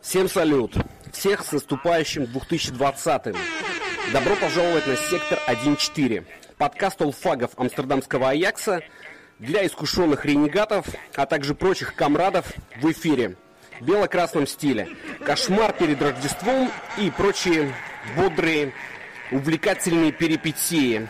Всем 0.00 0.28
салют! 0.28 0.74
Всех 1.12 1.44
с 1.44 1.52
наступающим 1.52 2.24
2020-м! 2.24 3.36
Добро 4.12 4.36
пожаловать 4.36 4.86
на 4.86 4.96
сектор 4.96 5.38
1.4, 5.46 6.24
подкаст 6.56 7.02
олфагов 7.02 7.50
амстердамского 7.58 8.30
Аякса 8.30 8.82
для 9.38 9.66
искушенных 9.66 10.24
ренегатов, 10.24 10.86
а 11.14 11.26
также 11.26 11.54
прочих 11.54 11.94
комрадов 11.94 12.52
в 12.80 12.90
эфире 12.90 13.36
в 13.80 13.84
бело-красном 13.84 14.46
стиле. 14.46 14.88
Кошмар 15.24 15.72
перед 15.72 16.00
Рождеством 16.00 16.70
и 16.96 17.10
прочие 17.10 17.74
бодрые, 18.16 18.72
увлекательные 19.30 20.12
перипетии. 20.12 21.08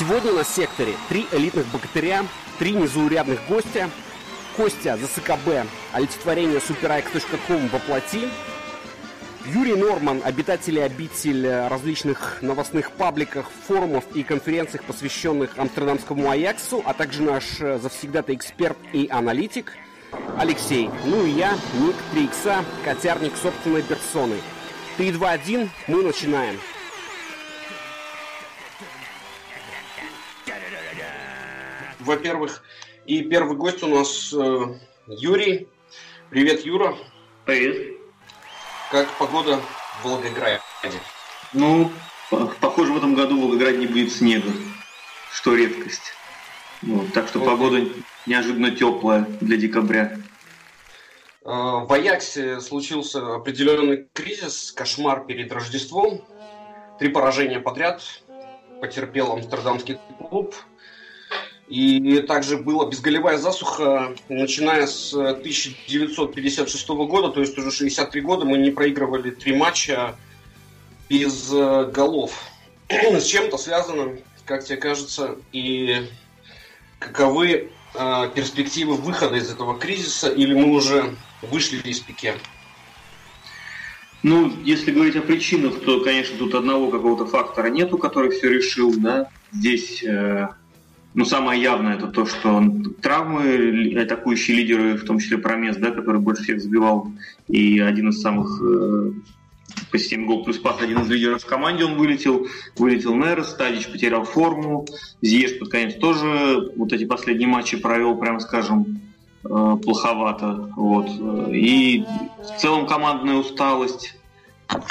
Сегодня 0.00 0.32
на 0.32 0.44
секторе 0.44 0.94
три 1.10 1.26
элитных 1.30 1.66
богатыря, 1.66 2.24
три 2.58 2.72
незаурядных 2.72 3.38
гостя. 3.46 3.90
Костя 4.56 4.96
за 4.96 5.06
СКБ, 5.06 5.68
олицетворение 5.92 6.58
superix.com 6.58 7.68
во 7.68 7.78
плоти. 7.80 8.26
Юрий 9.44 9.74
Норман, 9.74 10.22
обитатель 10.24 10.78
и 10.78 10.80
обитель 10.80 11.46
различных 11.46 12.38
новостных 12.40 12.92
пабликов, 12.92 13.44
форумов 13.68 14.04
и 14.14 14.22
конференциях, 14.22 14.84
посвященных 14.84 15.58
амстердамскому 15.58 16.30
Аяксу, 16.30 16.82
а 16.86 16.94
также 16.94 17.20
наш 17.20 17.58
завсегдатый 17.58 18.36
эксперт 18.36 18.78
и 18.94 19.06
аналитик 19.10 19.74
Алексей. 20.38 20.88
Ну 21.04 21.26
и 21.26 21.32
я, 21.32 21.52
Ник 21.74 21.96
3 22.12 22.24
икса, 22.24 22.64
котярник 22.86 23.36
собственной 23.36 23.82
персоны. 23.82 24.36
3, 24.96 25.12
2, 25.12 25.30
1, 25.30 25.70
мы 25.88 26.02
начинаем. 26.02 26.56
Во-первых, 32.00 32.62
и 33.04 33.22
первый 33.22 33.56
гость 33.56 33.82
у 33.82 33.88
нас 33.88 34.32
э, 34.32 34.78
Юрий. 35.06 35.68
Привет, 36.30 36.64
Юра. 36.64 36.96
Привет. 37.44 37.98
Как 38.90 39.08
погода 39.18 39.60
в 40.00 40.04
Волгограде? 40.04 40.60
Ну, 41.52 41.90
похоже, 42.60 42.92
в 42.92 42.96
этом 42.96 43.14
году 43.14 43.36
в 43.36 43.42
Волгограде 43.42 43.78
не 43.78 43.86
будет 43.86 44.12
снега, 44.12 44.50
что 45.30 45.54
редкость. 45.54 46.14
Вот, 46.82 47.12
так 47.12 47.28
что 47.28 47.38
вот. 47.38 47.48
погода 47.48 47.84
неожиданно 48.24 48.70
теплая 48.70 49.26
для 49.40 49.58
декабря. 49.58 50.16
А, 51.44 51.84
в 51.84 51.92
Аяксе 51.92 52.60
случился 52.60 53.34
определенный 53.34 54.08
кризис, 54.14 54.72
кошмар 54.72 55.26
перед 55.26 55.52
Рождеством. 55.52 56.24
Три 56.98 57.10
поражения 57.10 57.60
подряд 57.60 58.02
потерпел 58.80 59.32
амстердамский 59.32 59.98
клуб. 60.18 60.54
И 61.70 62.20
также 62.22 62.56
была 62.56 62.86
безголевая 62.86 63.38
засуха, 63.38 64.16
начиная 64.28 64.88
с 64.88 65.14
1956 65.14 66.88
года, 66.88 67.28
то 67.28 67.40
есть 67.40 67.56
уже 67.56 67.70
63 67.70 68.20
года 68.22 68.44
мы 68.44 68.58
не 68.58 68.72
проигрывали 68.72 69.30
три 69.30 69.54
матча 69.54 70.16
без 71.08 71.52
э, 71.52 71.88
голов. 71.94 72.42
С 72.88 73.24
чем 73.24 73.44
это 73.44 73.56
связано, 73.56 74.18
как 74.46 74.64
тебе 74.64 74.78
кажется, 74.78 75.36
и 75.52 76.08
каковы 76.98 77.70
э, 77.94 78.30
перспективы 78.34 78.94
выхода 78.94 79.36
из 79.36 79.48
этого 79.48 79.78
кризиса, 79.78 80.28
или 80.28 80.54
мы 80.54 80.74
уже 80.74 81.14
вышли 81.40 81.78
из 81.88 82.00
пике? 82.00 82.34
Ну, 84.24 84.52
если 84.64 84.90
говорить 84.90 85.14
о 85.14 85.22
причинах, 85.22 85.78
то, 85.84 86.00
конечно, 86.00 86.36
тут 86.36 86.56
одного 86.56 86.90
какого-то 86.90 87.26
фактора 87.26 87.68
нету, 87.68 87.96
который 87.96 88.30
все 88.30 88.48
решил, 88.50 88.92
да. 88.96 89.30
Здесь 89.52 90.02
э, 90.02 90.48
ну, 91.14 91.24
самое 91.24 91.60
явное 91.60 91.96
это 91.96 92.06
то, 92.06 92.24
что 92.24 92.62
травмы, 93.02 93.94
атакующие 93.96 94.56
лидеры, 94.56 94.96
в 94.96 95.04
том 95.04 95.18
числе 95.18 95.38
Промес, 95.38 95.76
да, 95.76 95.90
который 95.90 96.20
больше 96.20 96.44
всех 96.44 96.60
забивал, 96.60 97.10
и 97.48 97.80
один 97.80 98.10
из 98.10 98.20
самых 98.20 98.60
э, 98.62 99.12
по 99.90 99.98
системе 99.98 100.26
гол 100.26 100.44
плюс 100.44 100.58
пас, 100.58 100.80
один 100.80 101.00
из 101.00 101.08
лидеров 101.08 101.42
в 101.42 101.46
команде, 101.46 101.84
он 101.84 101.96
вылетел, 101.96 102.46
вылетел 102.76 103.16
Нерес, 103.16 103.48
Стадич 103.48 103.88
потерял 103.88 104.24
форму, 104.24 104.86
Зиеш 105.20 105.58
под 105.58 105.70
конец 105.70 105.94
тоже 105.96 106.70
вот 106.76 106.92
эти 106.92 107.04
последние 107.04 107.48
матчи 107.48 107.76
провел, 107.76 108.16
прямо 108.16 108.38
скажем, 108.38 109.00
э, 109.44 109.76
плоховато, 109.82 110.72
вот, 110.76 111.08
и 111.52 112.04
в 112.38 112.60
целом 112.60 112.86
командная 112.86 113.34
усталость, 113.34 114.14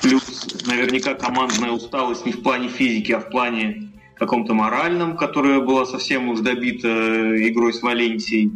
плюс 0.02 0.48
наверняка 0.66 1.14
командная 1.14 1.72
усталость 1.72 2.26
не 2.26 2.34
в 2.34 2.44
плане 2.44 2.68
физики, 2.68 3.14
а 3.14 3.22
в 3.22 3.30
плане 3.30 3.90
каком-то 4.20 4.54
моральном, 4.54 5.16
которая 5.18 5.62
была 5.62 5.86
совсем 5.86 6.30
уж 6.30 6.42
добита 6.42 6.88
э, 6.88 7.48
игрой 7.48 7.74
с 7.74 7.82
Валенсией. 7.82 8.52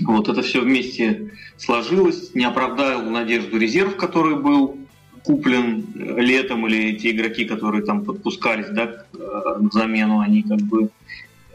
Вот 0.00 0.28
это 0.28 0.42
все 0.42 0.60
вместе 0.60 1.32
сложилось, 1.56 2.34
не 2.34 2.44
оправдал 2.44 3.02
надежду 3.02 3.58
резерв, 3.58 3.96
который 3.96 4.36
был 4.36 4.76
куплен 5.24 5.86
э, 5.94 6.20
летом, 6.20 6.66
или 6.66 6.96
те 6.96 7.12
игроки, 7.12 7.44
которые 7.44 7.84
там 7.84 8.04
подпускались 8.04 8.68
да, 8.70 9.04
э, 9.14 9.58
на 9.60 9.70
замену, 9.70 10.20
они 10.20 10.42
как 10.42 10.58
бы 10.58 10.90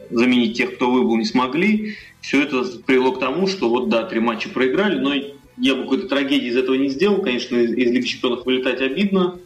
заменить 0.10 0.58
тех, 0.58 0.76
кто 0.76 0.90
выбыл, 0.90 1.18
не 1.18 1.26
смогли. 1.26 1.96
Все 2.22 2.44
это 2.44 2.64
привело 2.86 3.12
к 3.12 3.20
тому, 3.20 3.48
что 3.48 3.70
вот 3.70 3.90
да, 3.90 4.04
три 4.04 4.20
матча 4.20 4.48
проиграли, 4.48 5.00
но 5.00 5.14
я 5.58 5.76
бы 5.76 5.84
какой-то 5.84 6.08
трагедии 6.08 6.48
из 6.48 6.56
этого 6.56 6.76
не 6.76 6.90
сделал. 6.90 7.22
Конечно, 7.22 7.58
из, 7.58 7.74
из 7.74 7.92
Лиги 7.92 8.06
Чемпионов 8.06 8.46
вылетать 8.46 8.82
обидно. 8.82 9.40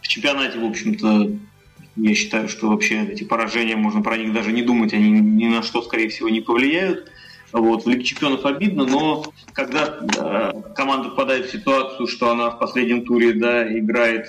В 0.00 0.08
чемпионате, 0.08 0.58
в 0.58 0.64
общем-то, 0.64 1.30
я 1.96 2.14
считаю, 2.14 2.48
что 2.48 2.68
вообще 2.68 3.04
эти 3.04 3.24
поражения, 3.24 3.76
можно 3.76 4.02
про 4.02 4.16
них 4.16 4.32
даже 4.32 4.52
не 4.52 4.62
думать, 4.62 4.92
они 4.92 5.10
ни 5.10 5.46
на 5.46 5.62
что, 5.62 5.82
скорее 5.82 6.08
всего, 6.08 6.28
не 6.28 6.40
повлияют. 6.40 7.10
Вот, 7.52 7.84
в 7.84 7.88
Лиге 7.88 8.02
Чемпионов 8.02 8.44
обидно, 8.46 8.84
но 8.84 9.26
когда 9.52 10.00
э, 10.00 10.52
команда 10.74 11.10
попадает 11.10 11.46
в 11.46 11.52
ситуацию, 11.52 12.08
что 12.08 12.32
она 12.32 12.50
в 12.50 12.58
последнем 12.58 13.04
туре 13.04 13.32
да, 13.32 13.78
играет 13.78 14.26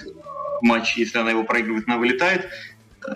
матч, 0.62 0.96
если 0.96 1.18
она 1.18 1.32
его 1.32 1.44
проигрывает, 1.44 1.86
она 1.88 1.98
вылетает, 1.98 2.48
э, 3.08 3.16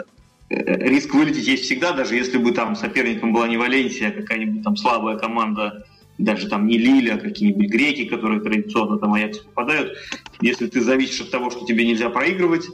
риск 0.50 1.14
вылететь 1.14 1.48
есть 1.48 1.66
всегда, 1.66 1.92
даже 1.92 2.16
если 2.16 2.40
бы 2.40 2.54
там 2.54 2.76
соперником 2.76 3.34
была 3.34 3.48
не 3.48 3.58
Валенсия, 3.58 4.10
а 4.10 4.12
какая-нибудь 4.12 4.64
там 4.64 4.78
слабая 4.78 5.16
команда, 5.18 5.86
даже 6.18 6.50
там 6.50 6.66
не 6.66 6.80
Лиля, 6.80 7.14
а 7.14 7.18
какие-нибудь 7.20 7.70
греки, 7.70 8.06
которые 8.06 8.42
традиционно 8.42 8.98
там 8.98 9.14
Аякс 9.14 9.40
попадают. 9.40 9.96
Если 10.42 10.66
ты 10.66 10.82
зависишь 10.82 11.22
от 11.22 11.30
того, 11.30 11.52
что 11.52 11.68
тебе 11.68 11.86
нельзя 11.86 12.10
проигрывать, 12.10 12.66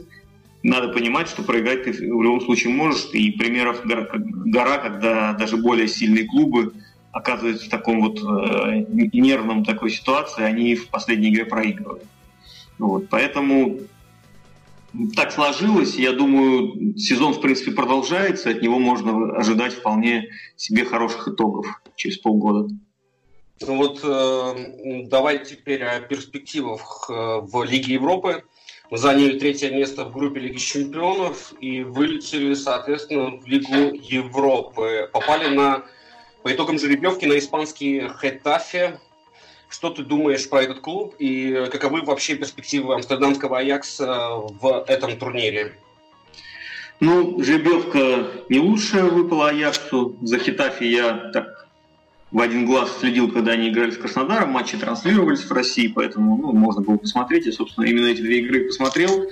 надо 0.66 0.88
понимать, 0.88 1.28
что 1.28 1.42
проиграть 1.42 1.84
ты 1.84 1.92
в 1.92 2.22
любом 2.22 2.40
случае 2.40 2.74
можешь. 2.74 3.08
И 3.12 3.30
примеров 3.32 3.82
гора, 3.84 4.78
когда 4.78 5.32
даже 5.32 5.56
более 5.56 5.88
сильные 5.88 6.24
клубы 6.24 6.72
оказываются 7.12 7.66
в 7.66 7.70
таком 7.70 8.00
вот 8.00 8.18
э, 8.18 8.84
нервном 8.90 9.64
такой 9.64 9.90
ситуации, 9.90 10.42
они 10.42 10.74
в 10.74 10.88
последней 10.88 11.30
игре 11.30 11.44
проигрывают. 11.44 12.04
Вот, 12.78 13.08
поэтому 13.08 13.78
так 15.14 15.32
сложилось. 15.32 15.94
Я 15.96 16.12
думаю, 16.12 16.98
сезон, 16.98 17.32
в 17.32 17.40
принципе, 17.40 17.70
продолжается. 17.70 18.50
От 18.50 18.60
него 18.60 18.78
можно 18.78 19.36
ожидать 19.36 19.74
вполне 19.74 20.28
себе 20.56 20.84
хороших 20.84 21.28
итогов 21.28 21.66
через 21.94 22.18
полгода. 22.18 22.68
Ну 23.60 23.76
вот 23.76 24.00
э, 24.02 25.04
давай 25.06 25.44
теперь 25.44 25.82
о 25.84 26.00
перспективах 26.00 27.08
э, 27.08 27.40
в 27.40 27.62
Лиге 27.62 27.94
Европы. 27.94 28.42
Мы 28.88 28.98
заняли 28.98 29.38
третье 29.38 29.70
место 29.70 30.04
в 30.04 30.12
группе 30.12 30.38
Лиги 30.38 30.58
Чемпионов 30.58 31.52
и 31.60 31.82
вылетели, 31.82 32.54
соответственно, 32.54 33.36
в 33.36 33.44
Лигу 33.44 33.94
Европы. 33.94 35.10
Попали 35.12 35.52
на, 35.52 35.82
по 36.44 36.52
итогам 36.52 36.78
жеребьевки 36.78 37.24
на 37.24 37.36
испанский 37.36 38.08
Хетафе. 38.20 39.00
Что 39.68 39.90
ты 39.90 40.04
думаешь 40.04 40.48
про 40.48 40.62
этот 40.62 40.78
клуб 40.78 41.16
и 41.18 41.66
каковы 41.72 42.02
вообще 42.02 42.36
перспективы 42.36 42.94
амстердамского 42.94 43.58
Аякса 43.58 44.36
в 44.36 44.84
этом 44.86 45.18
турнире? 45.18 45.76
Ну, 47.00 47.42
жеребьевка 47.42 48.30
не 48.48 48.60
лучшая 48.60 49.02
выпала 49.02 49.48
Аяксу. 49.48 50.16
За 50.22 50.38
Хетафе 50.38 50.88
я 50.88 51.30
так 51.32 51.55
в 52.32 52.40
один 52.40 52.66
глаз 52.66 52.90
следил, 52.98 53.30
когда 53.30 53.52
они 53.52 53.68
играли 53.68 53.92
с 53.92 53.98
Краснодаром, 53.98 54.50
матчи 54.50 54.76
транслировались 54.76 55.44
в 55.44 55.52
России, 55.52 55.86
поэтому 55.86 56.36
ну, 56.36 56.52
можно 56.52 56.82
было 56.82 56.96
посмотреть. 56.96 57.46
Я, 57.46 57.52
собственно, 57.52 57.84
именно 57.84 58.06
эти 58.06 58.20
две 58.20 58.40
игры 58.40 58.64
посмотрел. 58.64 59.26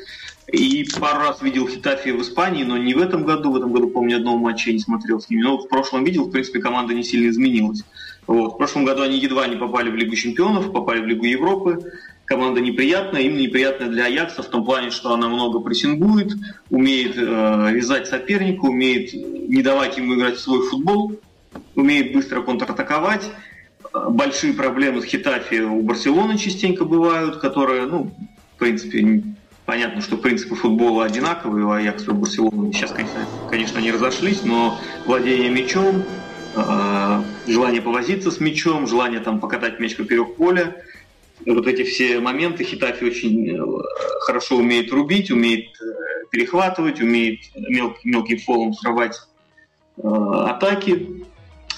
И 0.52 0.87
пару 1.00 1.20
раз 1.20 1.43
видел 1.43 1.67
Хитафи 1.67 2.11
в 2.11 2.23
Испании, 2.23 2.64
но 2.64 2.76
не 2.76 2.94
в 2.94 2.99
этом 2.99 3.25
году. 3.25 3.50
В 3.50 3.56
этом 3.56 3.73
году, 3.73 3.88
помню, 3.88 4.19
одного 4.19 4.37
матча 4.38 4.70
я 4.70 4.75
не 4.75 4.81
смотрел 4.81 5.20
с 5.20 5.29
ними. 5.29 5.43
Но 5.43 5.58
в 5.58 5.69
прошлом 5.69 6.05
видел, 6.05 6.26
в 6.26 6.31
принципе, 6.31 6.61
команда 6.61 6.94
не 6.94 7.02
сильно 7.02 7.31
изменилась. 7.31 7.82
Вот. 8.26 8.55
В 8.55 8.56
прошлом 8.58 8.85
году 8.85 9.02
они 9.02 9.19
едва 9.19 9.47
не 9.49 9.56
попали 9.56 9.90
в 9.90 9.97
Лигу 9.97 10.14
чемпионов, 10.14 10.70
попали 10.73 11.00
в 11.00 11.06
Лигу 11.06 11.25
Европы. 11.25 11.93
Команда 12.26 12.61
неприятная, 12.61 13.23
именно 13.23 13.40
неприятная 13.40 13.88
для 13.88 14.05
Аякса 14.05 14.43
в 14.43 14.47
том 14.47 14.64
плане, 14.64 14.90
что 14.90 15.12
она 15.12 15.29
много 15.29 15.61
прессингует, 15.61 16.32
умеет 16.70 17.17
э, 17.19 17.70
вязать 17.73 18.06
соперника, 18.06 18.64
умеет 18.64 19.12
не 19.12 19.62
давать 19.62 19.99
ему 19.99 20.14
играть 20.14 20.37
в 20.37 20.40
свой 20.40 20.67
футбол 20.69 21.20
умеет 21.75 22.12
быстро 22.12 22.43
контратаковать. 22.43 23.31
Большие 23.93 24.55
проблемы 24.55 25.03
с 25.03 25.05
Хитафи 25.05 25.61
у 25.61 25.83
Барселоны 25.83 26.37
частенько 26.37 26.85
бывают, 26.85 27.39
которые, 27.39 27.87
ну, 27.87 28.11
в 28.56 28.59
принципе, 28.59 29.23
понятно, 29.67 30.01
что 30.01 30.17
принципы 30.17 30.55
футбола 30.56 31.05
одинаковые 31.05 31.65
у 31.65 31.71
Аякса 31.71 32.11
и 32.11 32.15
Барселоны. 32.15 32.73
Сейчас, 32.73 32.91
конечно, 32.91 33.27
конечно, 33.49 33.79
не 33.79 33.93
разошлись, 33.93 34.43
но 34.43 34.79
владение 35.06 35.51
мячом, 35.51 36.03
э, 36.56 37.23
желание 37.47 37.83
повозиться 37.83 38.31
с 38.31 38.41
мячом, 38.41 38.87
желание 38.87 39.21
там 39.21 39.41
покатать 39.41 39.81
мяч 39.81 39.97
поперек 39.97 40.37
поля. 40.37 40.77
Вот 41.47 41.67
эти 41.67 41.85
все 41.85 42.21
моменты 42.21 42.65
Хитафи 42.65 43.05
очень 43.05 43.50
э, 43.50 43.62
хорошо 44.21 44.57
умеет 44.57 44.91
рубить, 44.93 45.31
умеет 45.31 45.69
э, 45.81 46.25
перехватывать, 46.31 47.00
умеет 47.00 47.41
мел, 47.55 47.97
мелким 48.05 48.39
фолом 48.39 48.75
срывать 48.75 49.21
атаки 50.03 51.25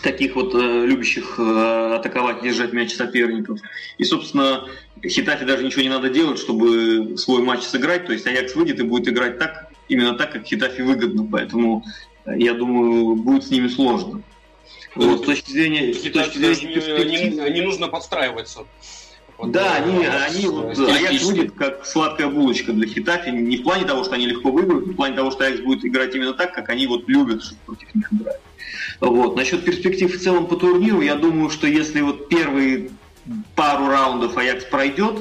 таких 0.06 0.36
вот 0.36 0.54
э, 0.54 0.86
любящих 0.86 1.34
э, 1.38 1.96
атаковать, 1.96 2.40
держать 2.40 2.72
мяч 2.72 2.94
соперников. 2.94 3.58
И, 3.98 4.04
собственно, 4.04 4.68
Хитафи 5.04 5.44
даже 5.44 5.64
ничего 5.64 5.82
не 5.82 5.88
надо 5.88 6.08
делать, 6.08 6.38
чтобы 6.38 7.18
свой 7.18 7.42
матч 7.42 7.62
сыграть. 7.64 8.06
То 8.06 8.12
есть 8.12 8.24
Аякс 8.24 8.54
выйдет 8.54 8.78
и 8.78 8.84
будет 8.84 9.08
играть 9.08 9.40
так, 9.40 9.68
именно 9.88 10.14
так, 10.14 10.32
как 10.32 10.46
Хитафи 10.46 10.82
выгодно. 10.82 11.26
Поэтому, 11.30 11.84
э, 12.24 12.38
я 12.38 12.54
думаю, 12.54 13.16
будет 13.16 13.44
с 13.44 13.50
ними 13.50 13.66
сложно. 13.66 14.22
Вот, 14.94 15.22
с 15.22 15.26
точки 15.26 15.50
зрения, 15.50 15.92
с 15.92 16.00
точки 16.00 16.38
зрения 16.38 17.04
не, 17.04 17.36
не, 17.36 17.50
не 17.54 17.60
нужно 17.62 17.88
подстраиваться. 17.88 18.60
Вот, 19.38 19.50
да, 19.50 19.74
они, 19.74 20.06
они 20.06 20.46
вот, 20.46 20.78
Аякс 20.78 21.24
выйдет 21.24 21.52
как 21.52 21.84
сладкая 21.84 22.28
булочка 22.28 22.72
для 22.72 22.86
Хитафи, 22.86 23.30
не 23.30 23.56
в 23.56 23.64
плане 23.64 23.84
того, 23.84 24.04
что 24.04 24.14
они 24.14 24.26
легко 24.26 24.52
выиграют, 24.52 24.86
не 24.86 24.92
в 24.92 24.96
плане 24.96 25.16
того, 25.16 25.32
что 25.32 25.44
Аякс 25.44 25.60
будет 25.62 25.84
играть 25.84 26.14
именно 26.14 26.32
так, 26.32 26.54
как 26.54 26.68
они 26.68 26.86
вот 26.86 27.08
любят, 27.08 27.42
чтобы 27.42 27.60
против 27.66 27.94
них 27.94 28.12
играть. 28.12 28.40
Вот. 29.00 29.36
Насчет 29.36 29.64
перспектив 29.64 30.14
в 30.14 30.22
целом 30.22 30.46
по 30.46 30.56
турниру, 30.56 31.00
я 31.00 31.16
думаю, 31.16 31.50
что 31.50 31.66
если 31.66 32.00
вот 32.00 32.28
первые 32.28 32.90
пару 33.54 33.88
раундов 33.88 34.36
Аякс 34.36 34.64
пройдет, 34.64 35.16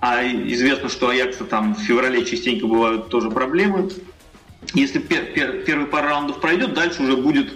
а 0.00 0.24
известно, 0.24 0.88
что 0.88 1.08
Аякса 1.08 1.44
там 1.44 1.74
в 1.74 1.80
феврале 1.80 2.24
частенько 2.24 2.66
бывают 2.66 3.08
тоже 3.08 3.30
проблемы, 3.30 3.90
если 4.74 4.98
пер, 4.98 5.26
пер, 5.32 5.62
первые 5.64 5.86
пару 5.86 6.08
раундов 6.08 6.40
пройдет, 6.40 6.74
дальше 6.74 7.02
уже 7.02 7.16
будет, 7.16 7.52
э, 7.52 7.54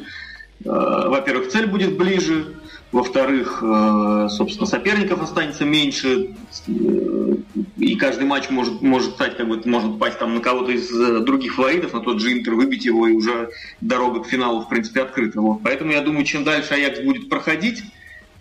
во-первых, 0.64 1.48
цель 1.50 1.66
будет 1.66 1.96
ближе, 1.96 2.54
во-вторых, 2.90 3.62
э, 3.62 4.28
собственно, 4.30 4.66
соперников 4.66 5.22
останется 5.22 5.64
меньше, 5.64 6.34
э, 6.66 7.34
и 7.76 7.96
каждый 7.96 8.24
матч 8.24 8.48
может, 8.48 8.80
может 8.80 9.12
стать, 9.12 9.36
как 9.36 9.46
бы, 9.48 9.60
может 9.66 9.98
пасть 9.98 10.18
там 10.18 10.34
на 10.34 10.40
кого-то 10.40 10.72
из 10.72 10.90
э, 10.90 11.20
других 11.20 11.54
фаворитов, 11.54 11.92
на 11.92 12.00
тот 12.00 12.20
же 12.20 12.32
Интер, 12.32 12.54
выбить 12.54 12.86
его, 12.86 13.06
и 13.06 13.12
уже 13.12 13.50
дорога 13.82 14.22
к 14.22 14.26
финалу, 14.26 14.62
в 14.62 14.68
принципе, 14.68 15.02
открыта. 15.02 15.40
Вот. 15.40 15.60
Поэтому 15.62 15.92
я 15.92 16.00
думаю, 16.00 16.24
чем 16.24 16.44
дальше 16.44 16.74
Аякс 16.74 17.00
будет 17.00 17.28
проходить, 17.28 17.82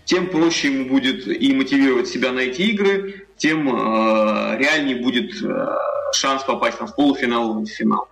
тем 0.06 0.28
проще 0.28 0.72
ему 0.72 0.88
будет 0.88 1.28
и 1.28 1.54
мотивировать 1.54 2.08
себя 2.08 2.32
на 2.32 2.40
эти 2.40 2.62
игры, 2.62 3.28
тем 3.36 3.68
э, 3.68 4.58
реальнее 4.58 4.96
будет 4.96 5.44
э, 5.44 5.78
шанс 6.14 6.44
попасть 6.44 6.78
там, 6.78 6.88
в 6.88 6.96
полуфинал 6.96 7.60
или 7.60 7.66
в 7.66 7.70
финал. 7.70 8.08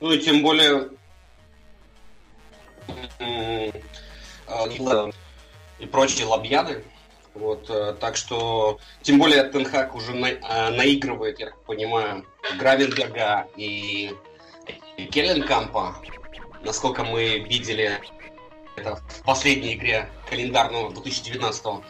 Ну 0.00 0.12
и 0.12 0.18
тем 0.18 0.42
более 0.42 0.88
и 5.78 5.86
прочие 5.86 6.26
лобьяды. 6.26 6.84
Вот, 7.34 7.70
э, 7.70 7.94
так 8.00 8.16
что, 8.16 8.78
тем 9.02 9.18
более, 9.18 9.44
Тенхак 9.44 9.94
уже 9.94 10.12
на, 10.12 10.26
э, 10.26 10.70
наигрывает, 10.70 11.38
я 11.38 11.46
так 11.46 11.60
понимаю, 11.62 12.26
Гравенберга 12.58 13.46
и, 13.56 14.12
и 14.96 15.04
Келленкампа. 15.04 16.02
Насколько 16.62 17.04
мы 17.04 17.38
видели 17.38 18.00
это 18.76 18.96
в 18.96 19.22
последней 19.24 19.74
игре 19.74 20.08
календарного 20.28 20.92
2019 20.92 21.64
-го. 21.64 21.84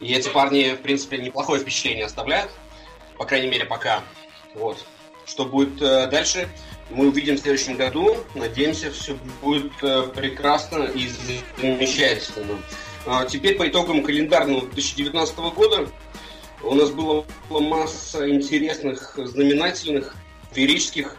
И 0.00 0.12
эти 0.12 0.28
парни, 0.28 0.74
в 0.74 0.82
принципе, 0.82 1.18
неплохое 1.18 1.60
впечатление 1.60 2.06
оставляют. 2.06 2.50
По 3.16 3.24
крайней 3.24 3.48
мере, 3.48 3.64
пока. 3.64 4.02
Вот. 4.54 4.84
Что 5.26 5.44
будет 5.44 5.80
э, 5.80 6.08
дальше, 6.08 6.48
мы 6.90 7.08
увидим 7.08 7.36
в 7.36 7.40
следующем 7.40 7.76
году. 7.76 8.16
Надеемся, 8.34 8.90
все 8.90 9.16
будет 9.42 9.72
э, 9.82 10.08
прекрасно 10.14 10.84
и 10.84 11.08
замечательно. 11.58 12.58
А 13.06 13.24
теперь 13.24 13.56
по 13.56 13.68
итогам 13.68 14.02
календарного 14.02 14.62
2019 14.62 15.36
года 15.54 15.88
у 16.62 16.74
нас 16.74 16.90
была 16.90 17.24
масса 17.48 18.28
интересных, 18.28 19.18
знаменательных, 19.22 20.14
феерических, 20.52 21.16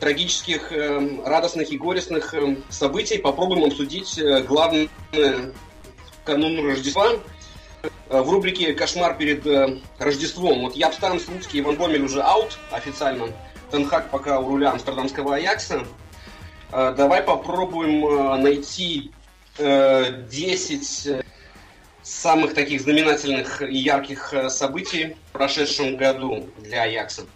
трагических, 0.00 0.72
э, 0.72 1.22
радостных 1.24 1.70
и 1.70 1.78
горестных 1.78 2.34
э, 2.34 2.56
событий. 2.70 3.18
Попробуем 3.18 3.64
обсудить 3.64 4.18
главное 4.46 4.88
канун 6.24 6.66
Рождества 6.66 7.12
в 8.08 8.30
рубрике 8.30 8.72
«Кошмар 8.72 9.16
перед 9.16 9.46
Рождеством». 9.98 10.62
Вот 10.62 10.76
Япстан, 10.76 11.20
Слуцкий 11.20 11.58
и 11.58 11.62
Иван 11.62 11.76
Бомель 11.76 12.02
уже 12.02 12.22
аут 12.22 12.58
официально. 12.70 13.28
Тенхак 13.70 14.10
пока 14.10 14.40
у 14.40 14.48
руля 14.48 14.72
амстердамского 14.72 15.36
Аякса. 15.36 15.84
Давай 16.70 17.22
попробуем 17.22 18.42
найти 18.42 19.12
10 19.58 21.06
э, 21.06 21.22
самых 22.02 22.54
таких 22.54 22.80
знаменательных 22.80 23.60
и 23.62 23.76
ярких 23.76 24.32
э, 24.32 24.50
событий 24.50 25.16
в 25.28 25.32
прошедшем 25.32 25.96
году 25.96 26.48
для 26.58 26.84
Аякса. 26.84 27.26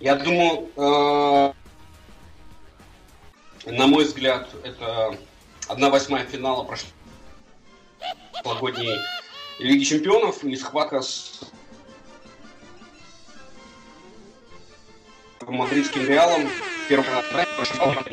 Я 0.00 0.14
думаю, 0.16 0.70
э, 0.76 1.52
на 3.66 3.86
мой 3.86 4.04
взгляд, 4.04 4.48
это 4.64 5.14
одна 5.68 5.90
восьмая 5.90 6.24
финала 6.24 6.66
прошлогодней 8.42 8.96
Лиги 9.58 9.84
Чемпионов 9.84 10.42
и 10.42 10.56
схватка 10.56 11.02
с 11.02 11.40
мадридским 15.48 16.06
Реалом. 16.06 16.48
Первый 16.88 17.06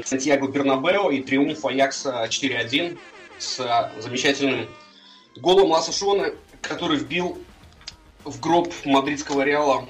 Сантьяго 0.03 0.47
Бернабео 0.47 1.11
и 1.11 1.21
триумф 1.21 1.65
Аякса 1.65 2.25
4-1 2.29 2.97
с 3.37 3.91
замечательным 3.99 4.67
голом 5.37 5.71
Ласа 5.71 5.91
Шона, 5.91 6.33
который 6.61 6.97
вбил 6.97 7.41
в 8.23 8.39
гроб 8.39 8.73
мадридского 8.83 9.43
Реала 9.43 9.87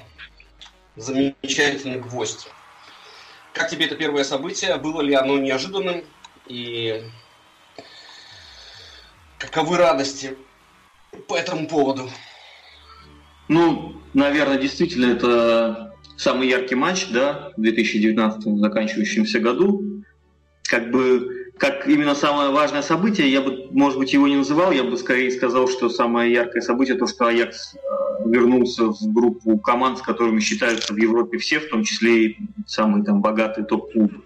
замечательный 0.96 1.98
гвоздь. 1.98 2.48
Как 3.52 3.70
тебе 3.70 3.86
это 3.86 3.96
первое 3.96 4.24
событие? 4.24 4.76
Было 4.76 5.00
ли 5.00 5.14
оно 5.14 5.38
неожиданным? 5.38 6.04
И 6.46 7.02
каковы 9.38 9.78
радости 9.78 10.36
по 11.26 11.36
этому 11.36 11.66
поводу? 11.66 12.10
Ну, 13.48 14.00
наверное, 14.12 14.58
действительно, 14.58 15.12
это 15.12 15.95
самый 16.16 16.48
яркий 16.48 16.74
матч, 16.74 17.08
да, 17.10 17.52
в 17.56 17.60
2019 17.60 18.58
заканчивающемся 18.58 19.40
году. 19.40 20.02
Как 20.64 20.90
бы 20.90 21.46
как 21.58 21.88
именно 21.88 22.14
самое 22.14 22.50
важное 22.50 22.82
событие, 22.82 23.30
я 23.32 23.40
бы, 23.40 23.68
может 23.70 23.98
быть, 23.98 24.12
его 24.12 24.28
не 24.28 24.36
называл, 24.36 24.72
я 24.72 24.84
бы 24.84 24.96
скорее 24.98 25.30
сказал, 25.30 25.68
что 25.68 25.88
самое 25.88 26.32
яркое 26.32 26.60
событие 26.60 26.96
то, 26.96 27.06
что 27.06 27.26
Аякс 27.26 27.74
э, 27.74 27.78
вернулся 28.26 28.88
в 28.88 29.00
группу 29.12 29.56
команд, 29.58 29.98
с 29.98 30.02
которыми 30.02 30.40
считаются 30.40 30.92
в 30.92 30.98
Европе 30.98 31.38
все, 31.38 31.60
в 31.60 31.68
том 31.70 31.82
числе 31.82 32.26
и 32.26 32.38
самые 32.66 33.04
там 33.04 33.22
богатые 33.22 33.64
топ-клубы. 33.64 34.22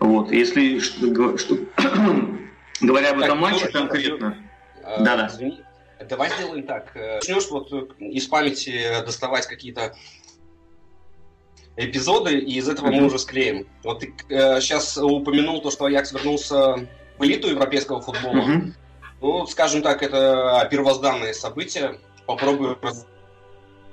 Вот. 0.00 0.32
Если 0.32 0.80
что, 0.80 1.38
что, 1.38 1.58
говоря 2.80 3.10
об 3.10 3.20
этом 3.20 3.38
матче 3.38 3.68
конкретно... 3.68 4.36
А, 4.82 5.04
да-да. 5.04 5.30
Давай 6.08 6.30
сделаем 6.30 6.64
так. 6.64 6.90
Э, 6.96 7.16
начнешь 7.16 7.48
вот 7.48 7.72
из 8.00 8.26
памяти 8.26 9.04
доставать 9.06 9.46
какие-то 9.46 9.94
эпизоды, 11.76 12.38
и 12.38 12.58
из 12.58 12.68
этого 12.68 12.90
мы 12.90 13.06
уже 13.06 13.18
склеим. 13.18 13.66
Вот 13.82 14.00
ты 14.00 14.14
э, 14.28 14.60
сейчас 14.60 14.96
упомянул 14.98 15.60
то, 15.62 15.70
что 15.70 15.86
Аякс 15.86 16.12
вернулся 16.12 16.88
в 17.18 17.24
элиту 17.24 17.48
европейского 17.48 18.00
футбола. 18.00 18.42
Mm-hmm. 18.42 18.72
Ну, 19.20 19.46
скажем 19.46 19.82
так, 19.82 20.02
это 20.02 20.66
первозданное 20.70 21.32
событие. 21.32 21.98
Попробую 22.26 22.78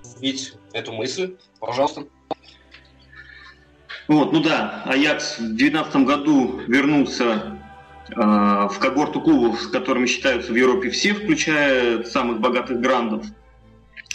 развить 0.04 0.54
эту 0.74 0.92
мысль. 0.92 1.36
Пожалуйста. 1.60 2.06
Вот, 4.08 4.34
ну 4.34 4.42
да, 4.42 4.82
Аякс 4.86 5.38
в 5.38 5.56
2019 5.56 5.96
году 5.98 6.60
вернулся 6.68 7.60
э, 8.10 8.16
в 8.16 8.76
когорту 8.80 9.22
клубов, 9.22 9.62
с 9.62 9.68
которыми 9.68 10.08
считаются 10.08 10.52
в 10.52 10.56
Европе 10.56 10.90
все, 10.90 11.14
включая 11.14 12.04
самых 12.04 12.40
богатых 12.40 12.82
грандов. 12.82 13.26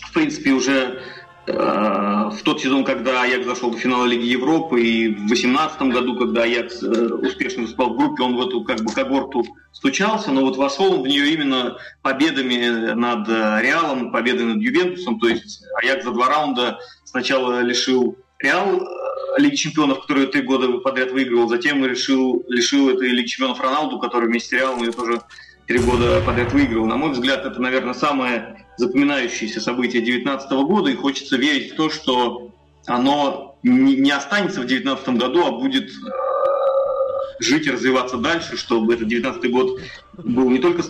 В 0.09 0.13
принципе, 0.13 0.51
уже 0.51 1.01
в 1.47 2.43
тот 2.43 2.61
сезон, 2.61 2.85
когда 2.85 3.23
Аякс 3.23 3.47
зашел 3.47 3.71
до 3.71 3.77
финала 3.77 4.07
Лиги 4.07 4.25
Европы, 4.25 4.81
и 4.81 5.09
в 5.09 5.27
2018 5.27 5.83
году, 5.83 6.17
когда 6.17 6.43
Аякс 6.43 6.83
э, 6.83 6.87
успешно 6.87 7.63
выступал 7.63 7.91
в 7.91 7.99
группе, 7.99 8.23
он 8.23 8.37
в 8.37 8.47
эту 8.47 8.65
как 8.65 8.81
бы 8.81 8.93
когорту 8.93 9.45
стучался, 9.73 10.31
но 10.31 10.41
вот 10.41 10.57
вошел 10.57 10.95
он 10.95 11.03
в 11.03 11.07
нее 11.07 11.33
именно 11.35 11.77
победами 12.03 12.95
над 12.95 13.29
э, 13.29 13.61
Реалом, 13.63 14.11
победой 14.11 14.47
над 14.47 14.63
Ювентусом, 14.63 15.19
то 15.19 15.29
есть 15.29 15.63
Аякс 15.83 16.05
за 16.05 16.13
два 16.13 16.29
раунда 16.29 16.79
сначала 17.05 17.61
лишил 17.61 18.17
Реал 18.39 18.81
Лиги 19.37 19.57
Чемпионов, 19.57 20.03
который 20.03 20.27
три 20.27 20.43
года 20.43 20.79
подряд 20.79 21.11
выигрывал, 21.11 21.49
затем 21.49 21.85
решил, 21.85 22.45
лишил 22.49 22.89
этой 22.89 23.09
Лиги 23.09 23.27
Чемпионов 23.27 23.61
Роналду, 23.61 23.99
который 23.99 24.29
вместе 24.29 24.49
с 24.51 24.53
Реалом 24.53 24.83
ее 24.83 24.93
тоже 24.93 25.21
три 25.67 25.79
года 25.79 26.23
подряд 26.25 26.53
выигрывал. 26.53 26.87
На 26.87 26.97
мой 26.97 27.11
взгляд, 27.11 27.45
это, 27.45 27.61
наверное, 27.61 27.95
самое 27.95 28.64
запоминающееся 28.77 29.61
событие 29.61 30.03
2019 30.03 30.51
года, 30.67 30.91
и 30.91 30.95
хочется 30.95 31.37
верить 31.37 31.73
в 31.73 31.77
то, 31.77 31.91
что 31.91 32.51
оно 32.87 33.57
не 33.63 34.11
останется 34.11 34.61
в 34.61 34.67
2019 34.67 35.09
году, 35.21 35.47
а 35.47 35.53
будет 35.53 35.89
э, 35.89 35.93
жить 37.41 37.67
и 37.67 37.71
развиваться 37.71 38.19
дальше, 38.19 38.57
чтобы 38.57 38.95
этот 38.95 39.09
19 39.09 39.51
год 39.51 39.81
был 40.19 40.51
не 40.51 40.59
только, 40.59 40.83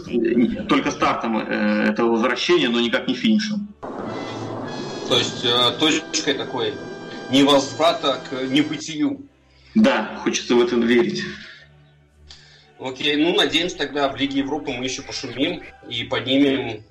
только 0.68 0.90
стартом 0.90 1.38
э, 1.38 1.90
этого 1.90 2.12
возвращения, 2.12 2.68
но 2.68 2.80
никак 2.80 3.06
не 3.06 3.14
финишем. 3.14 3.68
То 5.08 5.18
есть 5.18 5.44
э, 5.44 5.78
точкой 5.78 6.34
такой 6.34 6.74
невозврата 7.30 8.20
к 8.28 8.42
небытию. 8.44 9.20
Да, 9.74 10.18
хочется 10.22 10.54
в 10.54 10.62
это 10.62 10.76
верить. 10.76 11.22
Окей, 12.78 13.16
ну 13.16 13.34
надеемся 13.34 13.76
тогда 13.76 14.08
в 14.08 14.16
Лиге 14.16 14.40
Европы 14.40 14.72
мы 14.72 14.84
еще 14.84 15.02
пошумим 15.02 15.62
и 15.88 16.04
поднимем 16.04 16.82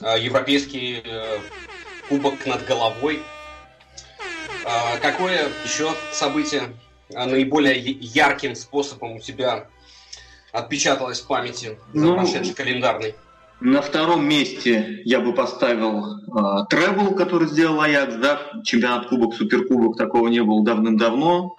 европейский 0.00 1.02
э, 1.04 1.38
кубок 2.08 2.46
над 2.46 2.66
головой. 2.66 3.20
Э, 4.64 4.98
какое 5.00 5.48
еще 5.64 5.90
событие 6.12 6.62
э, 7.10 7.24
наиболее 7.24 7.78
ярким 7.78 8.54
способом 8.54 9.16
у 9.16 9.20
тебя 9.20 9.68
отпечаталось 10.52 11.20
в 11.20 11.26
памяти 11.26 11.78
за 11.92 12.00
ну, 12.00 12.14
прошедший 12.14 12.54
календарный? 12.54 13.14
На 13.60 13.80
втором 13.80 14.28
месте 14.28 15.00
я 15.04 15.20
бы 15.20 15.32
поставил 15.32 16.04
э, 16.04 16.66
Тревел, 16.68 17.14
который 17.14 17.48
сделал 17.48 17.80
Аякс, 17.80 18.16
да, 18.16 18.40
чемпионат 18.64 19.08
Кубок, 19.08 19.34
Суперкубок, 19.34 19.96
такого 19.96 20.28
не 20.28 20.42
было 20.42 20.62
давным-давно. 20.62 21.56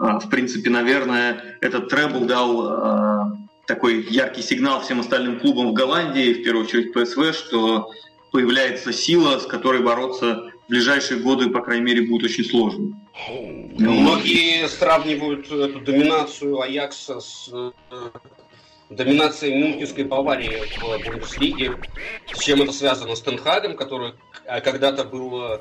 Э, 0.00 0.18
в 0.18 0.28
принципе, 0.28 0.68
наверное, 0.68 1.58
этот 1.62 1.88
Тревел 1.88 2.26
дал 2.26 2.68
э, 2.70 3.47
такой 3.68 4.02
яркий 4.08 4.42
сигнал 4.42 4.80
всем 4.80 5.00
остальным 5.00 5.38
клубам 5.38 5.70
в 5.70 5.72
Голландии, 5.74 6.32
в 6.32 6.42
первую 6.42 6.64
очередь 6.64 6.92
ПСВ, 6.94 7.34
что 7.34 7.92
появляется 8.32 8.92
сила, 8.92 9.38
с 9.38 9.46
которой 9.46 9.82
бороться 9.82 10.50
в 10.66 10.70
ближайшие 10.70 11.20
годы, 11.20 11.50
по 11.50 11.60
крайней 11.60 11.84
мере, 11.84 12.08
будет 12.08 12.24
очень 12.24 12.44
сложно. 12.44 12.98
Многие 13.78 14.66
сравнивают 14.68 15.50
эту 15.52 15.80
доминацию 15.80 16.60
Аякса 16.60 17.20
с 17.20 17.50
доминацией 18.88 19.62
Мюнхенской 19.62 20.04
Баварии 20.04 20.62
в 20.80 21.04
Бундеслиге. 21.04 21.76
С 22.32 22.38
чем 22.38 22.62
это 22.62 22.72
связано? 22.72 23.16
С 23.16 23.20
Тенхагом, 23.20 23.76
который 23.76 24.14
а, 24.46 24.62
когда-то 24.62 25.04
был 25.04 25.42
э, 25.42 25.60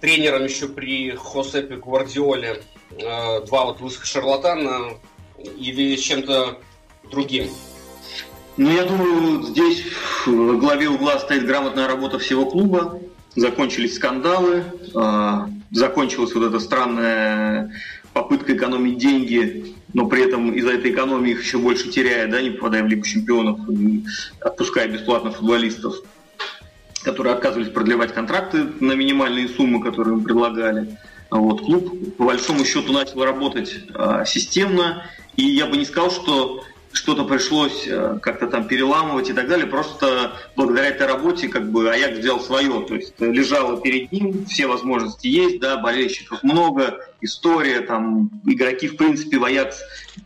тренером 0.00 0.42
еще 0.42 0.66
при 0.66 1.12
Хосепе 1.12 1.76
Гвардиоле. 1.76 2.62
Э, 2.90 3.46
два 3.46 3.66
вот 3.66 3.80
лысых 3.80 4.06
шарлатана 4.06 4.98
или 5.38 5.94
с 5.94 6.00
чем-то 6.00 6.58
другим? 7.10 7.48
Ну, 8.56 8.70
я 8.70 8.84
думаю, 8.84 9.42
здесь 9.42 9.84
в 10.26 10.58
главе 10.58 10.88
угла 10.88 11.18
стоит 11.18 11.46
грамотная 11.46 11.86
работа 11.86 12.18
всего 12.18 12.46
клуба. 12.46 13.00
Закончились 13.36 13.94
скандалы, 13.94 14.64
э, 14.94 15.32
закончилась 15.70 16.34
вот 16.34 16.44
эта 16.44 16.58
странная 16.58 17.72
попытка 18.12 18.56
экономить 18.56 18.98
деньги, 18.98 19.76
но 19.94 20.06
при 20.06 20.26
этом 20.26 20.52
из-за 20.52 20.72
этой 20.72 20.90
экономии 20.90 21.32
их 21.32 21.42
еще 21.44 21.58
больше 21.58 21.88
теряя, 21.88 22.26
да, 22.26 22.42
не 22.42 22.50
попадая 22.50 22.82
в 22.82 22.88
Лигу 22.88 23.04
чемпионов 23.04 23.60
отпуская 24.40 24.88
бесплатно 24.88 25.30
футболистов, 25.30 25.94
которые 27.04 27.34
отказывались 27.34 27.70
продлевать 27.70 28.12
контракты 28.12 28.66
на 28.80 28.94
минимальные 28.94 29.48
суммы, 29.48 29.82
которые 29.82 30.16
им 30.16 30.24
предлагали. 30.24 30.98
Вот, 31.30 31.60
клуб 31.60 32.16
по 32.16 32.24
большому 32.24 32.64
счету 32.64 32.92
начал 32.92 33.22
работать 33.22 33.72
а, 33.94 34.24
системно, 34.24 35.04
и 35.36 35.44
я 35.44 35.66
бы 35.66 35.76
не 35.76 35.84
сказал, 35.84 36.10
что 36.10 36.64
что-то 36.98 37.24
пришлось 37.24 37.86
э, 37.86 38.18
как-то 38.20 38.48
там 38.48 38.66
переламывать 38.66 39.30
и 39.30 39.32
так 39.32 39.48
далее. 39.48 39.66
Просто 39.66 40.32
благодаря 40.56 40.88
этой 40.88 41.06
работе 41.06 41.48
как 41.48 41.70
бы 41.70 41.90
Аякс 41.90 42.18
взял 42.18 42.40
свое. 42.40 42.84
То 42.86 42.96
есть 42.96 43.14
лежало 43.20 43.80
перед 43.80 44.10
ним, 44.10 44.44
все 44.46 44.66
возможности 44.66 45.28
есть, 45.28 45.60
да, 45.60 45.76
болельщиков 45.78 46.42
много, 46.42 46.98
история, 47.20 47.80
там, 47.80 48.30
игроки, 48.44 48.88
в 48.88 48.96
принципе, 48.96 49.38
в 49.38 49.44
Аякс 49.44 49.80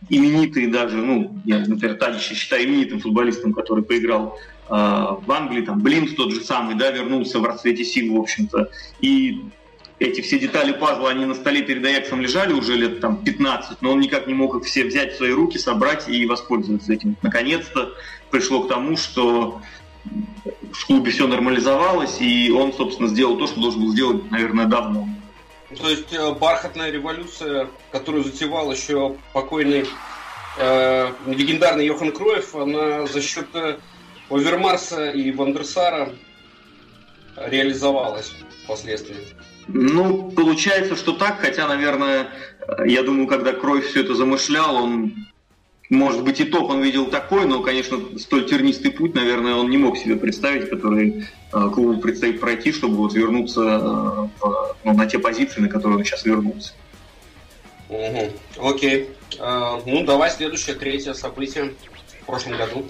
именитые 0.09 0.67
даже, 0.67 0.97
ну, 0.97 1.39
я, 1.45 1.59
например, 1.59 1.95
Тадича 1.97 2.33
считаю 2.33 2.65
именитым 2.65 2.99
футболистом, 2.99 3.53
который 3.53 3.83
поиграл 3.83 4.37
э, 4.67 4.73
в 4.73 5.31
Англии, 5.31 5.61
там, 5.61 5.79
Блинс 5.79 6.13
тот 6.15 6.31
же 6.31 6.41
самый, 6.41 6.75
да, 6.75 6.89
вернулся 6.89 7.39
в 7.39 7.45
расцвете 7.45 7.85
сил, 7.85 8.15
в 8.15 8.19
общем-то. 8.19 8.69
И 8.99 9.43
эти 10.03 10.21
все 10.21 10.37
детали 10.37 10.73
пазла, 10.73 11.09
они 11.09 11.25
на 11.25 11.33
столе 11.33 11.61
перед 11.61 11.85
Аяксом 11.85 12.21
лежали 12.21 12.53
уже 12.53 12.75
лет 12.75 12.99
там 12.99 13.23
15, 13.23 13.81
но 13.81 13.91
он 13.91 13.99
никак 13.99 14.27
не 14.27 14.33
мог 14.33 14.55
их 14.55 14.65
все 14.65 14.83
взять 14.83 15.13
в 15.13 15.17
свои 15.17 15.31
руки, 15.31 15.57
собрать 15.57 16.07
и 16.09 16.25
воспользоваться 16.25 16.93
этим. 16.93 17.15
Наконец-то 17.21 17.93
пришло 18.29 18.63
к 18.63 18.67
тому, 18.67 18.97
что 18.97 19.61
в 20.73 20.85
клубе 20.85 21.11
все 21.11 21.27
нормализовалось, 21.27 22.19
и 22.19 22.51
он, 22.51 22.73
собственно, 22.73 23.07
сделал 23.07 23.37
то, 23.37 23.47
что 23.47 23.61
должен 23.61 23.81
был 23.81 23.91
сделать, 23.91 24.29
наверное, 24.29 24.65
давно. 24.65 25.07
То 25.81 25.89
есть 25.89 26.13
э, 26.13 26.33
бархатная 26.33 26.91
революция, 26.91 27.69
которую 27.91 28.23
затевал 28.23 28.71
еще 28.71 29.15
покойный 29.31 29.85
э, 30.57 31.11
легендарный 31.25 31.85
Йохан 31.85 32.11
Кроев, 32.11 32.53
она 32.55 33.07
за 33.07 33.21
счет 33.21 33.47
э, 33.53 33.77
Овермарса 34.29 35.09
и 35.11 35.31
Вандерсара 35.31 36.13
реализовалась 37.37 38.31
впоследствии. 38.63 39.17
Ну, 39.67 40.31
получается, 40.31 40.95
что 40.95 41.13
так, 41.13 41.39
хотя, 41.39 41.67
наверное, 41.67 42.27
я 42.85 43.03
думаю, 43.03 43.27
когда 43.27 43.53
Кровь 43.53 43.87
все 43.87 44.01
это 44.01 44.15
замышлял, 44.15 44.75
он, 44.75 45.13
может 45.89 46.23
быть, 46.23 46.41
итог 46.41 46.69
он 46.69 46.81
видел 46.81 47.07
такой, 47.07 47.45
но, 47.45 47.61
конечно, 47.61 47.97
столь 48.17 48.45
тернистый 48.45 48.91
путь, 48.91 49.15
наверное, 49.15 49.55
он 49.55 49.69
не 49.69 49.77
мог 49.77 49.97
себе 49.97 50.15
представить, 50.15 50.69
который 50.69 51.27
э, 51.51 51.69
клубу 51.73 51.99
предстоит 52.01 52.39
пройти, 52.39 52.71
чтобы 52.71 52.97
вот 52.97 53.13
вернуться 53.13 53.61
э, 53.61 54.27
в, 54.39 54.75
ну, 54.83 54.93
на 54.93 55.05
те 55.05 55.19
позиции, 55.19 55.61
на 55.61 55.69
которые 55.69 55.99
он 55.99 56.05
сейчас 56.05 56.25
вернулся. 56.25 56.73
Угу. 57.89 58.69
Окей. 58.69 59.09
А, 59.39 59.81
ну, 59.85 60.03
давай 60.03 60.31
следующее, 60.31 60.75
третье 60.75 61.13
событие 61.13 61.73
в 62.21 62.25
прошлом 62.25 62.57
году. 62.57 62.85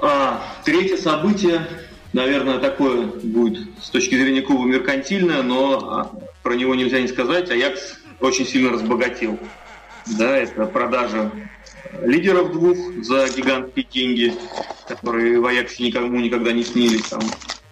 А, 0.00 0.42
третье 0.64 0.96
событие 0.96 1.66
наверное, 2.12 2.58
такое 2.58 3.06
будет 3.06 3.68
с 3.82 3.90
точки 3.90 4.14
зрения 4.14 4.42
клуба 4.42 4.64
меркантильное, 4.66 5.42
но 5.42 5.78
а, 5.78 6.10
про 6.42 6.54
него 6.54 6.74
нельзя 6.74 7.00
не 7.00 7.08
сказать. 7.08 7.50
Аякс 7.50 7.98
очень 8.20 8.46
сильно 8.46 8.70
разбогател. 8.70 9.38
Да, 10.18 10.36
это 10.36 10.64
продажа 10.66 11.30
лидеров 12.02 12.52
двух 12.52 12.78
за 13.02 13.28
гигантские 13.28 13.86
деньги, 13.90 14.34
которые 14.86 15.40
в 15.40 15.46
Аяксе 15.46 15.84
никому 15.84 16.20
никогда 16.20 16.52
не 16.52 16.64
снились. 16.64 17.02
Там, 17.08 17.20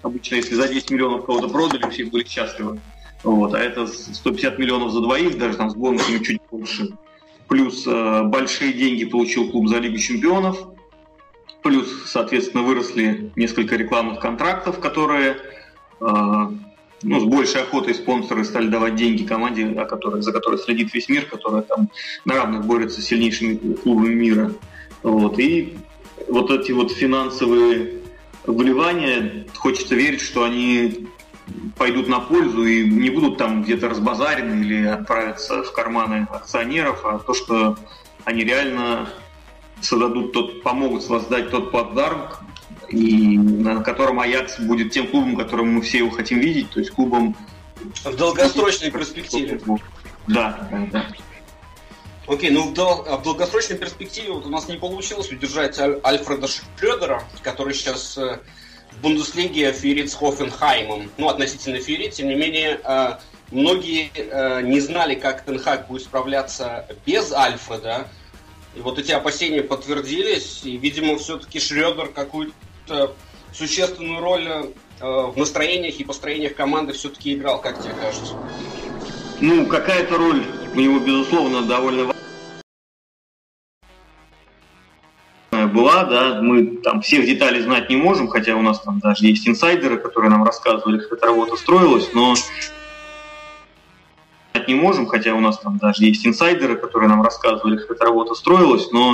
обычно, 0.02 0.37
если 0.37 0.55
за 0.55 0.69
10 0.69 0.90
миллионов 0.90 1.25
кого-то 1.25 1.49
продали, 1.49 1.88
все 1.90 2.05
были 2.05 2.25
счастливы. 2.25 2.81
Вот, 3.23 3.55
а 3.55 3.59
это 3.59 3.87
150 3.87 4.59
миллионов 4.59 4.93
за 4.93 5.00
двоих, 5.00 5.38
даже 5.38 5.57
там 5.57 5.71
с 5.71 5.75
бонусами 5.75 6.23
чуть 6.23 6.40
больше. 6.50 6.90
Плюс 7.49 7.87
э, 7.87 8.23
большие 8.25 8.73
деньги 8.73 9.05
получил 9.05 9.50
клуб 9.50 9.69
за 9.69 9.78
Лигу 9.78 9.99
чемпионов– 9.99 10.69
Плюс, 11.67 11.89
соответственно, 12.07 12.63
выросли 12.63 13.33
несколько 13.35 13.75
рекламных 13.75 14.21
контрактов, 14.21 14.79
которые 14.79 15.37
а, 16.01 16.53
ну, 17.03 17.21
с 17.21 17.25
большей 17.25 17.63
охотой 17.63 17.93
спонсоры 17.93 18.45
стали 18.45 18.69
давать 18.69 18.95
деньги 18.95 19.25
команде, 19.25 19.67
о 19.77 19.85
которой, 19.85 20.23
за 20.23 20.31
которой 20.31 20.61
следит 20.61 20.95
весь 20.95 21.09
мир, 21.09 21.27
которая 21.27 21.63
там 21.63 21.91
на 22.25 22.35
равных 22.35 22.67
борется 22.67 23.03
с 23.03 23.07
сильнейшими 23.07 23.75
клубами 23.75 24.15
мира. 24.15 24.53
Вот. 25.03 25.41
И 25.41 25.77
вот 26.29 26.53
эти 26.53 26.71
вот 26.71 26.93
финансовые 26.93 27.95
вливания, 28.45 29.45
хочется 29.57 29.97
верить, 29.97 30.21
что 30.21 30.45
они 30.45 31.09
пойдут 31.77 32.07
на 32.07 32.21
пользу 32.21 32.65
и 32.65 32.89
не 32.89 33.11
будут 33.11 33.39
там 33.39 33.65
где-то 33.65 33.89
разбазарены 33.89 34.63
или 34.63 34.87
отправятся 34.87 35.65
в 35.65 35.73
карманы 35.73 36.29
акционеров, 36.31 37.05
а 37.05 37.19
то, 37.19 37.35
что 37.35 37.77
они 38.25 38.45
реально 38.45 39.09
создадут 39.80 40.33
тот, 40.33 40.62
помогут 40.62 41.02
создать 41.02 41.50
тот 41.50 41.71
плацдарм, 41.71 42.28
и 42.88 43.38
на 43.38 43.83
котором 43.83 44.21
Аякс 44.21 44.61
будет 44.61 44.92
тем 44.92 45.09
клубом, 45.09 45.37
которым 45.37 45.75
мы 45.75 45.83
все 45.83 45.99
его 45.99 46.11
хотим 46.11 46.38
видеть, 46.38 46.71
то 46.71 46.80
есть 46.80 46.92
клубом... 46.92 47.37
В 48.04 48.16
долгосрочной 48.16 48.90
перспективе. 48.90 49.61
Да, 50.26 50.68
да, 50.71 50.88
да. 50.90 51.06
Окей, 52.26 52.50
ну 52.50 52.62
в, 52.68 52.75
дол- 52.75 53.04
в 53.04 53.23
долгосрочной 53.23 53.76
перспективе 53.76 54.33
вот 54.33 54.47
у 54.47 54.49
нас 54.49 54.66
не 54.68 54.76
получилось 54.76 55.30
удержать 55.30 55.78
Аль- 55.78 56.00
Альфреда 56.04 56.49
Шрёдера, 56.49 57.23
который 57.42 57.73
сейчас 57.73 58.18
э, 58.18 58.40
в 58.90 59.00
Бундеслиге 59.00 59.73
ферит 59.73 60.11
с 60.11 60.14
Хофенхаймом. 60.14 61.09
Ну, 61.18 61.28
относительно 61.28 61.78
ферит, 61.78 62.14
тем 62.14 62.26
не 62.26 62.35
менее, 62.35 62.80
э, 62.83 63.12
многие 63.52 64.11
э, 64.16 64.62
не 64.62 64.80
знали, 64.80 65.14
как 65.14 65.45
Тенхак 65.45 65.87
будет 65.87 66.02
справляться 66.02 66.88
без 67.06 67.33
Альфреда. 67.33 68.09
И 68.76 68.80
вот 68.80 68.99
эти 68.99 69.11
опасения 69.11 69.62
подтвердились, 69.62 70.61
и, 70.64 70.76
видимо, 70.76 71.16
все-таки 71.16 71.59
Шредер 71.59 72.09
какую-то 72.09 73.14
существенную 73.54 74.21
роль 74.21 74.47
э, 74.47 74.64
в 75.00 75.35
настроениях 75.37 75.99
и 75.99 76.04
построениях 76.04 76.54
команды 76.54 76.92
все-таки 76.92 77.35
играл, 77.35 77.59
как 77.61 77.80
тебе 77.83 77.95
кажется? 77.95 78.35
Ну, 79.40 79.66
какая-то 79.66 80.18
роль 80.18 80.45
у 80.75 80.78
него, 80.78 80.99
безусловно, 80.99 81.62
довольно 81.62 82.12
была, 85.73 86.04
да, 86.04 86.42
мы 86.42 86.76
там 86.83 87.00
всех 87.00 87.25
деталей 87.25 87.62
знать 87.62 87.88
не 87.88 87.97
можем, 87.97 88.28
хотя 88.28 88.56
у 88.56 88.62
нас 88.62 88.80
там 88.80 88.99
даже 88.99 89.26
есть 89.26 89.49
инсайдеры, 89.49 89.99
которые 89.99 90.30
нам 90.30 90.45
рассказывали, 90.45 90.99
как 90.99 91.12
эта 91.12 91.26
работа 91.26 91.56
строилась, 91.56 92.11
но 92.12 92.35
знать 94.67 94.69
не 94.69 94.75
можем, 94.75 95.07
хотя 95.07 95.35
у 95.35 95.41
нас 95.41 95.59
там 95.59 95.79
даже 95.79 96.05
есть 96.05 96.27
инсайдеры, 96.27 96.77
которые 96.77 97.09
нам 97.09 97.23
рассказывали, 97.23 97.77
как 97.77 97.91
эта 97.91 98.05
работа 98.05 98.35
строилась, 98.35 98.91
но 98.93 99.13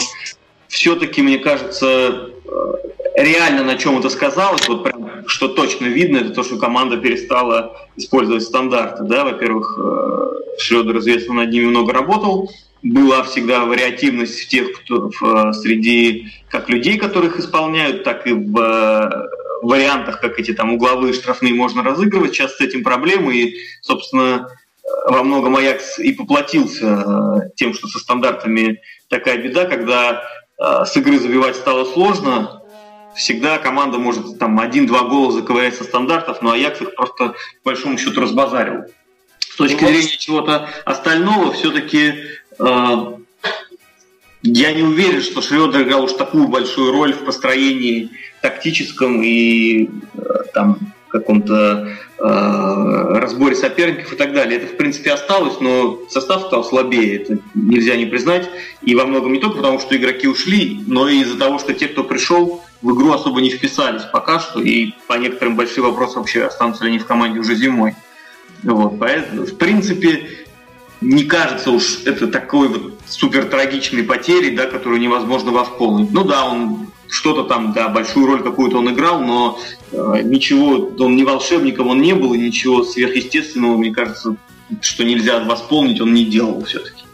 все-таки, 0.69 1.23
мне 1.23 1.39
кажется, 1.39 1.87
э, 1.87 2.75
реально 3.17 3.65
на 3.65 3.77
чем 3.77 3.99
это 3.99 4.09
сказалось, 4.09 4.69
вот 4.69 4.85
прям, 4.85 5.27
что 5.27 5.49
точно 5.49 5.87
видно, 5.87 6.19
это 6.19 6.31
то, 6.31 6.43
что 6.43 6.59
команда 6.59 6.97
перестала 6.97 7.77
использовать 7.97 8.43
стандарты. 8.43 9.05
Да? 9.05 9.25
Во-первых, 9.25 9.79
э, 9.79 10.59
Шредер, 10.59 10.99
известно, 10.99 11.35
над 11.35 11.51
ними 11.51 11.67
много 11.67 11.93
работал, 11.93 12.51
была 12.83 13.23
всегда 13.23 13.65
вариативность 13.65 14.41
в 14.41 14.49
тех, 14.49 14.73
кто 14.73 15.11
в, 15.21 15.53
среди 15.53 16.33
как 16.49 16.69
людей, 16.69 16.99
которых 16.99 17.39
исполняют, 17.39 18.03
так 18.03 18.27
и 18.27 18.33
в 18.33 18.59
э, 18.59 19.29
вариантах, 19.63 20.21
как 20.21 20.39
эти 20.41 20.53
там 20.53 20.73
угловые 20.73 21.13
штрафные 21.13 21.55
можно 21.55 21.83
разыгрывать. 21.83 22.35
Сейчас 22.35 22.57
с 22.57 22.61
этим 22.61 22.83
проблемы, 22.83 23.37
и, 23.37 23.57
собственно, 23.81 24.49
во 25.07 25.23
многом 25.23 25.57
Аякс 25.57 25.99
и 25.99 26.13
поплатился 26.13 27.51
тем, 27.57 27.75
что 27.75 27.87
со 27.87 27.99
стандартами 27.99 28.81
такая 29.09 29.39
беда, 29.39 29.65
когда 29.65 30.23
с 30.59 30.97
игры 30.97 31.19
забивать 31.19 31.57
стало 31.57 31.85
сложно, 31.85 32.63
всегда 33.15 33.59
команда 33.59 33.99
может 33.99 34.39
там 34.39 34.59
один-два 34.59 35.03
гола 35.03 35.33
заковырять 35.33 35.77
со 35.77 35.85
стандартов, 35.85 36.43
но 36.43 36.53
Аякс 36.53 36.81
их 36.81 36.95
просто 36.95 37.35
по 37.63 37.71
большому 37.71 37.99
счету 37.99 38.21
разбазарил. 38.21 38.85
С 39.39 39.57
точки 39.57 39.83
ну, 39.83 39.89
зрения 39.89 40.17
чего-то 40.17 40.69
остального, 40.85 41.53
все-таки 41.53 42.15
э, 42.59 42.97
я 44.43 44.73
не 44.73 44.83
уверен, 44.83 45.21
что 45.21 45.43
Шредер 45.43 45.83
играл 45.83 46.05
уж 46.05 46.13
такую 46.13 46.49
большую 46.49 46.91
роль 46.93 47.13
в 47.13 47.25
построении 47.25 48.11
тактическом 48.41 49.23
и 49.23 49.91
э, 50.15 50.21
там 50.55 50.79
каком-то 51.13 51.89
э, 52.19 53.19
разборе 53.19 53.55
соперников 53.55 54.13
и 54.13 54.17
так 54.17 54.33
далее. 54.33 54.59
Это, 54.59 54.73
в 54.73 54.77
принципе, 54.77 55.13
осталось, 55.13 55.61
но 55.61 56.01
состав 56.09 56.47
стал 56.47 56.65
слабее. 56.65 57.23
Это 57.23 57.39
нельзя 57.55 57.97
не 57.97 58.07
признать. 58.07 58.49
И 58.81 58.95
во 58.95 59.05
многом 59.05 59.35
не 59.35 59.39
только 59.39 59.59
потому, 59.59 59.79
что 59.79 59.97
игроки 59.97 60.27
ушли, 60.27 60.83
но 60.87 61.09
и 61.09 61.21
из-за 61.21 61.39
того, 61.39 61.59
что 61.59 61.75
те, 61.75 61.89
кто 61.89 62.03
пришел, 62.03 62.63
в 62.81 62.95
игру 62.95 63.13
особо 63.13 63.41
не 63.41 63.51
вписались 63.51 64.03
пока 64.03 64.41
что, 64.41 64.61
и 64.61 64.93
по 65.07 65.15
некоторым 65.15 65.55
большие 65.55 65.85
вопросы 65.85 66.19
вообще 66.19 66.45
останутся 66.45 66.85
ли 66.85 66.91
они 66.91 66.99
в 66.99 67.07
команде 67.07 67.39
уже 67.39 67.55
зимой. 67.55 67.95
Вот, 68.63 68.99
поэтому, 68.99 69.45
в 69.45 69.57
принципе, 69.57 70.29
не 71.01 71.25
кажется 71.25 71.71
уж 71.71 72.01
это 72.07 72.27
такой 72.29 72.69
вот 72.69 72.95
супер 73.07 73.45
трагичной 73.45 74.05
потерей, 74.05 74.57
да, 74.57 74.67
которую 74.67 75.01
невозможно 75.01 75.53
восполнить. 75.53 76.11
Ну 76.11 76.25
да, 76.25 76.45
он 76.47 76.89
что-то 77.13 77.45
там, 77.45 77.75
да, 77.75 77.89
большую 77.89 78.27
роль 78.27 78.43
какую-то 78.43 78.79
он 78.79 78.91
играл, 78.91 79.21
но 79.21 79.59
э, 79.93 80.23
ничего, 80.25 80.91
он 80.99 81.15
не 81.15 81.25
волшебником 81.25 81.89
он 81.89 82.01
не 82.01 82.15
был, 82.15 82.33
и 82.33 82.39
ничего 82.39 82.85
сверхъестественного, 82.85 83.77
мне 83.77 83.93
кажется, 83.93 84.35
что 84.81 85.05
нельзя 85.05 85.41
восполнить, 85.41 86.01
он 86.01 86.15
не 86.15 86.25
делал 86.25 86.65
все-таки. 86.65 87.05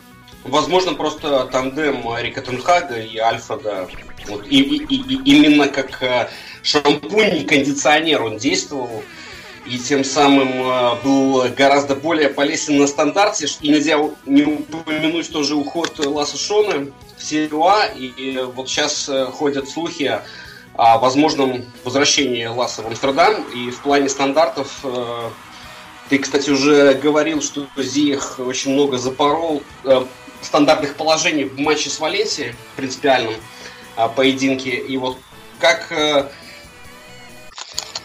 Возможно, 0.45 0.95
просто 0.95 1.49
тандем 1.51 2.05
Рика 2.17 2.43
Тенхага 2.43 2.97
и 3.01 3.19
Альфреда 3.19 3.89
вот, 4.29 4.47
и, 4.49 4.61
и, 4.61 4.95
и, 4.95 5.21
именно 5.25 5.67
как 5.67 6.01
э, 6.01 6.29
шампунь, 6.63 7.45
кондиционер 7.45 8.23
он 8.23 8.37
действовал 8.37 9.03
и 9.69 9.79
тем 9.79 10.05
самым 10.05 10.49
э, 10.49 10.95
был 11.03 11.45
гораздо 11.51 11.95
более 11.95 12.29
полезен 12.29 12.79
на 12.79 12.87
стандарте. 12.87 13.47
И 13.61 13.69
нельзя 13.69 13.99
не 14.27 14.43
упомянуть 14.43 15.31
тоже 15.31 15.55
уход 15.55 15.99
Ласа 16.05 16.39
Шона 16.39 16.87
в 17.17 17.23
серию 17.23 17.65
А. 17.65 17.87
И 17.87 18.39
вот 18.55 18.69
сейчас 18.69 19.09
э, 19.09 19.27
ходят 19.27 19.69
слухи 19.69 20.21
о 20.75 20.99
возможном 20.99 21.65
возвращении 21.85 22.47
Ласа 22.47 22.83
в 22.83 22.87
Амстердам. 22.87 23.45
И 23.55 23.71
в 23.71 23.81
плане 23.81 24.09
стандартов 24.09 24.85
ты, 26.09 26.19
кстати, 26.19 26.51
уже 26.51 26.95
говорил, 26.95 27.43
что 27.43 27.67
Зиех 27.77 28.39
очень 28.39 28.75
много 28.75 28.97
запорол 28.97 29.63
стандартных 30.41 30.95
положений 30.95 31.45
в 31.47 31.59
матче 31.59 31.91
с 31.91 31.99
Валенсией 31.99 32.55
принципиальном 32.77 33.35
поединке. 34.15 34.71
И 34.71 34.97
вот 34.99 35.19
как 35.59 35.93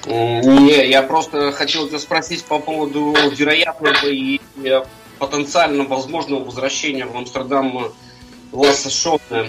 не, 0.06 0.90
я 0.90 1.02
просто 1.04 1.52
хотел 1.52 1.88
тебя 1.88 2.00
спросить 2.00 2.44
по 2.46 2.60
поводу 2.60 3.16
вероятного 3.36 4.08
и 4.08 4.40
потенциально 5.20 5.84
возможного 5.86 6.44
возвращения 6.44 7.06
в 7.06 7.16
Амстердам 7.16 7.94
Ласса 8.52 8.90
Шона, 8.90 9.48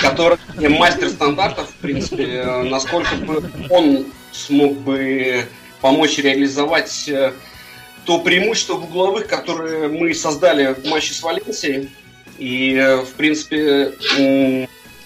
который 0.00 0.38
мастер 0.68 1.08
стандартов, 1.08 1.70
в 1.70 1.74
принципе, 1.76 2.44
насколько 2.64 3.14
бы 3.16 3.50
он 3.70 4.06
смог 4.32 4.76
бы 4.78 5.46
помочь 5.80 6.18
реализовать 6.18 7.08
э, 7.08 7.32
то 8.04 8.18
преимущество 8.18 8.74
в 8.74 8.84
угловых, 8.84 9.28
которое 9.28 9.88
мы 9.88 10.14
создали 10.14 10.74
в 10.74 10.84
матче 10.86 11.14
с 11.14 11.22
Валенсией. 11.22 11.90
И, 12.38 12.74
э, 12.74 12.96
в 12.96 13.12
принципе, 13.14 13.92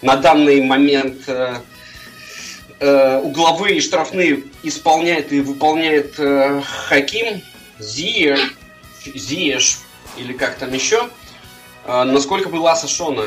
на 0.02 0.16
данный 0.16 0.62
момент 0.62 1.28
э, 2.80 3.20
угловые 3.20 3.78
и 3.78 3.80
штрафные 3.80 4.42
исполняет 4.62 5.32
и 5.32 5.40
выполняет 5.40 6.18
э, 6.18 6.62
Хаким, 6.88 7.42
Зиеш, 7.78 8.54
Зиеш 9.14 9.78
или 10.16 10.32
как 10.32 10.56
там 10.56 10.72
еще, 10.72 11.08
э, 11.86 12.04
насколько 12.04 12.48
бы 12.48 12.56
Ласа 12.56 12.88
Шона 12.88 13.24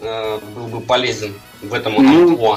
э, 0.00 0.38
был 0.54 0.66
бы 0.66 0.80
полезен 0.80 1.34
в 1.62 1.74
этом 1.74 1.94
ну, 1.94 2.56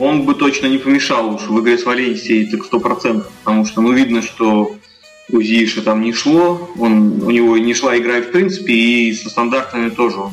Он 0.00 0.22
бы 0.24 0.34
точно 0.34 0.66
не 0.66 0.78
помешал 0.78 1.34
уж 1.34 1.42
в 1.42 1.60
игре 1.60 1.78
с 1.78 1.84
Валенсией, 1.84 2.50
так 2.50 2.64
сто 2.64 2.80
процентов, 2.80 3.30
потому 3.42 3.64
что 3.64 3.80
ну, 3.80 3.92
видно, 3.92 4.22
что 4.22 4.76
у 5.30 5.40
Зиеша 5.40 5.82
там 5.82 6.02
не 6.02 6.12
шло, 6.12 6.70
он, 6.78 7.22
у 7.22 7.30
него 7.30 7.56
не 7.56 7.74
шла 7.74 7.96
игра 7.96 8.20
в 8.20 8.30
принципе, 8.30 8.72
и 8.72 9.14
со 9.14 9.30
стандартами 9.30 9.88
тоже 9.88 10.18
он 10.18 10.32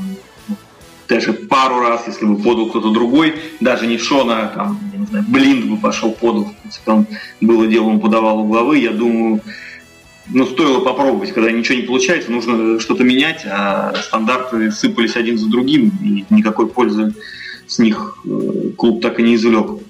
даже 1.08 1.34
пару 1.34 1.80
раз, 1.80 2.04
если 2.06 2.26
бы 2.26 2.38
подал 2.38 2.70
кто-то 2.70 2.92
другой, 2.92 3.36
даже 3.60 3.88
не 3.88 3.98
Шона, 3.98 4.44
а 4.44 4.48
там, 4.50 4.89
не 5.00 5.06
знаю, 5.08 5.26
Блинд 5.28 5.66
бы 5.66 5.78
пошел 5.78 6.12
подал, 6.12 6.54
принципе, 6.62 6.92
он 6.92 7.08
было 7.42 7.68
дело, 7.68 7.86
он 7.86 8.00
подавал 8.00 8.40
угловы, 8.40 8.78
я 8.78 8.92
думаю, 8.92 9.42
ну, 10.28 10.46
стоило 10.46 10.82
попробовать, 10.82 11.32
когда 11.32 11.52
ничего 11.52 11.80
не 11.80 11.84
получается, 11.84 12.32
нужно 12.32 12.80
что-то 12.80 13.04
менять, 13.04 13.46
а 13.46 13.94
стандарты 13.96 14.72
сыпались 14.72 15.16
один 15.16 15.38
за 15.38 15.50
другим, 15.50 15.92
и 16.04 16.26
никакой 16.30 16.68
пользы 16.68 17.14
с 17.66 17.80
них 17.80 18.18
э, 18.26 18.72
клуб 18.78 19.02
так 19.02 19.20
и 19.20 19.24
не 19.24 19.36
извлек 19.36 19.82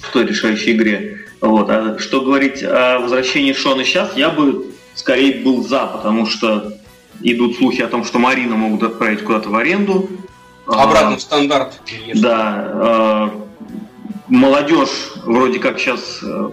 в 0.00 0.12
той 0.12 0.26
решающей 0.26 0.72
игре. 0.72 1.26
Вот. 1.40 1.68
А 1.70 1.98
что 1.98 2.20
говорить 2.20 2.62
о 2.62 3.00
возвращении 3.00 3.52
Шона 3.52 3.84
сейчас, 3.84 4.16
я 4.16 4.30
бы 4.30 4.66
скорее 4.94 5.42
был 5.42 5.62
за, 5.66 5.86
потому 5.86 6.26
что 6.26 6.72
идут 7.20 7.56
слухи 7.56 7.82
о 7.82 7.88
том, 7.88 8.04
что 8.04 8.18
Марина 8.18 8.56
могут 8.56 8.82
отправить 8.82 9.22
куда-то 9.22 9.48
в 9.48 9.56
аренду, 9.56 10.08
Обратно 10.66 11.16
в 11.16 11.20
стандарт. 11.20 11.80
Да. 12.14 12.70
А, 12.72 13.43
молодежь 14.34 15.12
вроде 15.24 15.58
как 15.58 15.78
сейчас 15.78 16.20
э, 16.22 16.50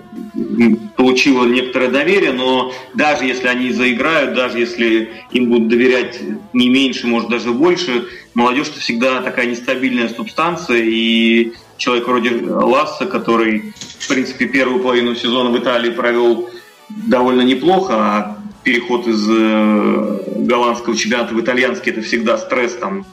получила 0.95 1.45
некоторое 1.45 1.89
доверие, 1.89 2.31
но 2.31 2.71
даже 2.93 3.25
если 3.25 3.47
они 3.47 3.71
заиграют, 3.71 4.33
даже 4.33 4.59
если 4.59 5.11
им 5.31 5.49
будут 5.49 5.67
доверять 5.67 6.19
не 6.53 6.69
меньше, 6.69 7.07
может 7.07 7.29
даже 7.29 7.51
больше, 7.51 8.07
молодежь 8.33 8.69
это 8.69 8.79
всегда 8.79 9.21
такая 9.21 9.47
нестабильная 9.47 10.09
субстанция, 10.09 10.81
и 10.83 11.53
человек 11.77 12.07
вроде 12.07 12.31
Ласса, 12.45 13.05
который, 13.05 13.73
в 13.99 14.07
принципе, 14.07 14.45
первую 14.45 14.81
половину 14.81 15.15
сезона 15.15 15.49
в 15.49 15.57
Италии 15.57 15.91
провел 15.91 16.49
довольно 16.89 17.41
неплохо, 17.41 17.93
а 17.95 18.37
переход 18.63 19.07
из 19.07 19.27
э, 19.27 20.19
голландского 20.37 20.95
чемпионата 20.95 21.33
в 21.33 21.41
итальянский 21.41 21.91
это 21.91 22.01
всегда 22.01 22.37
стресс 22.37 22.75
там 22.75 23.05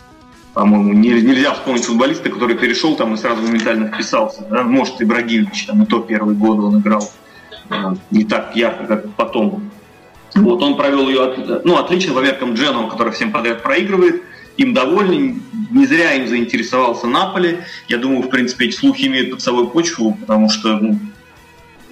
по-моему, 0.58 0.92
нельзя 0.92 1.54
вспомнить 1.54 1.84
футболиста, 1.84 2.30
который 2.30 2.56
перешел 2.56 2.96
там 2.96 3.14
и 3.14 3.16
сразу 3.16 3.42
моментально 3.42 3.86
вписался. 3.86 4.44
Да? 4.50 4.64
Может, 4.64 5.00
Ибрагимович, 5.00 5.66
там 5.66 5.84
и 5.84 5.86
то 5.86 6.00
первые 6.00 6.34
годы 6.34 6.62
он 6.62 6.80
играл 6.80 7.08
э, 7.70 7.94
не 8.10 8.24
так 8.24 8.56
ярко, 8.56 8.84
как 8.86 9.14
потом. 9.14 9.70
Вот 10.34 10.60
он 10.60 10.76
провел 10.76 11.08
ее 11.08 11.62
ну, 11.62 11.76
отлично 11.76 12.12
по 12.12 12.18
меркам 12.18 12.54
Дженова, 12.54 12.90
который 12.90 13.12
всем 13.12 13.30
подряд 13.30 13.62
проигрывает. 13.62 14.24
Им 14.56 14.74
довольны, 14.74 15.40
не 15.70 15.86
зря 15.86 16.14
им 16.14 16.26
заинтересовался 16.26 17.06
Наполи. 17.06 17.60
Я 17.86 17.98
думаю, 17.98 18.22
в 18.22 18.28
принципе, 18.28 18.66
эти 18.66 18.74
слухи 18.74 19.06
имеют 19.06 19.30
под 19.30 19.40
собой 19.40 19.68
почву, 19.68 20.18
потому 20.20 20.50
что 20.50 20.76
ну, 20.76 20.98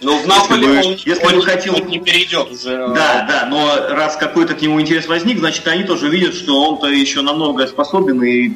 но 0.03 0.19
в 0.19 0.27
Наполе 0.27 0.67
если 0.67 0.83
бы, 0.83 0.87
он, 0.87 0.99
если 1.05 1.27
он, 1.27 1.35
бы 1.37 1.43
хотел... 1.43 1.75
он 1.75 1.87
не 1.87 1.99
перейдет 1.99 2.51
уже. 2.51 2.89
Да, 2.89 3.27
да, 3.29 3.47
но 3.49 3.89
раз 3.95 4.17
какой-то 4.17 4.55
к 4.55 4.61
нему 4.61 4.81
интерес 4.81 5.07
возник, 5.07 5.39
значит, 5.39 5.67
они 5.69 5.85
тоже 5.85 6.09
видят, 6.09 6.35
что 6.35 6.63
он-то 6.63 6.89
еще 6.89 7.23
на 7.23 7.33
многое 7.33 7.67
способен 7.67 8.23
и 8.23 8.53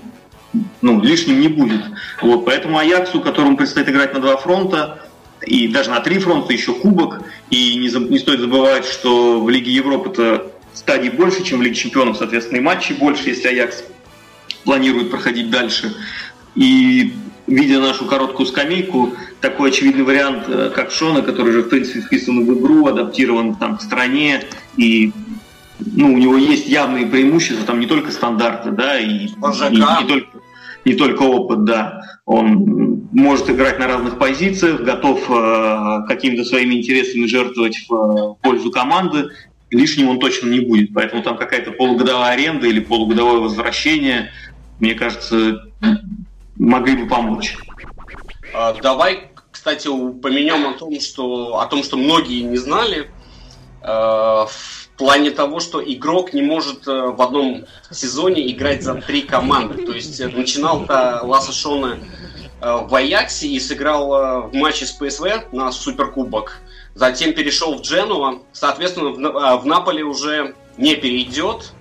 ну, 0.83 1.01
лишним 1.01 1.41
не 1.41 1.49
будет. 1.49 1.83
Вот, 2.21 2.45
поэтому 2.45 2.79
Аяксу, 2.79 3.21
которому 3.21 3.57
предстоит 3.57 3.89
играть 3.89 4.13
на 4.15 4.21
два 4.21 4.37
фронта, 4.37 5.03
и 5.47 5.69
даже 5.69 5.91
на 5.91 6.01
три 6.01 6.19
фронта, 6.19 6.53
еще 6.53 6.75
кубок, 6.75 7.23
и 7.49 7.77
не, 7.77 7.89
не 7.89 8.19
стоит 8.19 8.41
забывать, 8.41 8.85
что 8.85 9.41
в 9.41 9.49
Лиге 9.49 9.73
Европы 9.73 10.11
это 10.11 10.51
стадий 10.75 11.11
больше, 11.11 11.43
чем 11.43 11.61
в 11.61 11.63
Лиге 11.63 11.77
Чемпионов, 11.77 12.19
соответственно, 12.19 12.59
и 12.59 12.61
матчей 12.61 12.95
больше, 12.95 13.31
если 13.31 13.49
Аякс 13.49 13.85
планирует 14.65 15.11
проходить 15.11 15.51
дальше. 15.51 15.95
И 16.55 17.15
видя 17.47 17.81
нашу 17.81 18.05
короткую 18.05 18.47
скамейку, 18.47 19.15
такой 19.41 19.71
очевидный 19.71 20.05
вариант, 20.05 20.45
э, 20.49 20.71
как 20.75 20.91
Шона, 20.91 21.23
который 21.23 21.53
же, 21.53 21.63
в 21.63 21.69
принципе, 21.69 22.01
вписан 22.01 22.45
в 22.45 22.59
игру, 22.59 22.87
адаптирован 22.87 23.55
там 23.57 23.77
к 23.77 23.83
стране 23.83 24.45
и 24.77 25.13
ну, 25.79 26.13
у 26.13 26.19
него 26.19 26.37
есть 26.37 26.69
явные 26.69 27.07
преимущества, 27.07 27.65
там 27.65 27.81
не 27.81 27.87
только 27.87 28.11
стандарты, 28.11 28.71
да, 28.71 28.99
и, 28.99 29.07
и, 29.07 29.27
и 29.27 29.77
не 29.77 30.07
только 30.07 30.41
не 30.85 30.95
только 30.95 31.23
опыт, 31.23 31.65
да. 31.65 32.03
Он 32.25 33.09
может 33.13 33.51
играть 33.51 33.79
на 33.79 33.87
разных 33.87 34.19
позициях, 34.19 34.81
готов 34.81 35.29
э, 35.29 35.99
какими-то 36.09 36.45
своими 36.45 36.77
интересами 36.77 37.27
жертвовать 37.27 37.85
в 37.89 37.95
э, 37.95 38.35
пользу 38.43 38.71
команды. 38.71 39.31
Лишним 39.71 40.09
он 40.09 40.19
точно 40.19 40.49
не 40.49 40.61
будет. 40.61 40.95
Поэтому 40.95 41.23
там 41.23 41.37
какая-то 41.37 41.73
полугодовая 41.73 42.33
аренда 42.33 42.67
или 42.67 42.81
полугодовое 42.81 43.41
возвращение, 43.41 44.31
мне 44.79 44.95
кажется, 44.95 45.71
могли 46.57 46.97
бы 46.97 47.09
помочь. 47.09 47.57
А, 48.53 48.75
давай, 48.75 49.33
кстати, 49.51 49.89
упомянем 49.89 50.67
о 50.67 50.73
том, 50.75 51.01
что, 51.01 51.59
о 51.59 51.67
том, 51.67 51.83
что 51.83 51.97
многие 51.97 52.43
не 52.43 52.57
знали. 52.57 53.11
Э, 53.83 54.47
плане 55.01 55.31
того, 55.31 55.61
что 55.61 55.83
игрок 55.83 56.35
не 56.35 56.43
может 56.43 56.87
э, 56.87 56.93
в 56.93 57.23
одном 57.23 57.65
сезоне 57.91 58.53
играть 58.53 58.83
за 58.83 58.97
три 58.97 59.23
команды. 59.23 59.87
То 59.87 59.93
есть 59.93 60.21
э, 60.21 60.29
начинал-то 60.29 61.21
Ласа 61.23 61.53
Шона 61.53 61.99
э, 62.61 62.79
в 62.87 62.95
Аяксе 62.95 63.49
и 63.49 63.59
сыграл 63.59 64.51
в 64.51 64.55
матче 64.55 64.85
с 64.85 64.93
ПСВ 64.93 65.25
на 65.53 65.73
Суперкубок. 65.73 66.59
Затем 66.95 67.33
перешел 67.33 67.79
в 67.79 67.81
Дженуа. 67.81 68.41
Соответственно, 68.53 69.57
в 69.57 69.65
Наполе 69.65 70.05
уже 70.05 70.55
не 70.77 70.97
перейдет. 70.97 71.73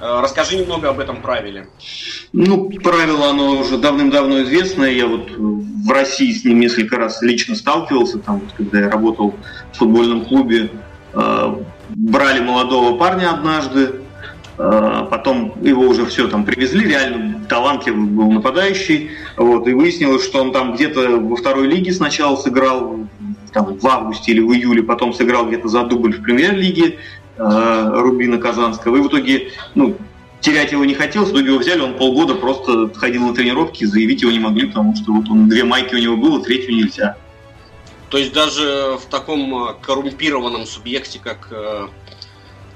Расскажи 0.00 0.56
немного 0.56 0.88
об 0.88 0.98
этом 0.98 1.22
правиле. 1.22 1.68
Ну, 2.32 2.70
правило, 2.82 3.28
оно 3.28 3.60
уже 3.60 3.76
давным-давно 3.76 4.42
известное. 4.42 4.90
Я 4.90 5.06
вот 5.06 5.28
в 5.84 5.90
России 5.90 6.32
с 6.32 6.44
ним 6.44 6.60
несколько 6.60 6.96
раз 6.96 7.22
лично 7.22 7.54
сталкивался, 7.54 8.18
там, 8.18 8.42
когда 8.56 8.80
я 8.80 8.90
работал 8.90 9.34
в 9.72 9.78
футбольном 9.78 10.24
клубе 10.24 10.70
брали 11.94 12.40
молодого 12.40 12.96
парня 12.96 13.30
однажды, 13.30 13.92
а, 14.58 15.04
потом 15.04 15.54
его 15.62 15.82
уже 15.82 16.06
все 16.06 16.28
там 16.28 16.44
привезли, 16.44 16.86
реально 16.86 17.40
талантливый 17.48 18.06
был 18.06 18.30
нападающий, 18.30 19.10
вот, 19.36 19.66
и 19.66 19.72
выяснилось, 19.72 20.24
что 20.24 20.40
он 20.42 20.52
там 20.52 20.74
где-то 20.74 21.18
во 21.18 21.36
второй 21.36 21.66
лиге 21.66 21.92
сначала 21.92 22.36
сыграл, 22.36 23.06
там, 23.52 23.78
в 23.78 23.86
августе 23.86 24.32
или 24.32 24.40
в 24.40 24.52
июле, 24.52 24.82
потом 24.82 25.12
сыграл 25.12 25.48
где-то 25.48 25.68
за 25.68 25.84
дубль 25.84 26.12
в 26.12 26.22
премьер-лиге 26.22 26.98
э, 27.36 27.90
Рубина 27.94 28.38
Казанского, 28.38 28.96
и 28.96 29.00
в 29.00 29.08
итоге, 29.08 29.50
ну, 29.74 29.96
терять 30.40 30.72
его 30.72 30.84
не 30.84 30.94
хотелось, 30.94 31.30
итоге 31.30 31.48
его 31.48 31.58
взяли, 31.58 31.80
он 31.80 31.96
полгода 31.96 32.34
просто 32.34 32.92
ходил 32.94 33.26
на 33.26 33.34
тренировки, 33.34 33.84
заявить 33.84 34.22
его 34.22 34.32
не 34.32 34.38
могли, 34.38 34.66
потому 34.66 34.94
что 34.96 35.12
вот 35.12 35.28
он, 35.28 35.48
две 35.48 35.64
майки 35.64 35.94
у 35.94 35.98
него 35.98 36.16
было, 36.16 36.42
третью 36.42 36.74
нельзя. 36.74 37.16
То 38.08 38.18
есть 38.18 38.32
даже 38.32 38.98
в 39.00 39.08
таком 39.08 39.68
э, 39.68 39.74
коррумпированном 39.80 40.66
субъекте, 40.66 41.20
как 41.22 41.48
э, 41.52 41.86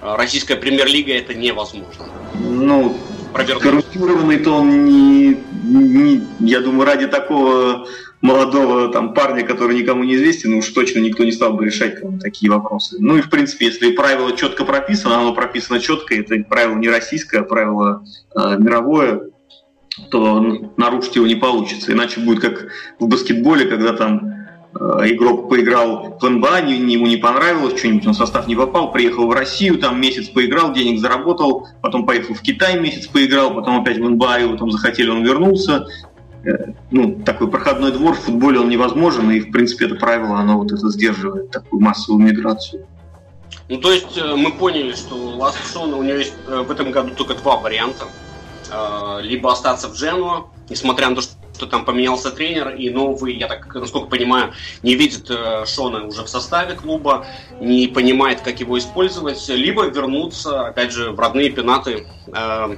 э, 0.01 0.15
российская 0.17 0.55
премьер-лига, 0.55 1.13
это 1.13 1.35
невозможно. 1.35 2.07
Ну, 2.35 2.97
коррумпированный-то 3.33 4.53
он 4.53 4.85
не, 4.85 5.37
не, 5.65 6.23
я 6.39 6.61
думаю, 6.61 6.87
ради 6.87 7.09
такого 7.09 7.89
молодого 8.25 8.89
там 8.89 9.15
парня, 9.15 9.45
который 9.45 9.77
никому 9.77 10.03
не 10.03 10.15
известен, 10.15 10.55
уж 10.55 10.69
точно 10.71 10.99
никто 11.01 11.25
не 11.25 11.33
стал 11.33 11.53
бы 11.53 11.65
решать 11.65 12.01
там, 12.01 12.19
такие 12.19 12.51
вопросы. 12.51 12.97
Ну 12.99 13.17
и 13.17 13.21
в 13.21 13.31
принципе, 13.31 13.67
если 13.67 13.93
правило 13.93 14.37
четко 14.37 14.65
прописано, 14.65 15.19
оно 15.19 15.35
прописано 15.35 15.79
четко, 15.79 16.15
это 16.15 16.37
правило 16.49 16.75
не 16.75 16.89
российское, 16.89 17.41
а 17.41 17.45
правило 17.45 18.03
э, 18.35 18.57
мировое, 18.59 19.31
то 20.11 20.41
нарушить 20.77 21.17
его 21.17 21.27
не 21.27 21.37
получится. 21.37 21.93
Иначе 21.93 22.21
будет 22.21 22.41
как 22.41 22.69
в 22.99 23.07
баскетболе, 23.07 23.67
когда 23.67 23.93
там 23.93 24.35
Э, 24.79 25.03
игрок 25.07 25.49
поиграл 25.49 26.19
в 26.21 26.29
НБА, 26.29 26.61
ему 26.67 27.07
не 27.07 27.17
понравилось, 27.17 27.79
что-нибудь 27.79 28.07
он 28.07 28.13
в 28.13 28.17
состав 28.17 28.49
не 28.49 28.57
попал, 28.57 28.91
приехал 28.91 29.29
в 29.29 29.33
Россию, 29.33 29.79
там 29.79 30.01
месяц 30.01 30.29
поиграл, 30.29 30.73
денег 30.73 31.01
заработал, 31.01 31.69
потом 31.81 32.07
поехал 32.07 32.35
в 32.35 32.41
Китай 32.41 32.79
месяц 32.81 33.07
поиграл, 33.07 33.55
потом 33.55 33.81
опять 33.81 33.99
в 33.99 34.09
НБА 34.09 34.41
его 34.41 34.57
там 34.57 34.71
захотели, 34.71 35.11
он 35.11 35.25
вернулся. 35.25 35.87
Э, 36.45 36.73
ну, 36.91 37.23
такой 37.25 37.51
проходной 37.51 37.93
двор 37.93 38.15
в 38.15 38.21
футболе 38.21 38.61
он 38.61 38.69
невозможен, 38.69 39.31
и 39.31 39.41
в 39.41 39.51
принципе 39.51 39.87
это 39.87 39.97
правило, 39.97 40.39
оно 40.39 40.59
вот 40.59 40.73
это 40.73 40.89
сдерживает 40.89 41.51
такую 41.51 41.81
массовую 41.81 42.25
миграцию. 42.25 42.87
Ну, 43.69 43.79
то 43.79 43.93
есть 43.93 44.19
э, 44.19 44.35
мы 44.35 44.53
поняли, 44.53 44.93
что 44.93 45.53
Шона, 45.73 45.97
у 45.97 46.03
него 46.03 46.19
есть 46.19 46.35
в 46.47 46.71
этом 46.71 46.91
году 46.91 47.11
только 47.15 47.35
два 47.35 47.57
варианта. 47.57 48.07
Либо 49.21 49.53
остаться 49.53 49.89
в 49.89 49.95
Дженуа, 49.95 50.47
несмотря 50.69 51.11
на 51.11 51.17
то, 51.17 51.23
что 51.55 51.67
там 51.67 51.85
поменялся 51.85 52.31
тренер, 52.31 52.71
и 52.71 52.91
новый, 52.91 53.37
я 53.37 53.47
так, 53.47 53.73
насколько 53.75 54.09
понимаю, 54.09 54.53
не 54.83 54.95
видит 54.97 55.31
э, 55.31 55.65
Шона 55.67 56.07
уже 56.07 56.23
в 56.25 56.29
составе 56.29 56.75
клуба, 56.75 57.27
не 57.61 57.87
понимает, 57.87 58.41
как 58.41 58.61
его 58.61 58.79
использовать, 58.79 59.49
либо 59.49 59.87
вернуться, 59.87 60.67
опять 60.67 60.93
же, 60.93 61.13
в 61.13 61.21
родные 61.21 61.51
пенаты, 61.51 62.07
э, 62.27 62.77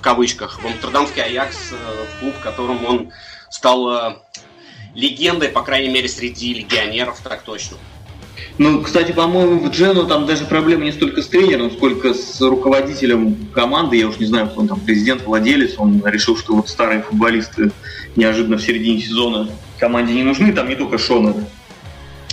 в 0.00 0.02
кавычках, 0.02 0.62
в 0.62 0.66
Амстердамский 0.66 1.22
Аякс, 1.22 1.72
э, 1.72 1.76
в 1.76 2.20
клуб, 2.20 2.34
в 2.34 2.42
котором 2.42 2.82
он 2.86 3.10
стал 3.50 3.90
э, 3.90 4.16
легендой, 4.94 5.50
по 5.50 5.60
крайней 5.60 5.90
мере, 5.90 6.08
среди 6.08 6.54
легионеров, 6.54 7.20
так 7.22 7.42
точно. 7.42 7.76
Ну, 8.56 8.80
кстати, 8.80 9.12
по-моему, 9.12 9.58
в 9.60 9.70
Джену 9.70 10.06
там 10.06 10.24
даже 10.24 10.46
проблема 10.46 10.84
не 10.84 10.92
столько 10.92 11.20
с 11.20 11.26
тренером, 11.26 11.70
сколько 11.70 12.14
с 12.14 12.40
руководителем 12.40 13.48
команды. 13.52 13.98
Я 13.98 14.08
уж 14.08 14.18
не 14.18 14.24
знаю, 14.24 14.48
кто 14.48 14.60
он 14.60 14.68
там, 14.68 14.80
президент, 14.80 15.22
владелец. 15.22 15.74
Он 15.76 16.02
решил, 16.06 16.34
что 16.38 16.54
вот 16.54 16.70
старые 16.70 17.02
футболисты 17.02 17.70
неожиданно 18.16 18.56
в 18.56 18.62
середине 18.62 19.02
сезона 19.02 19.50
команде 19.78 20.14
не 20.14 20.22
нужны. 20.22 20.50
Там 20.54 20.66
не 20.66 20.76
только 20.76 20.96
Шона 20.96 21.34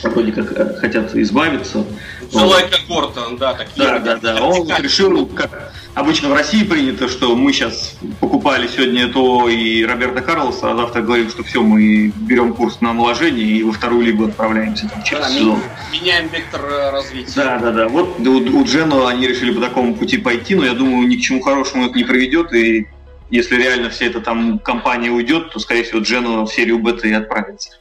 вроде 0.04 0.32
как 0.32 0.54
э, 0.54 0.76
хотят 0.76 1.14
избавиться. 1.16 1.86
Целая 2.32 2.68
когорта, 2.68 3.22
да, 3.38 3.54
такие. 3.54 3.88
Да, 3.88 4.00
да, 4.00 4.16
да. 4.16 4.42
Он 4.42 4.64
вот 4.64 4.80
решил, 4.80 5.26
как 5.28 5.74
обычно 5.94 6.30
в 6.30 6.34
России 6.34 6.64
принято, 6.64 7.08
что 7.08 7.36
мы 7.36 7.52
сейчас 7.54 7.96
покупали 8.20 8.68
сегодня 8.68 9.08
то 9.08 9.50
и 9.50 9.84
Роберта 9.84 10.22
Карлоса, 10.22 10.72
а 10.72 10.76
завтра 10.76 11.02
говорим, 11.02 11.30
что 11.30 11.44
все, 11.44 11.62
мы 11.62 12.08
берем 12.16 12.54
курс 12.54 12.82
на 12.82 12.92
омоложение 12.92 13.46
и 13.46 13.64
во 13.64 13.72
вторую 13.72 14.06
лигу 14.06 14.26
отправляемся 14.26 14.90
там, 14.90 15.04
через 15.04 15.24
да, 15.24 15.30
сезон. 15.30 15.60
Меняем 15.92 16.28
вектор 16.28 16.62
э, 16.66 16.90
развития. 16.92 17.34
Да, 17.36 17.58
да, 17.58 17.72
да. 17.72 17.88
Вот 17.88 18.20
у, 18.20 18.60
у 18.60 18.66
Джену 18.66 19.06
они 19.06 19.28
решили 19.28 19.52
по 19.52 19.62
такому 19.62 19.96
пути 19.96 20.18
пойти, 20.18 20.56
но 20.56 20.66
я 20.66 20.74
думаю, 20.74 21.08
ни 21.08 21.16
к 21.16 21.22
чему 21.22 21.42
хорошему 21.42 21.88
это 21.88 21.98
не 21.98 22.04
приведет, 22.04 22.54
и 22.54 22.88
если 23.30 23.56
реально 23.56 23.90
вся 23.90 24.06
эта 24.06 24.22
там 24.22 24.60
компания 24.60 25.10
уйдет, 25.10 25.52
то, 25.52 25.60
скорее 25.60 25.84
всего, 25.84 26.00
Джену 26.00 26.46
в 26.46 26.54
серию 26.54 26.80
бета 26.80 27.08
и 27.08 27.14
отправится. 27.14 27.72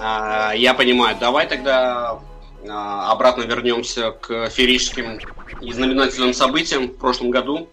А, 0.00 0.52
я 0.52 0.74
понимаю. 0.74 1.16
Давай 1.18 1.46
тогда 1.46 2.18
обратно 2.68 3.42
вернемся 3.42 4.10
к 4.10 4.50
ферическим 4.50 5.18
и 5.60 5.72
знаменательным 5.72 6.34
событиям 6.34 6.88
в 6.88 6.96
прошлом 6.96 7.30
году, 7.30 7.68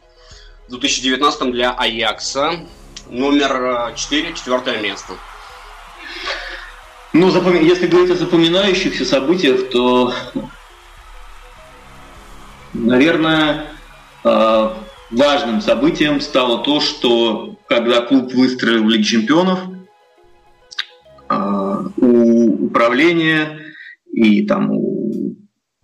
в 0.68 0.72
2019 0.72 1.52
для 1.52 1.72
Аякса. 1.72 2.54
Номер 3.10 3.94
4, 3.96 4.34
четвертое 4.34 4.82
место. 4.82 5.14
Ну, 7.14 7.30
запом... 7.30 7.64
если 7.64 7.88
говорить 7.88 8.12
о 8.12 8.16
запоминающихся 8.16 9.06
событиях, 9.06 9.70
то, 9.70 10.14
наверное, 12.74 13.68
а, 14.24 14.76
важным 15.12 15.62
событием 15.62 16.20
стало 16.20 16.64
то, 16.64 16.82
что 16.82 17.56
когда 17.68 18.02
клуб 18.02 18.34
выстроил 18.34 18.84
в 18.84 18.90
Лиге 18.90 19.04
Чемпионов– 19.04 19.60
у 21.98 22.66
управления 22.66 23.65
и 24.16 24.46
там 24.46 24.72
у 24.72 25.36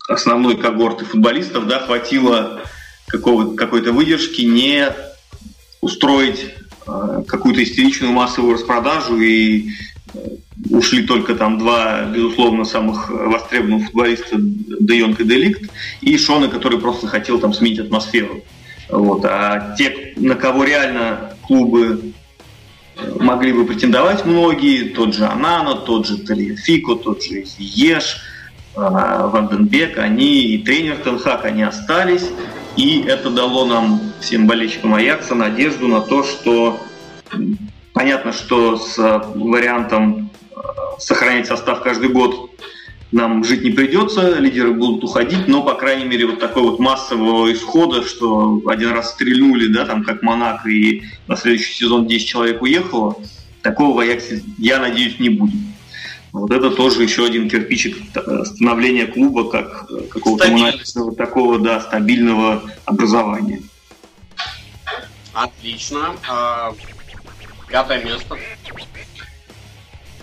основной 0.07 0.57
когорты 0.57 1.05
футболистов 1.05 1.67
да, 1.67 1.79
хватило 1.79 2.61
какой-то 3.07 3.91
выдержки 3.91 4.41
не 4.41 4.87
устроить 5.81 6.45
э, 6.87 7.23
какую-то 7.27 7.61
истеричную 7.61 8.13
массовую 8.13 8.53
распродажу 8.53 9.19
и 9.19 9.71
э, 10.13 10.19
ушли 10.69 11.05
только 11.05 11.35
там 11.35 11.57
два, 11.57 12.05
безусловно, 12.05 12.63
самых 12.63 13.09
востребованных 13.09 13.87
футболиста 13.87 14.37
Де 14.37 14.99
Йонг 14.99 15.19
и 15.19 15.25
Деликт, 15.25 15.69
и 15.99 16.17
Шона, 16.17 16.47
который 16.47 16.79
просто 16.79 17.07
хотел 17.07 17.39
там 17.39 17.53
сменить 17.53 17.79
атмосферу. 17.79 18.43
Вот. 18.89 19.25
А 19.25 19.75
те, 19.77 20.13
на 20.15 20.35
кого 20.35 20.63
реально 20.63 21.33
клубы 21.41 22.13
могли 23.19 23.53
бы 23.53 23.65
претендовать 23.65 24.25
многие, 24.25 24.89
тот 24.89 25.13
же 25.13 25.25
Анано, 25.25 25.75
тот 25.75 26.07
же 26.07 26.17
Талиефико, 26.17 26.95
тот 26.95 27.23
же 27.23 27.43
Еш, 27.57 28.21
а, 28.75 29.27
Ванденбек, 29.27 29.97
они 29.97 30.43
и 30.45 30.57
тренер 30.63 30.97
Тенхак, 30.97 31.45
они 31.45 31.63
остались, 31.63 32.29
и 32.77 33.01
это 33.01 33.29
дало 33.29 33.65
нам, 33.65 34.01
всем 34.21 34.47
болельщикам 34.47 34.93
Аякса, 34.93 35.35
надежду 35.35 35.87
на 35.87 36.01
то, 36.01 36.23
что 36.23 36.79
понятно, 37.93 38.31
что 38.31 38.77
с 38.77 38.97
вариантом 39.35 40.29
а, 40.55 40.99
сохранять 40.99 41.47
состав 41.47 41.81
каждый 41.81 42.09
год 42.09 42.51
нам 43.11 43.43
жить 43.43 43.63
не 43.63 43.71
придется, 43.71 44.39
лидеры 44.39 44.73
будут 44.73 45.03
уходить, 45.03 45.47
но, 45.47 45.63
по 45.63 45.73
крайней 45.73 46.05
мере, 46.05 46.27
вот 46.27 46.39
такой 46.39 46.63
вот 46.63 46.79
массового 46.79 47.51
исхода, 47.51 48.03
что 48.03 48.61
один 48.67 48.91
раз 48.91 49.11
стрельнули, 49.11 49.67
да, 49.67 49.85
там, 49.85 50.03
как 50.03 50.21
Монако, 50.21 50.69
и 50.69 51.03
на 51.27 51.35
следующий 51.35 51.73
сезон 51.73 52.07
10 52.07 52.27
человек 52.27 52.61
уехало, 52.61 53.17
такого 53.61 53.97
в 53.97 53.99
Аяксе, 53.99 54.43
я 54.57 54.79
надеюсь, 54.79 55.19
не 55.19 55.29
будет. 55.29 55.59
Вот 56.31 56.51
это 56.51 56.71
тоже 56.71 57.03
еще 57.03 57.25
один 57.25 57.49
кирпичик 57.49 57.97
становления 58.45 59.05
клуба 59.05 59.49
как 59.49 59.87
какого-то 60.09 60.49
монолитного 60.49 61.13
такого, 61.13 61.59
да, 61.59 61.81
стабильного 61.81 62.63
образования. 62.85 63.61
Отлично. 65.33 66.15
А, 66.29 66.73
пятое 67.67 68.03
место. 68.03 68.37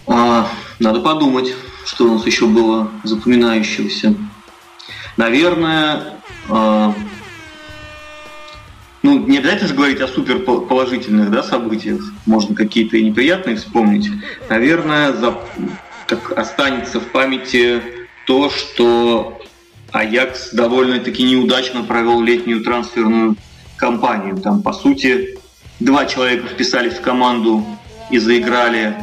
А, 0.06 0.50
надо 0.78 1.00
подумать, 1.00 1.54
что 1.84 2.04
у 2.04 2.14
нас 2.14 2.26
еще 2.26 2.46
было 2.46 2.90
запоминающегося. 3.04 4.14
Наверное, 5.16 6.20
а, 6.48 6.94
ну, 9.02 9.18
не 9.18 9.38
обязательно 9.38 9.68
же 9.68 9.74
говорить 9.74 10.00
о 10.00 10.08
супер 10.08 10.40
положительных 10.40 11.30
да, 11.30 11.42
событиях, 11.42 12.00
можно 12.26 12.54
какие-то 12.54 12.96
и 12.96 13.04
неприятные 13.04 13.56
вспомнить. 13.56 14.10
Наверное, 14.48 15.12
за, 15.12 15.38
как 16.06 16.36
останется 16.36 17.00
в 17.00 17.06
памяти 17.06 17.82
то, 18.26 18.50
что 18.50 19.40
Аякс 19.92 20.52
довольно-таки 20.52 21.22
неудачно 21.22 21.82
провел 21.82 22.20
летнюю 22.20 22.62
трансферную 22.62 23.36
кампанию. 23.76 24.36
Там, 24.36 24.62
по 24.62 24.72
сути, 24.72 25.38
два 25.80 26.06
человека 26.06 26.48
вписались 26.48 26.94
в 26.94 27.00
команду 27.00 27.64
и 28.10 28.18
заиграли 28.18 28.94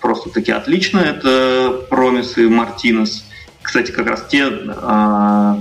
просто-таки 0.00 0.52
отлично. 0.52 0.98
Это 0.98 1.86
Промис 1.88 2.36
и 2.38 2.46
Мартинес. 2.46 3.24
Кстати, 3.62 3.90
как 3.90 4.06
раз 4.06 4.26
те, 4.28 4.46
а, 4.46 5.58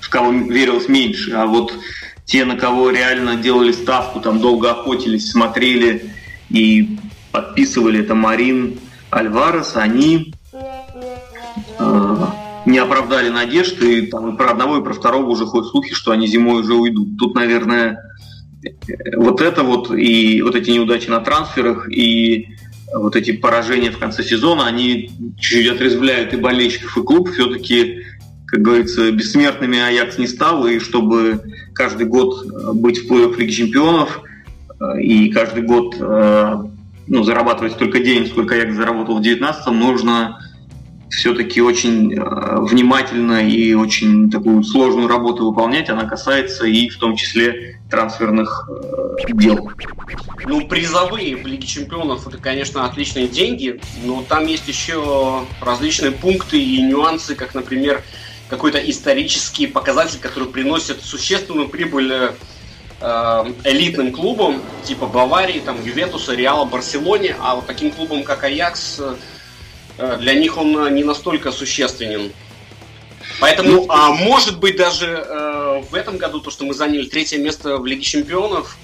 в 0.00 0.08
кого 0.10 0.32
верилось 0.32 0.88
меньше. 0.88 1.32
А 1.32 1.46
вот 1.46 1.72
те, 2.24 2.44
на 2.44 2.56
кого 2.56 2.90
реально 2.90 3.36
делали 3.36 3.72
ставку, 3.72 4.20
там 4.20 4.40
долго 4.40 4.70
охотились, 4.70 5.30
смотрели 5.30 6.12
и 6.48 6.98
подписывали, 7.32 8.00
это 8.00 8.14
Марин, 8.14 8.78
Альварес, 9.10 9.72
они 9.74 10.32
э, 11.78 12.26
не 12.66 12.78
оправдали 12.78 13.28
надежды, 13.28 13.98
и 13.98 14.06
там 14.06 14.32
и 14.34 14.36
про 14.36 14.50
одного, 14.50 14.78
и 14.78 14.84
про 14.84 14.92
второго 14.92 15.26
уже 15.26 15.46
ходят 15.46 15.70
слухи, 15.70 15.94
что 15.94 16.12
они 16.12 16.26
зимой 16.26 16.60
уже 16.60 16.74
уйдут. 16.74 17.18
Тут, 17.18 17.34
наверное, 17.34 18.00
вот 19.16 19.40
это 19.40 19.62
вот, 19.62 19.90
и 19.90 20.42
вот 20.42 20.54
эти 20.54 20.70
неудачи 20.70 21.08
на 21.08 21.20
трансферах, 21.20 21.90
и 21.90 22.48
вот 22.94 23.16
эти 23.16 23.32
поражения 23.32 23.90
в 23.90 23.98
конце 23.98 24.22
сезона, 24.22 24.66
они 24.66 25.10
чуть-чуть 25.38 25.74
отрезвляют 25.74 26.32
и 26.32 26.36
болельщиков, 26.36 26.96
и 26.96 27.02
клуб. 27.02 27.30
Все-таки 27.30 28.04
как 28.50 28.62
говорится, 28.62 29.12
бессмертными 29.12 29.78
Аякс 29.78 30.18
не 30.18 30.26
стал, 30.26 30.66
и 30.66 30.80
чтобы 30.80 31.40
каждый 31.72 32.06
год 32.06 32.44
э, 32.44 32.72
быть 32.72 32.98
в 32.98 33.10
плей-офф 33.10 33.36
Лиги 33.38 33.52
Чемпионов 33.52 34.22
э, 34.80 35.02
и 35.02 35.30
каждый 35.30 35.62
год 35.62 35.94
э, 36.00 36.64
ну, 37.06 37.22
зарабатывать 37.22 37.74
столько 37.74 38.00
денег, 38.00 38.26
сколько 38.26 38.56
Аякс 38.56 38.74
заработал 38.74 39.18
в 39.18 39.22
19 39.22 39.66
нужно 39.68 40.49
все-таки 41.10 41.60
очень 41.60 42.14
внимательно 42.14 43.46
и 43.46 43.74
очень 43.74 44.30
такую 44.30 44.62
сложную 44.62 45.08
работу 45.08 45.46
выполнять. 45.46 45.90
Она 45.90 46.04
касается 46.04 46.66
и 46.66 46.88
в 46.88 46.98
том 46.98 47.16
числе 47.16 47.80
трансферных 47.90 48.68
дел. 49.28 49.70
Ну, 50.46 50.66
призовые 50.66 51.36
в 51.36 51.46
Лиге 51.46 51.66
Чемпионов 51.66 52.26
это, 52.26 52.38
конечно, 52.38 52.84
отличные 52.84 53.28
деньги, 53.28 53.80
но 54.04 54.24
там 54.26 54.46
есть 54.46 54.68
еще 54.68 55.44
различные 55.60 56.12
пункты 56.12 56.62
и 56.62 56.80
нюансы, 56.82 57.34
как, 57.34 57.54
например, 57.54 58.02
какой-то 58.48 58.78
исторический 58.78 59.66
показатель, 59.66 60.18
который 60.20 60.48
приносит 60.48 61.02
существенную 61.02 61.68
прибыль 61.68 62.12
э, 63.00 63.44
элитным 63.64 64.12
клубам, 64.12 64.60
типа 64.84 65.06
Баварии, 65.06 65.60
там, 65.60 65.82
Ювентуса, 65.84 66.34
Реала, 66.34 66.64
Барселоне, 66.64 67.36
а 67.40 67.56
вот 67.56 67.66
таким 67.66 67.90
клубам, 67.90 68.24
как 68.24 68.42
Аякс, 68.44 68.96
э, 69.00 69.14
для 70.18 70.34
них 70.34 70.56
он 70.56 70.94
не 70.94 71.04
настолько 71.04 71.52
существенен. 71.52 72.32
Поэтому, 73.40 73.70
ну, 73.70 73.86
а 73.88 74.12
может 74.12 74.58
быть, 74.58 74.76
даже 74.76 75.06
э, 75.06 75.82
в 75.90 75.94
этом 75.94 76.18
году 76.18 76.40
то, 76.40 76.50
что 76.50 76.64
мы 76.64 76.74
заняли 76.74 77.06
третье 77.06 77.38
место 77.38 77.78
в 77.78 77.86
Лиге 77.86 78.02
Чемпионов, 78.02 78.76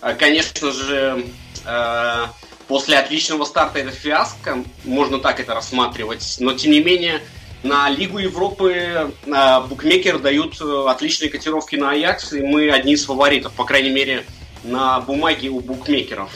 э, 0.00 0.14
конечно 0.14 0.72
же, 0.72 1.26
э, 1.64 2.26
после 2.68 2.98
отличного 2.98 3.44
старта 3.44 3.80
это 3.80 3.90
фиаско, 3.90 4.64
можно 4.84 5.18
так 5.18 5.40
это 5.40 5.54
рассматривать, 5.54 6.36
но 6.38 6.54
тем 6.54 6.72
не 6.72 6.80
менее 6.80 7.22
на 7.62 7.90
Лигу 7.90 8.18
Европы 8.18 8.72
э, 8.72 9.60
букмекеры 9.68 10.18
дают 10.18 10.60
э, 10.60 10.84
отличные 10.88 11.28
котировки 11.28 11.76
на 11.76 11.90
Аякс, 11.90 12.32
и 12.32 12.40
мы 12.40 12.70
одни 12.70 12.92
из 12.92 13.04
фаворитов, 13.04 13.52
по 13.52 13.64
крайней 13.64 13.90
мере, 13.90 14.24
на 14.62 15.00
бумаге 15.00 15.48
у 15.48 15.60
букмекеров. 15.60 16.30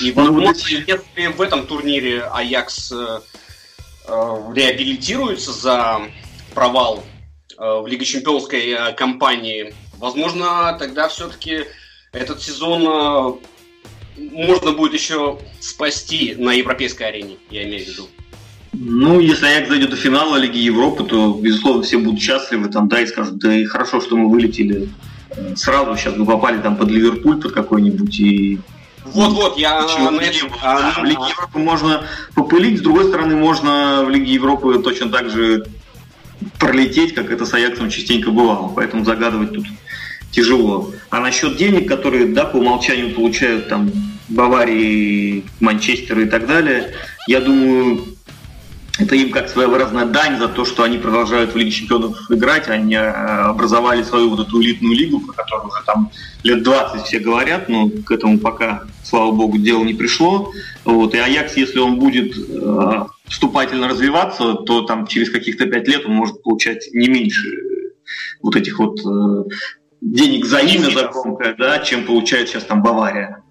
И 0.00 0.12
ну, 0.12 0.24
возможно, 0.24 0.50
если 0.50 1.26
в 1.28 1.40
этом 1.40 1.66
турнире 1.66 2.22
Аякс 2.24 2.92
э, 2.92 3.20
реабилитируется 4.08 5.52
за 5.52 6.02
провал 6.54 7.04
в 7.58 7.86
Лиге 7.86 8.04
Чемпионской 8.04 8.94
кампании, 8.96 9.74
возможно, 9.94 10.76
тогда 10.78 11.08
все-таки 11.08 11.64
этот 12.12 12.42
сезон 12.42 13.40
можно 14.16 14.72
будет 14.72 14.94
еще 14.94 15.38
спасти 15.60 16.34
на 16.36 16.52
европейской 16.52 17.04
арене, 17.04 17.36
я 17.50 17.64
имею 17.64 17.84
в 17.84 17.88
виду. 17.88 18.08
Ну, 18.78 19.20
если 19.20 19.46
Аякс 19.46 19.68
зайдет 19.68 19.90
до 19.90 19.96
финала 19.96 20.36
Лиги 20.36 20.58
Европы, 20.58 21.04
то, 21.04 21.32
безусловно, 21.32 21.82
все 21.82 21.98
будут 21.98 22.20
счастливы, 22.20 22.68
там, 22.68 22.88
да, 22.88 23.00
и 23.00 23.06
скажут, 23.06 23.38
да 23.38 23.54
и 23.54 23.64
хорошо, 23.64 24.00
что 24.00 24.16
мы 24.16 24.28
вылетели 24.28 24.90
э, 25.30 25.56
сразу, 25.56 25.96
сейчас 25.96 26.14
бы 26.14 26.26
попали 26.26 26.60
там 26.60 26.76
под 26.76 26.90
Ливерпуль, 26.90 27.40
под 27.40 27.52
какой-нибудь, 27.52 28.20
и 28.20 28.58
вот-вот, 29.12 29.58
я 29.58 29.80
на 30.10 30.20
этом... 30.20 30.50
А, 30.62 30.92
в 31.00 31.04
Лиге 31.04 31.22
Европы 31.30 31.58
можно 31.58 32.06
попылить, 32.34 32.78
с 32.78 32.82
другой 32.82 33.08
стороны, 33.08 33.36
можно 33.36 34.04
в 34.04 34.10
Лиге 34.10 34.34
Европы 34.34 34.80
точно 34.82 35.10
так 35.10 35.30
же 35.30 35.66
пролететь, 36.58 37.14
как 37.14 37.30
это 37.30 37.46
с 37.46 37.54
Аяксом 37.54 37.90
частенько 37.90 38.30
бывало, 38.30 38.72
поэтому 38.74 39.04
загадывать 39.04 39.52
тут 39.52 39.66
тяжело. 40.30 40.92
А 41.10 41.20
насчет 41.20 41.56
денег, 41.56 41.88
которые, 41.88 42.26
да, 42.26 42.44
по 42.44 42.56
умолчанию 42.56 43.14
получают 43.14 43.68
там 43.68 43.90
Баварии, 44.28 45.44
Манчестер 45.60 46.20
и 46.20 46.26
так 46.26 46.46
далее, 46.46 46.92
я 47.26 47.40
думаю, 47.40 48.15
это 48.98 49.14
им 49.14 49.30
как 49.30 49.48
своеобразная 49.48 50.06
дань 50.06 50.38
за 50.38 50.48
то, 50.48 50.64
что 50.64 50.82
они 50.82 50.96
продолжают 50.98 51.52
в 51.52 51.56
Лиге 51.56 51.70
Чемпионов 51.70 52.30
играть, 52.30 52.68
они 52.68 52.94
э, 52.94 53.00
образовали 53.00 54.02
свою 54.02 54.30
вот 54.30 54.46
эту 54.46 54.62
элитную 54.62 54.94
лигу, 54.96 55.20
про 55.20 55.32
которую 55.34 55.68
уже 55.68 55.82
там 55.84 56.10
лет 56.42 56.62
20 56.62 57.02
все 57.02 57.18
говорят, 57.18 57.68
но 57.68 57.88
к 57.88 58.10
этому 58.10 58.38
пока, 58.38 58.84
слава 59.04 59.32
богу, 59.32 59.58
дело 59.58 59.84
не 59.84 59.94
пришло. 59.94 60.50
Вот. 60.84 61.14
И 61.14 61.18
Аякс, 61.18 61.56
если 61.56 61.78
он 61.78 61.98
будет 61.98 62.36
э, 62.38 63.04
вступательно 63.26 63.88
развиваться, 63.88 64.54
то 64.54 64.82
там 64.82 65.06
через 65.06 65.30
каких-то 65.30 65.66
пять 65.66 65.88
лет 65.88 66.06
он 66.06 66.12
может 66.12 66.42
получать 66.42 66.88
не 66.92 67.08
меньше 67.08 67.48
вот 68.40 68.56
этих 68.56 68.78
вот 68.78 68.98
э, 69.00 69.44
денег 70.00 70.46
за 70.46 70.60
имя 70.60 70.90
за 70.90 71.08
громкое, 71.08 71.54
да, 71.58 71.80
чем 71.80 72.06
получает 72.06 72.48
сейчас 72.48 72.64
там 72.64 72.82
Бавария. 72.82 73.42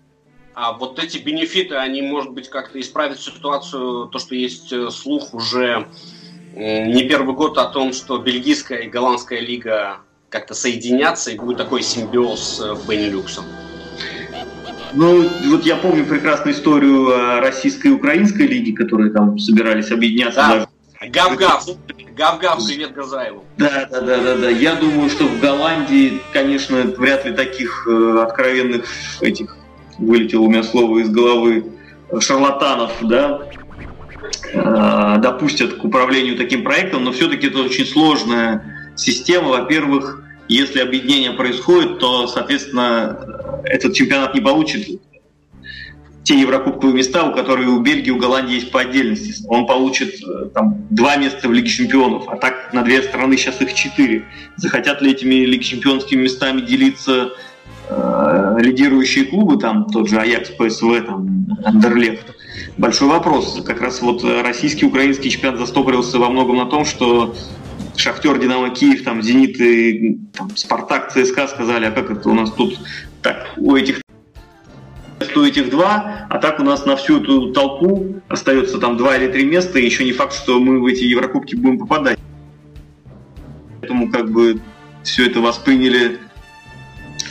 А 0.56 0.72
вот 0.72 1.00
эти 1.00 1.18
бенефиты, 1.18 1.76
они, 1.76 2.02
может 2.02 2.32
быть, 2.32 2.50
как-то 2.50 2.80
исправят 2.80 3.20
ситуацию, 3.20 4.08
то, 4.08 4.20
что 4.20 4.36
есть 4.36 4.72
э, 4.72 4.90
слух 4.90 5.34
уже 5.34 5.88
не 6.56 7.04
первый 7.10 7.36
год 7.36 7.58
о 7.58 7.66
том, 7.66 7.92
что 7.92 8.18
бельгийская 8.18 8.80
и 8.80 8.88
голландская 8.88 9.42
лига 9.42 9.98
как-то 10.30 10.54
соединятся, 10.54 11.32
и 11.32 11.38
будет 11.38 11.58
такой 11.58 11.82
симбиоз 11.82 12.58
с 12.58 12.62
э, 12.62 12.74
Бенилюксом. 12.88 13.44
Ну, 14.94 15.30
вот 15.48 15.66
я 15.66 15.76
помню 15.76 16.06
прекрасную 16.06 16.56
историю 16.56 17.42
российской 17.42 17.88
и 17.88 17.92
украинской 17.92 18.44
лиги, 18.44 18.72
которые 18.72 19.12
там 19.12 19.38
собирались 19.38 19.92
объединяться. 19.92 20.40
Да. 20.40 20.50
Даже... 20.50 20.68
Гав-гав. 21.12 21.66
Гав-гав, 22.16 22.66
привет 22.66 22.94
Газаеву. 22.94 23.44
Да, 23.58 23.90
да, 23.92 24.00
да, 24.00 24.18
да, 24.24 24.38
да. 24.38 24.50
Я 24.50 24.76
думаю, 24.76 25.10
что 25.10 25.26
в 25.26 25.42
Голландии, 25.42 26.22
конечно, 26.32 26.78
вряд 26.84 27.26
ли 27.26 27.34
таких 27.34 27.86
э, 27.90 28.20
откровенных 28.24 28.86
этих 29.20 29.58
вылетело 29.98 30.44
у 30.44 30.50
меня 30.50 30.64
слово 30.64 31.00
из 31.00 31.10
головы, 31.10 31.66
шарлатанов, 32.20 32.92
да, 33.02 33.42
э, 34.54 35.18
допустят 35.20 35.74
к 35.76 35.84
управлению 35.84 36.36
таким 36.38 36.64
проектом, 36.64 37.04
но 37.04 37.12
все-таки 37.12 37.48
это 37.48 37.60
очень 37.60 37.86
сложная 37.86 38.94
система. 38.96 39.50
Во-первых, 39.50 40.24
если 40.48 40.80
объединение 40.80 41.32
происходит, 41.32 42.00
то, 42.00 42.28
соответственно, 42.28 43.62
этот 43.64 43.94
чемпионат 43.94 44.36
не 44.36 44.42
получит 44.42 45.02
те 46.26 46.40
еврокубковые 46.40 46.96
места, 46.96 47.24
у 47.24 47.34
которых 47.34 47.70
у 47.70 47.80
Бельгии, 47.82 48.10
у 48.10 48.18
Голландии 48.18 48.56
есть 48.56 48.72
по 48.72 48.82
отдельности. 48.82 49.46
Он 49.48 49.68
получит 49.68 50.16
э, 50.24 50.50
там 50.54 50.88
два 50.90 51.18
места 51.18 51.48
в 51.48 51.54
Лиге 51.54 51.68
чемпионов, 51.68 52.28
а 52.28 52.38
так 52.38 52.74
на 52.74 52.82
две 52.82 53.04
страны 53.04 53.38
сейчас 53.38 53.62
их 53.62 53.76
четыре. 53.76 54.26
Захотят 54.56 55.04
ли 55.04 55.12
этими 55.12 55.36
Лиги 55.46 55.62
чемпионскими 55.62 56.24
местами 56.24 56.62
делиться 56.62 57.32
э, 57.90 58.58
лидирующие 58.60 59.26
клубы, 59.26 59.58
там 59.58 59.86
тот 59.86 60.10
же 60.10 60.18
Аякс, 60.18 60.52
ПСВ, 60.52 61.02
там 61.06 61.48
Андерлехт. 61.64 62.34
Большой 62.78 63.10
вопрос. 63.10 63.62
Как 63.66 63.82
раз 63.82 64.02
вот 64.02 64.24
российский, 64.24 64.86
украинский 64.86 65.30
чемпионат 65.30 65.60
застопорился 65.60 66.20
во 66.20 66.30
многом 66.30 66.58
на 66.58 66.66
том, 66.66 66.86
что 66.86 67.36
Шахтер, 67.96 68.38
Динамо 68.40 68.70
Киев, 68.70 69.04
там 69.04 69.22
Зенит 69.22 69.60
и 69.60 70.20
там, 70.34 70.56
Спартак, 70.56 71.12
ЦСКА 71.12 71.48
сказали, 71.48 71.86
а 71.86 71.92
как 71.92 72.12
это 72.12 72.30
у 72.30 72.34
нас 72.34 72.52
тут 72.52 72.80
так, 73.22 73.54
у 73.58 73.76
этих 73.76 74.02
у 75.36 75.42
этих 75.42 75.70
два, 75.70 76.28
а 76.30 76.38
так 76.38 76.60
у 76.60 76.64
нас 76.64 76.86
на 76.86 76.96
всю 76.96 77.22
эту 77.22 77.52
толпу 77.52 78.22
остается 78.30 78.78
там 78.78 78.96
два 78.98 79.18
или 79.18 79.32
три 79.32 79.46
места, 79.46 79.80
и 79.80 79.86
еще 79.86 80.06
не 80.06 80.14
факт, 80.14 80.34
что 80.34 80.60
мы 80.60 80.80
в 80.80 80.86
эти 80.86 81.04
Еврокубки 81.04 81.56
будем 81.56 81.80
попадать. 81.80 82.20
Поэтому 83.82 84.10
как 84.12 84.32
бы 84.32 84.62
все 85.04 85.28
это 85.28 85.42
восприняли 85.42 86.20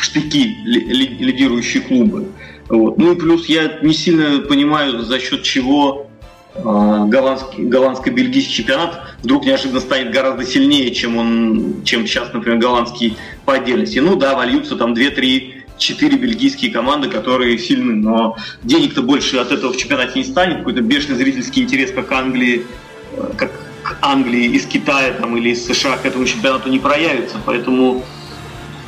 штыки 0.00 0.58
лидирующие 0.64 1.82
клубы. 1.82 2.28
Вот. 2.68 2.98
Ну 2.98 3.12
и 3.12 3.16
плюс 3.16 3.46
я 3.46 3.78
не 3.82 3.92
сильно 3.92 4.40
понимаю, 4.40 5.00
за 5.00 5.18
счет 5.18 5.42
чего 5.42 6.08
а, 6.56 7.04
голландский, 7.06 7.64
голландско-бельгийский 7.64 8.52
чемпионат 8.52 9.00
вдруг 9.22 9.44
неожиданно 9.44 9.80
станет 9.80 10.12
гораздо 10.12 10.44
сильнее, 10.44 10.94
чем 10.94 11.16
он, 11.16 11.82
чем 11.84 12.06
сейчас, 12.06 12.32
например, 12.32 12.58
голландский 12.58 13.16
по 13.44 13.54
отдельности. 13.54 13.98
Ну 13.98 14.16
да, 14.16 14.34
вольются 14.34 14.76
там 14.76 14.94
2-3 14.94 15.64
четыре 15.76 16.16
бельгийские 16.16 16.70
команды, 16.70 17.08
которые 17.08 17.58
сильны, 17.58 17.94
но 17.94 18.36
денег-то 18.62 19.02
больше 19.02 19.38
от 19.38 19.50
этого 19.50 19.72
в 19.72 19.76
чемпионате 19.76 20.20
не 20.20 20.24
станет, 20.24 20.58
какой-то 20.58 20.80
бешеный 20.80 21.16
зрительский 21.16 21.62
интерес, 21.62 21.90
как 21.90 22.12
Англии, 22.12 22.64
э, 23.12 23.30
как 23.36 23.50
к 23.82 23.98
Англии 24.00 24.46
из 24.46 24.64
Китая 24.66 25.12
там, 25.12 25.36
или 25.36 25.50
из 25.50 25.66
США 25.66 25.98
к 25.98 26.06
этому 26.06 26.24
чемпионату 26.24 26.70
не 26.70 26.78
проявится, 26.78 27.36
поэтому 27.44 28.04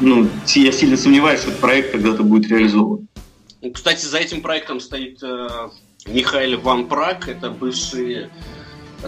ну, 0.01 0.29
я 0.55 0.73
сильно 0.73 0.97
сомневаюсь, 0.97 1.41
что 1.41 1.51
этот 1.51 1.61
проект 1.61 1.93
когда-то 1.93 2.23
будет 2.23 2.51
реализован. 2.51 3.09
Ну, 3.63 3.71
кстати, 3.71 4.05
за 4.05 4.19
этим 4.19 4.43
проектом 4.43 4.81
стоит 4.81 5.23
э, 5.23 5.49
Михаил 6.07 6.61
Ван 6.61 6.87
Прак, 6.87 7.29
это 7.29 7.51
бывший 7.51 8.29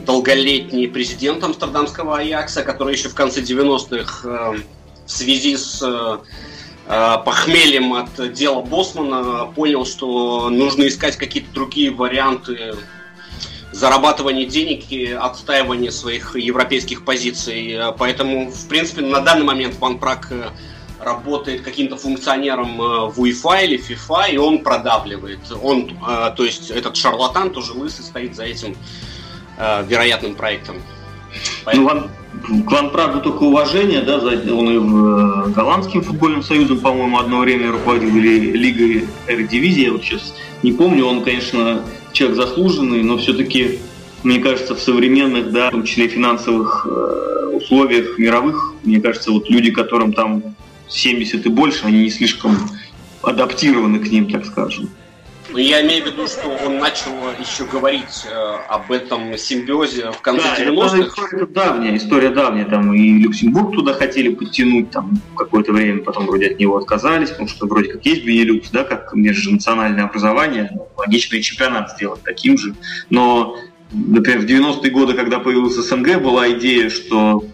долголетний 0.00 0.88
президент 0.88 1.42
амстердамского 1.44 2.18
Аякса, 2.18 2.62
который 2.62 2.94
еще 2.94 3.08
в 3.08 3.14
конце 3.14 3.40
90-х 3.40 4.28
э, 4.28 4.58
в 5.06 5.10
связи 5.10 5.56
с 5.56 5.82
э, 5.82 6.18
э, 6.86 7.16
похмельем 7.24 7.94
от 7.94 8.32
дела 8.32 8.62
Босмана 8.62 9.46
понял, 9.46 9.86
что 9.86 10.50
нужно 10.50 10.88
искать 10.88 11.16
какие-то 11.16 11.52
другие 11.52 11.90
варианты 11.90 12.74
зарабатывания 13.72 14.46
денег 14.46 14.90
и 14.90 15.12
отстаивания 15.12 15.90
своих 15.90 16.36
европейских 16.36 17.04
позиций. 17.04 17.78
Поэтому, 17.98 18.50
в 18.50 18.68
принципе, 18.68 19.02
на 19.02 19.20
данный 19.20 19.44
момент 19.44 19.76
Ван 19.78 19.98
Прак 19.98 20.28
э, 20.30 20.50
работает 21.08 21.62
каким-то 21.62 21.96
функционером 21.96 22.80
э, 22.80 23.10
в 23.10 23.20
УЕФА 23.20 23.64
или 23.64 23.76
ФИФА, 23.76 24.26
и 24.30 24.36
он 24.36 24.58
продавливает. 24.58 25.40
Он, 25.62 25.90
э, 26.08 26.30
то 26.36 26.44
есть 26.44 26.70
этот 26.70 26.96
шарлатан 26.96 27.50
тоже 27.50 27.72
лысый 27.72 28.04
стоит 28.04 28.36
за 28.36 28.44
этим 28.44 28.76
э, 29.58 29.84
вероятным 29.88 30.34
проектом. 30.34 30.76
Поэтому... 31.64 31.88
Ну, 31.88 31.94
Ван, 31.94 32.10
к 32.66 32.70
Ван 32.70 32.90
Праду 32.90 33.20
только 33.20 33.42
уважение, 33.44 34.02
да, 34.02 34.18
он 34.18 34.70
и 34.70 34.78
в 34.78 35.52
голландским 35.52 36.02
футбольным 36.02 36.42
союзом, 36.42 36.78
по-моему, 36.80 37.18
одно 37.18 37.40
время 37.40 37.72
руководил 37.72 38.14
или 38.16 38.52
лигой 38.52 39.08
Эрдивизии, 39.26 39.86
я 39.86 39.92
вот 39.92 40.02
сейчас 40.02 40.34
не 40.62 40.72
помню, 40.72 41.06
он, 41.06 41.22
конечно, 41.22 41.82
человек 42.12 42.36
заслуженный, 42.36 43.02
но 43.02 43.16
все-таки, 43.18 43.78
мне 44.22 44.38
кажется, 44.40 44.74
в 44.74 44.80
современных, 44.80 45.52
да, 45.52 45.68
в 45.68 45.72
том 45.72 45.84
числе 45.84 46.08
финансовых 46.08 46.86
условиях 47.52 48.18
мировых, 48.18 48.74
мне 48.84 49.00
кажется, 49.00 49.30
вот 49.32 49.50
люди, 49.50 49.70
которым 49.70 50.12
там 50.12 50.42
70 50.88 51.46
и 51.46 51.48
больше, 51.48 51.86
они 51.86 52.04
не 52.04 52.10
слишком 52.10 52.56
адаптированы 53.22 53.98
к 53.98 54.08
ним, 54.10 54.30
так 54.30 54.46
скажем. 54.46 54.90
Ну, 55.50 55.56
я 55.58 55.80
имею 55.82 56.04
в 56.04 56.06
виду, 56.08 56.26
что 56.26 56.48
он 56.66 56.78
начал 56.78 57.12
еще 57.38 57.64
говорить 57.64 58.26
э, 58.30 58.56
об 58.68 58.92
этом 58.92 59.36
симбиозе 59.38 60.10
в 60.10 60.20
конце 60.20 60.44
да, 60.44 60.62
90-х. 60.62 60.96
Это 60.96 61.08
история 61.08 61.46
давняя, 61.46 61.96
история 61.96 62.30
давняя. 62.30 62.64
Там 62.66 62.92
и 62.92 63.18
Люксембург 63.18 63.74
туда 63.74 63.94
хотели 63.94 64.28
подтянуть 64.28 64.90
там 64.90 65.18
какое-то 65.36 65.72
время, 65.72 66.02
потом 66.02 66.26
вроде 66.26 66.48
от 66.48 66.58
него 66.58 66.76
отказались, 66.76 67.30
потому 67.30 67.48
что 67.48 67.66
вроде 67.66 67.92
как 67.92 68.04
есть 68.04 68.24
Бенилюкс, 68.24 68.70
да, 68.70 68.84
как 68.84 69.14
межнациональное 69.14 70.04
образование, 70.04 70.70
логично 70.96 71.36
и 71.36 71.42
чемпионат 71.42 71.92
сделать 71.92 72.22
таким 72.22 72.58
же. 72.58 72.74
Но, 73.08 73.56
например, 73.90 74.40
в 74.40 74.44
90-е 74.44 74.90
годы, 74.90 75.14
когда 75.14 75.38
появился 75.38 75.82
СНГ, 75.82 76.20
была 76.20 76.50
идея, 76.50 76.90
что 76.90 77.46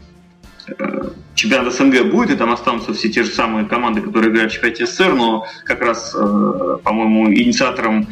э, 0.67 1.11
чемпионат 1.35 1.73
СНГ 1.73 2.11
будет, 2.11 2.31
и 2.31 2.37
там 2.37 2.53
останутся 2.53 2.95
все 2.95 3.09
те 3.09 3.23
же 3.23 3.31
самые 3.31 3.67
команды, 3.67 4.01
которые 4.01 4.31
играют 4.31 4.53
в 4.53 4.55
чемпионате 4.55 4.87
СССР, 4.87 5.15
но 5.15 5.47
как 5.65 5.81
раз, 5.83 6.15
э, 6.15 6.79
по-моему, 6.83 7.33
инициатором 7.33 8.09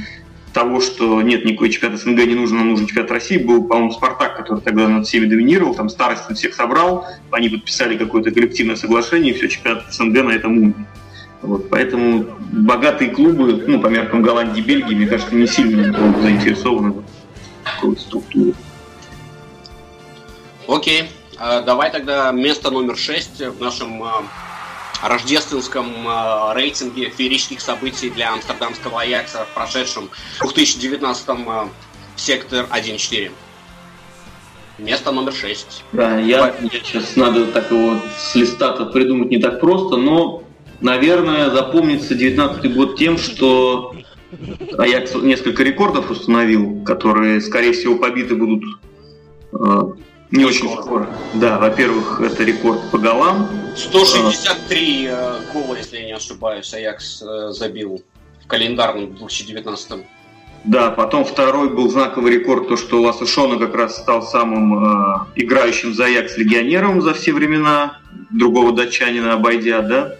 того, 0.52 0.80
что 0.80 1.22
нет, 1.22 1.44
никакой 1.44 1.70
чемпионат 1.70 2.00
СНГ 2.00 2.26
не 2.26 2.34
нужен, 2.34 2.58
нам 2.58 2.68
нужен 2.68 2.86
чемпионат 2.86 3.10
России, 3.10 3.38
был, 3.38 3.64
по-моему, 3.64 3.92
Спартак, 3.92 4.36
который 4.36 4.60
тогда 4.60 4.88
над 4.88 5.06
всеми 5.06 5.26
доминировал, 5.26 5.74
там 5.74 5.88
старость 5.88 6.24
всех 6.34 6.54
собрал, 6.54 7.06
они 7.30 7.48
подписали 7.48 7.96
какое-то 7.96 8.30
коллективное 8.30 8.76
соглашение, 8.76 9.32
и 9.32 9.36
все, 9.36 9.48
чемпионат 9.48 9.92
СНГ 9.92 10.24
на 10.24 10.32
этом 10.32 10.58
умер. 10.58 10.74
Вот, 11.40 11.70
поэтому 11.70 12.26
богатые 12.52 13.10
клубы, 13.10 13.64
ну, 13.66 13.80
по 13.80 13.88
меркам 13.88 14.22
Голландии 14.22 14.60
и 14.60 14.62
Бельгии, 14.62 14.94
мне 14.94 15.06
кажется, 15.06 15.34
не 15.34 15.46
сильно 15.46 15.92
заинтересованы 16.20 16.92
в 16.92 17.04
такой 17.64 17.96
структуре. 17.96 18.54
Окей. 20.68 21.02
Okay. 21.02 21.06
А, 21.44 21.60
давай 21.60 21.90
тогда 21.90 22.30
место 22.30 22.70
номер 22.70 22.96
6 22.96 23.48
в 23.48 23.60
нашем 23.60 24.00
а, 24.04 24.22
рождественском 25.02 25.92
а, 26.06 26.54
рейтинге 26.54 27.10
феерических 27.10 27.60
событий 27.60 28.10
для 28.10 28.32
амстердамского 28.32 29.00
Аякса 29.00 29.44
в 29.46 29.52
прошедшем 29.52 30.08
2019 30.40 31.28
в 31.30 31.68
сектор 32.14 32.66
1.4. 32.70 33.32
Место 34.78 35.10
номер 35.10 35.32
6. 35.32 35.82
Да, 35.90 36.16
я, 36.20 36.54
я 36.60 36.70
сейчас 36.70 37.16
надо 37.16 37.46
так 37.46 37.72
его 37.72 37.96
с 38.16 38.36
листа 38.36 38.70
придумать 38.84 39.30
не 39.30 39.38
так 39.38 39.58
просто, 39.58 39.96
но, 39.96 40.44
наверное, 40.80 41.50
запомнится 41.50 42.14
19 42.14 42.72
год 42.72 42.96
тем, 42.96 43.18
что 43.18 43.96
Аякс 44.78 45.16
несколько 45.16 45.64
рекордов 45.64 46.08
установил, 46.08 46.84
которые, 46.84 47.40
скорее 47.40 47.72
всего, 47.72 47.96
побиты 47.96 48.36
будут 48.36 48.62
не 50.32 50.44
очень 50.44 50.68
скоро. 50.68 51.08
Да, 51.34 51.58
во-первых, 51.58 52.20
это 52.20 52.42
рекорд 52.42 52.90
по 52.90 52.98
голам. 52.98 53.48
163 53.76 55.06
э, 55.06 55.40
гола, 55.52 55.76
если 55.76 55.98
я 55.98 56.06
не 56.06 56.12
ошибаюсь, 56.12 56.72
Аякс 56.74 57.22
э, 57.22 57.52
забил 57.52 58.02
в 58.42 58.46
календарном 58.46 59.14
2019 59.14 60.04
да, 60.64 60.90
потом 60.90 61.24
второй 61.24 61.70
был 61.70 61.90
знаковый 61.90 62.32
рекорд, 62.32 62.68
то, 62.68 62.76
что 62.76 63.02
Ласса 63.02 63.26
Шона 63.26 63.58
как 63.58 63.74
раз 63.74 63.96
стал 63.96 64.22
самым 64.22 64.84
э, 64.84 65.16
играющим 65.34 65.92
за 65.92 66.04
Аякс 66.04 66.38
легионером 66.38 67.02
за 67.02 67.14
все 67.14 67.32
времена, 67.32 67.98
другого 68.30 68.72
датчанина 68.72 69.34
обойдя, 69.34 69.82
да. 69.82 70.16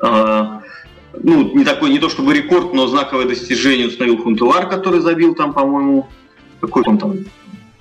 Э, 0.00 0.60
ну, 1.20 1.52
не 1.52 1.64
такой, 1.64 1.90
не 1.90 1.98
то 1.98 2.08
чтобы 2.08 2.32
рекорд, 2.32 2.74
но 2.74 2.86
знаковое 2.86 3.26
достижение 3.26 3.88
установил 3.88 4.22
Фунтелар, 4.22 4.68
который 4.68 5.00
забил 5.00 5.34
там, 5.34 5.52
по-моему, 5.52 6.06
какой 6.60 6.84
он 6.84 6.98
там, 6.98 7.16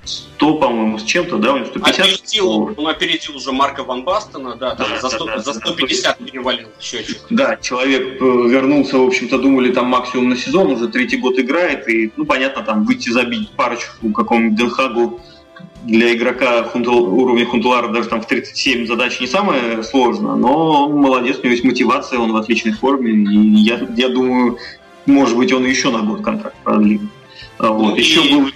100, 0.06 0.56
по-моему, 0.56 1.00
с 1.00 1.04
чем-то, 1.04 1.38
да, 1.38 1.54
у 1.54 1.58
него 1.58 1.68
150. 1.68 2.00
Опередил, 2.00 2.74
он 2.76 2.88
опередил 2.88 3.38
уже 3.38 3.52
Марка 3.52 3.84
Ван 3.84 4.04
Бастона, 4.04 4.56
да, 4.56 4.76
да, 4.76 5.00
за, 5.00 5.10
100, 5.10 5.26
да, 5.26 5.40
за 5.40 5.54
150 5.54 6.18
да, 6.20 6.26
перевалил 6.26 6.68
счетчик. 6.80 7.18
Да, 7.30 7.56
человек 7.58 8.22
э, 8.22 8.26
вернулся, 8.26 8.98
в 8.98 9.08
общем-то, 9.08 9.38
думали 9.38 9.72
там 9.72 9.88
максимум 9.88 10.30
на 10.30 10.36
сезон, 10.36 10.72
уже 10.72 10.90
третий 10.90 11.18
год 11.18 11.40
играет, 11.40 11.88
и, 11.88 12.12
ну, 12.18 12.26
понятно, 12.26 12.64
там 12.64 12.84
выйти 12.84 13.10
забить 13.10 13.52
парочку 13.52 14.12
какому-нибудь 14.12 14.58
Денхагу 14.58 15.22
для 15.84 16.14
игрока 16.14 16.64
хунтел, 16.64 16.96
уровня 16.96 17.46
Хунтулара 17.46 17.90
даже 17.90 18.10
там 18.10 18.22
в 18.22 18.28
37 18.28 18.88
задач 18.88 19.20
не 19.20 19.28
самое 19.28 19.84
сложно, 19.84 20.36
но 20.36 20.86
он 20.86 20.96
молодец, 20.96 21.38
у 21.38 21.44
него 21.44 21.52
есть 21.52 21.64
мотивация, 21.64 22.20
он 22.20 22.32
в 22.32 22.36
отличной 22.38 22.72
форме, 22.72 23.12
и 23.12 23.38
я, 23.64 23.88
я 23.96 24.10
думаю, 24.10 24.58
может 25.06 25.38
быть, 25.38 25.52
он 25.52 25.66
еще 25.66 25.92
на 25.92 26.00
год 26.00 26.22
контракт 26.22 26.56
продлит. 26.64 27.02
Вот. 27.60 27.78
Ну, 27.78 27.96
еще 27.96 28.26
и... 28.26 28.34
был 28.34 28.50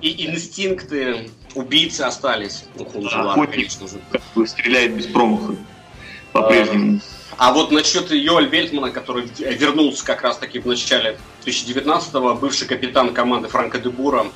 и 0.00 0.26
инстинкты 0.26 1.30
убийцы 1.54 2.02
остались 2.02 2.64
у 2.76 2.84
Хунзулара, 2.84 3.40
да, 3.40 3.46
конечно 3.46 3.88
же. 3.88 4.00
Как 4.10 4.22
бы 4.34 4.46
стреляет 4.46 4.94
без 4.94 5.06
промаха 5.06 5.56
по-прежнему. 6.32 7.00
А, 7.36 7.48
а 7.48 7.52
вот 7.52 7.70
насчет 7.70 8.10
Йоэль 8.10 8.48
Вельтмана, 8.48 8.90
который 8.90 9.28
вернулся 9.38 10.04
как 10.04 10.22
раз-таки 10.22 10.58
в 10.58 10.66
начале 10.66 11.18
2019-го, 11.44 12.34
бывший 12.34 12.66
капитан 12.66 13.14
команды 13.14 13.48
Франка 13.48 13.78
Дебура, 13.78 14.26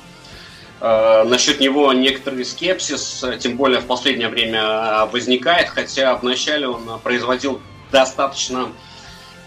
э, 0.79 1.23
насчет 1.23 1.59
него 1.59 1.91
некоторый 1.93 2.45
скепсис, 2.45 3.23
тем 3.39 3.57
более 3.57 3.79
в 3.79 3.85
последнее 3.85 4.29
время 4.29 5.05
возникает, 5.05 5.69
хотя 5.69 6.15
вначале 6.15 6.67
он 6.67 6.99
производил 7.01 7.61
достаточно 7.91 8.69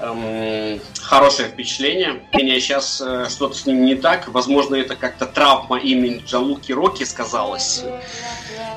эм, 0.01 0.81
хорошее 1.01 1.49
впечатление. 1.49 2.23
У 2.33 2.39
меня 2.39 2.59
сейчас 2.61 3.03
э, 3.05 3.27
что-то 3.29 3.55
с 3.55 3.67
ним 3.67 3.85
не 3.85 3.95
так. 3.95 4.29
Возможно, 4.29 4.75
это 4.75 4.97
как-то 4.97 5.27
травма 5.27 5.79
имени 5.79 6.23
Джалуки 6.27 6.73
Рокки 6.73 7.05
сказалась. 7.05 7.85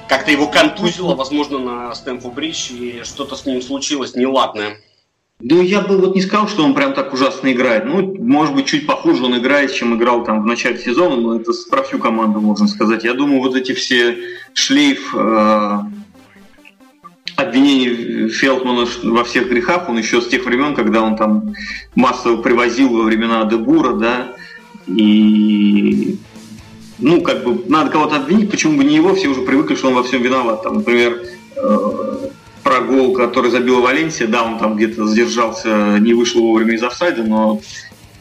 Как-то 0.08 0.32
его 0.32 0.48
контузило, 0.48 1.16
возможно, 1.16 1.60
на 1.60 1.96
Стэнфорд 1.96 2.34
Бридж, 2.34 2.72
и 2.72 3.04
что-то 3.04 3.36
с 3.36 3.46
ним 3.46 3.62
случилось 3.62 4.16
неладное. 4.16 4.78
Ну, 5.42 5.62
я 5.62 5.80
бы 5.80 5.98
вот 5.98 6.16
не 6.16 6.22
сказал, 6.22 6.50
что 6.50 6.66
он 6.66 6.74
прям 6.74 6.94
так 6.94 7.14
ужасно 7.14 7.52
играет. 7.52 7.86
Ну, 7.86 8.14
может 8.20 8.54
быть, 8.54 8.66
чуть 8.66 8.86
похуже 8.86 9.24
он 9.24 9.38
играет, 9.38 9.74
чем 9.74 9.96
играл 9.96 10.26
там 10.26 10.44
в 10.44 10.46
начале 10.46 10.78
сезона, 10.78 11.16
но 11.16 11.40
это 11.40 11.54
про 11.70 11.84
всю 11.84 11.98
команду 11.98 12.42
можно 12.42 12.68
сказать. 12.68 13.06
Я 13.06 13.14
думаю, 13.14 13.40
вот 13.40 13.56
эти 13.56 13.74
все 13.74 14.18
шлейф 14.54 15.16
э, 15.16 15.80
обвинений 17.42 18.30
Фелтмана 18.30 18.86
во 19.04 19.24
всех 19.24 19.50
грехах, 19.50 19.90
он 19.90 19.98
еще 19.98 20.22
с 20.22 20.28
тех 20.28 20.46
времен, 20.46 20.76
когда 20.76 21.02
он 21.02 21.16
там 21.16 21.54
массово 21.96 22.42
привозил 22.42 22.90
во 22.90 23.04
времена 23.04 23.46
Дебура, 23.46 23.94
да, 23.94 24.34
и 24.88 26.18
ну, 27.00 27.22
как 27.22 27.44
бы, 27.44 27.64
надо 27.68 27.92
кого-то 27.92 28.18
обвинить, 28.18 28.52
почему 28.52 28.78
бы 28.78 28.84
не 28.84 28.96
его, 28.96 29.16
все 29.16 29.30
уже 29.30 29.42
привыкли, 29.42 29.76
что 29.76 29.88
он 29.88 29.96
во 29.96 30.04
всем 30.04 30.22
виноват. 30.22 30.64
Там, 30.64 30.76
например, 30.76 31.22
э, 31.56 31.78
про 32.64 32.82
гол, 32.82 33.14
который 33.14 33.52
забил 33.52 33.82
Валенсия, 33.82 34.28
да, 34.28 34.44
он 34.44 34.58
там 34.60 34.76
где-то 34.76 35.08
задержался, 35.08 35.98
не 36.00 36.14
вышел 36.14 36.42
вовремя 36.42 36.76
из 36.76 36.84
офсайда, 36.84 37.24
но 37.24 37.62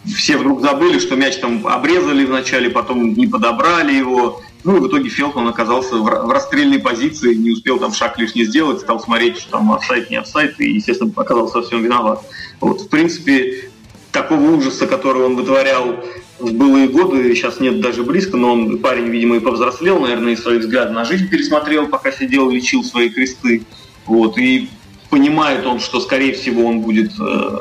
все 0.05 0.37
вдруг 0.37 0.61
забыли, 0.61 0.99
что 0.99 1.17
мяч 1.17 1.37
там 1.39 1.67
обрезали 1.67 2.25
вначале, 2.25 2.71
потом 2.71 3.15
не 3.15 3.27
подобрали 3.27 3.95
его. 3.95 4.43
Ну 4.65 4.77
и 4.77 4.81
в 4.81 4.89
итоге 4.89 5.09
Фелтман 5.09 5.47
оказался 5.49 5.97
в, 5.97 6.31
расстрельной 6.31 6.79
позиции, 6.79 7.35
не 7.35 7.53
успел 7.53 7.79
там 7.79 7.93
шаг 7.93 8.19
лишний 8.19 8.45
сделать, 8.45 8.81
стал 8.81 9.01
смотреть, 9.01 9.39
что 9.39 9.53
там 9.53 9.73
офсайд, 9.73 10.11
не 10.11 10.17
офсайд, 10.17 10.61
и, 10.61 10.73
естественно, 10.73 11.13
оказался 11.15 11.59
во 11.59 11.63
всем 11.63 11.83
виноват. 11.83 12.23
Вот, 12.61 12.81
в 12.81 12.89
принципе, 12.89 13.71
такого 14.11 14.41
ужаса, 14.41 14.87
который 14.87 15.23
он 15.23 15.37
вытворял 15.37 16.05
в 16.39 16.53
былые 16.53 16.89
годы, 16.89 17.35
сейчас 17.35 17.61
нет 17.61 17.81
даже 17.81 18.03
близко, 18.03 18.37
но 18.37 18.53
он, 18.53 18.79
парень, 18.79 19.09
видимо, 19.09 19.37
и 19.37 19.41
повзрослел, 19.41 20.01
наверное, 20.01 20.33
и 20.33 20.37
свои 20.37 20.59
взгляды 20.59 20.93
на 20.93 21.05
жизнь 21.05 21.29
пересмотрел, 21.29 21.87
пока 21.87 22.11
сидел, 22.13 22.51
лечил 22.51 22.83
свои 22.83 23.11
кресты. 23.11 23.65
Вот, 24.07 24.39
и 24.39 24.69
понимает 25.11 25.67
он, 25.67 25.81
что, 25.81 26.01
скорее 26.01 26.33
всего, 26.33 26.65
он 26.65 26.81
будет 26.81 27.13
э, 27.21 27.59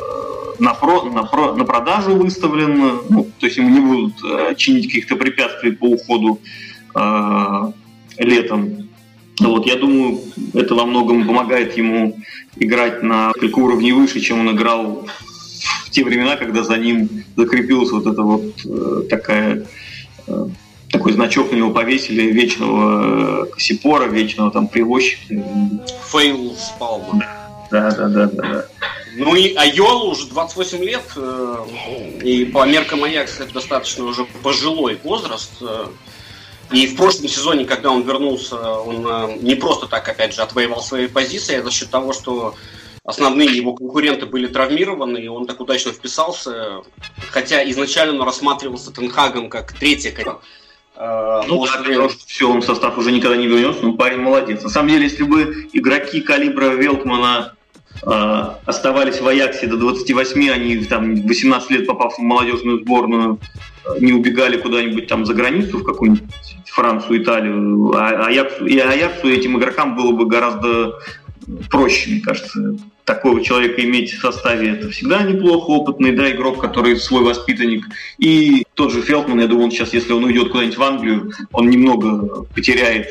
на, 0.60 0.74
про, 0.74 1.04
на, 1.04 1.24
про, 1.24 1.56
на 1.56 1.66
продажу 1.66 2.16
выставлен, 2.16 3.02
ну, 3.10 3.28
то 3.40 3.46
есть 3.46 3.58
ему 3.58 3.70
не 3.70 3.80
будут 3.80 4.14
э, 4.24 4.56
чинить 4.56 4.88
каких-то 4.88 5.16
препятствий 5.16 5.72
по 5.72 5.86
уходу 5.86 6.40
э, 6.98 8.24
летом. 8.24 8.90
Вот, 9.40 9.68
я 9.68 9.76
думаю, 9.76 10.22
это 10.54 10.74
во 10.74 10.86
многом 10.86 11.28
помогает 11.28 11.78
ему 11.78 12.18
играть 12.56 13.04
на 13.04 13.32
несколько 13.36 13.60
уровней 13.60 13.92
выше, 13.92 14.20
чем 14.20 14.40
он 14.40 14.56
играл 14.56 15.08
в 15.86 15.90
те 15.92 16.04
времена, 16.04 16.36
когда 16.36 16.64
за 16.64 16.78
ним 16.78 17.10
закрепилась 17.36 17.92
вот 17.92 18.08
эта 18.08 18.22
вот 18.22 18.44
э, 18.66 19.04
такая 19.10 19.68
э, 20.28 20.48
такой 20.92 21.14
значок 21.14 21.52
на 21.52 21.58
него 21.58 21.72
повесили 21.72 22.32
вечного 22.32 23.44
э, 23.44 23.46
Кассипора, 23.52 24.06
вечного 24.06 24.52
там 24.52 24.68
привозчика. 24.68 25.36
Фейл 26.12 26.56
Спалма. 26.56 27.24
Да, 27.70 27.92
да, 27.92 28.08
да, 28.08 28.26
да, 28.28 28.42
да. 28.42 28.66
Ну 29.18 29.36
и 29.36 29.56
Айол 29.56 30.10
уже 30.10 30.28
28 30.28 30.84
лет, 30.84 31.04
и 32.24 32.46
по 32.46 32.66
меркам 32.68 33.04
Аякса 33.04 33.44
это 33.44 33.54
достаточно 33.56 34.06
уже 34.06 34.26
пожилой 34.44 35.00
возраст. 35.04 35.52
И 36.72 36.88
в 36.88 36.98
прошлом 36.98 37.28
сезоне, 37.30 37.66
когда 37.66 37.92
он 37.92 38.04
вернулся, 38.04 38.56
он 38.58 39.42
не 39.42 39.56
просто 39.56 39.88
так, 39.88 40.08
опять 40.08 40.34
же, 40.34 40.42
отвоевал 40.42 40.82
свои 40.82 41.08
позиции, 41.08 41.56
а 41.56 41.64
за 41.64 41.72
счет 41.72 41.90
того, 41.90 42.12
что 42.12 42.56
основные 43.08 43.48
его 43.48 43.74
конкуренты 43.74 44.26
были 44.26 44.48
травмированы, 44.48 45.18
и 45.18 45.28
он 45.30 45.48
так 45.48 45.62
удачно 45.62 45.94
вписался. 45.94 46.82
Хотя 47.32 47.68
изначально 47.72 48.20
он 48.20 48.28
рассматривался 48.28 48.92
Тенхагом 48.92 49.50
как 49.50 49.72
третья 49.72 50.14
э, 50.14 51.42
ну 51.48 51.58
после... 51.58 51.78
да, 51.78 51.84
потому 51.86 52.10
что 52.10 52.28
все, 52.28 52.52
он 52.52 52.62
в 52.62 52.66
состав 52.66 52.98
уже 52.98 53.14
никогда 53.14 53.38
не 53.38 53.48
вернется, 53.48 53.84
но 53.84 53.94
парень 53.94 54.20
молодец. 54.20 54.62
На 54.62 54.70
самом 54.70 54.90
деле, 54.90 55.06
если 55.06 55.24
бы 55.24 55.70
игроки 55.72 56.20
калибра 56.20 56.72
Велтмана 56.72 57.54
э, 58.04 58.44
оставались 58.66 59.22
в 59.22 59.28
Аяксе 59.28 59.68
до 59.68 59.78
28, 59.78 60.52
они 60.52 60.84
там 60.84 61.16
18 61.16 61.72
лет 61.72 61.88
попав 61.88 62.18
в 62.18 62.22
молодежную 62.22 62.82
сборную, 62.82 63.40
э, 63.40 63.77
не 64.00 64.14
убегали 64.14 64.58
куда-нибудь 64.58 65.08
там 65.08 65.26
за 65.26 65.34
границу, 65.34 65.80
в 65.80 65.84
какую-нибудь 65.84 66.24
Францию, 66.66 67.24
Италию, 67.24 67.92
а 67.96 68.28
Аяксу, 68.28 68.66
и 68.66 68.78
Аяксу 68.78 69.30
этим 69.30 69.58
игрокам 69.58 69.96
было 69.96 70.12
бы 70.12 70.26
гораздо 70.26 71.00
проще, 71.70 72.12
мне 72.12 72.22
кажется 72.22 72.78
такого 73.04 73.42
человека 73.42 73.84
иметь 73.84 74.14
в 74.14 74.20
составе, 74.20 74.72
это 74.72 74.90
всегда 74.90 75.24
неплохо, 75.24 75.70
опытный, 75.70 76.12
да, 76.12 76.30
игрок, 76.30 76.60
который 76.60 76.98
свой 76.98 77.24
воспитанник. 77.24 77.86
И 78.18 78.66
тот 78.74 78.92
же 78.92 79.02
Фелтман, 79.02 79.40
я 79.40 79.48
думаю, 79.48 79.66
он 79.66 79.72
сейчас, 79.72 79.94
если 79.94 80.12
он 80.12 80.26
уйдет 80.26 80.50
куда-нибудь 80.50 80.78
в 80.78 80.84
Англию, 80.84 81.32
он 81.54 81.70
немного 81.70 82.44
потеряет 82.54 83.08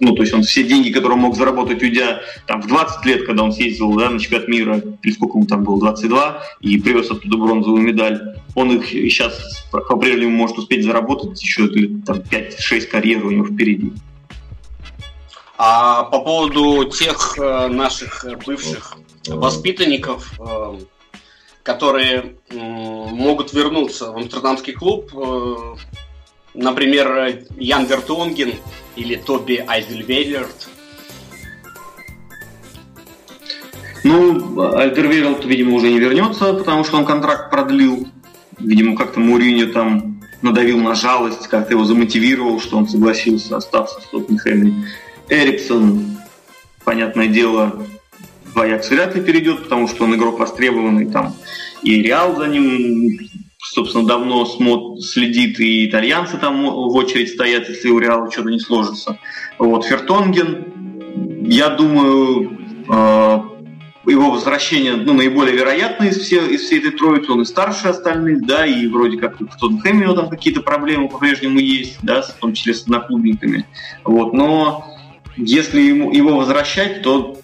ну, 0.00 0.14
то 0.14 0.22
есть 0.22 0.34
он 0.34 0.42
все 0.42 0.62
деньги, 0.62 0.90
которые 0.90 1.16
он 1.16 1.22
мог 1.22 1.36
заработать, 1.36 1.82
уйдя 1.82 2.20
там 2.46 2.60
в 2.60 2.66
20 2.66 3.06
лет, 3.06 3.26
когда 3.26 3.42
он 3.42 3.52
съездил 3.52 3.94
да, 3.94 4.10
на 4.10 4.18
чемпионат 4.18 4.48
мира, 4.48 4.82
или 5.02 5.12
сколько 5.12 5.38
ему 5.38 5.46
там 5.46 5.64
было, 5.64 5.78
22, 5.78 6.42
и 6.60 6.78
привез 6.78 7.10
оттуда 7.10 7.36
бронзовую 7.38 7.82
медаль, 7.82 8.35
он 8.56 8.78
их 8.78 8.88
сейчас 8.88 9.66
по-прежнему 9.70 10.30
может 10.30 10.56
успеть 10.56 10.82
заработать 10.82 11.40
еще 11.40 11.68
там, 12.06 12.16
5-6 12.20 12.86
карьер 12.86 13.24
у 13.24 13.30
него 13.30 13.44
впереди. 13.44 13.92
А 15.58 16.04
по 16.04 16.20
поводу 16.20 16.84
тех 16.84 17.38
э, 17.38 17.68
наших 17.68 18.24
бывших 18.46 18.96
воспитанников, 19.28 20.32
э, 20.40 20.78
которые 21.62 22.36
могут 22.50 23.52
вернуться 23.52 24.10
в 24.10 24.16
амстердамский 24.16 24.72
клуб, 24.72 25.10
э, 25.14 25.76
например, 26.54 27.44
Ян 27.58 27.84
Вертонген 27.84 28.54
или 28.96 29.16
Тоби 29.16 29.62
Айдельвейлерт. 29.66 30.68
Ну, 34.02 34.62
Альдервейлд, 34.62 35.44
видимо, 35.44 35.74
уже 35.74 35.90
не 35.90 35.98
вернется, 35.98 36.54
потому 36.54 36.84
что 36.84 36.96
он 36.96 37.04
контракт 37.04 37.50
продлил. 37.50 38.06
Видимо, 38.58 38.96
как-то 38.96 39.20
Муриньо 39.20 39.72
там 39.72 40.20
надавил 40.42 40.80
на 40.80 40.94
жалость, 40.94 41.48
как-то 41.48 41.72
его 41.72 41.84
замотивировал, 41.84 42.60
что 42.60 42.78
он 42.78 42.88
согласился 42.88 43.56
остаться 43.56 44.00
в 44.00 44.06
Тоттенхэме. 44.10 44.86
Эриксон, 45.28 46.18
понятное 46.84 47.26
дело, 47.26 47.86
в 48.54 48.60
Аякс 48.60 48.90
вряд 48.90 49.14
ли 49.14 49.22
перейдет, 49.22 49.64
потому 49.64 49.88
что 49.88 50.04
он 50.04 50.14
игрок 50.14 50.38
востребованный, 50.38 51.06
там 51.06 51.34
и 51.82 52.02
Реал 52.02 52.36
за 52.36 52.46
ним, 52.48 53.18
собственно, 53.58 54.06
давно 54.06 54.44
смотр, 54.46 55.00
следит, 55.02 55.60
и 55.60 55.86
итальянцы 55.86 56.38
там 56.38 56.64
в 56.64 56.94
очередь 56.96 57.30
стоят, 57.30 57.68
если 57.68 57.90
у 57.90 57.98
Реала 57.98 58.30
что-то 58.30 58.50
не 58.50 58.58
сложится. 58.58 59.18
Вот, 59.58 59.84
Фертонген, 59.84 61.44
я 61.46 61.68
думаю, 61.68 62.58
э, 62.88 63.42
его 64.10 64.30
возвращение 64.30 64.96
ну, 64.96 65.12
наиболее 65.12 65.56
вероятно 65.56 66.04
из, 66.04 66.18
все, 66.18 66.46
из 66.46 66.62
всей 66.62 66.78
этой 66.78 66.92
троицы, 66.92 67.32
он 67.32 67.42
и 67.42 67.44
старше 67.44 67.88
остальных, 67.88 68.46
да, 68.46 68.64
и 68.64 68.86
вроде 68.86 69.18
как 69.18 69.40
в 69.40 69.56
Тоттенхэме 69.58 70.00
у 70.00 70.02
него 70.04 70.14
там 70.14 70.28
какие-то 70.28 70.60
проблемы 70.60 71.08
по-прежнему 71.08 71.58
есть, 71.58 71.98
да, 72.02 72.22
в 72.22 72.32
том 72.34 72.54
числе 72.54 72.74
с 72.74 72.82
одноклубниками. 72.82 73.66
Вот, 74.04 74.32
но 74.32 74.86
если 75.36 75.80
ему, 75.80 76.12
его 76.12 76.36
возвращать, 76.36 77.02
то 77.02 77.38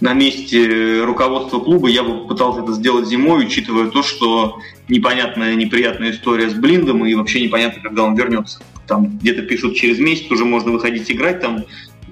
на 0.00 0.14
месте 0.14 1.02
руководства 1.04 1.60
клуба 1.60 1.88
я 1.88 2.02
бы 2.02 2.22
попытался 2.22 2.62
это 2.62 2.72
сделать 2.72 3.06
зимой, 3.06 3.46
учитывая 3.46 3.88
то, 3.88 4.02
что 4.02 4.58
непонятная, 4.88 5.54
неприятная 5.54 6.10
история 6.10 6.50
с 6.50 6.54
Блиндом 6.54 7.06
и 7.06 7.14
вообще 7.14 7.40
непонятно, 7.40 7.80
когда 7.82 8.02
он 8.02 8.16
вернется. 8.16 8.60
Там 8.88 9.18
где-то 9.18 9.42
пишут 9.42 9.76
через 9.76 10.00
месяц 10.00 10.28
уже 10.30 10.44
можно 10.44 10.72
выходить 10.72 11.10
играть, 11.10 11.40
там 11.40 11.64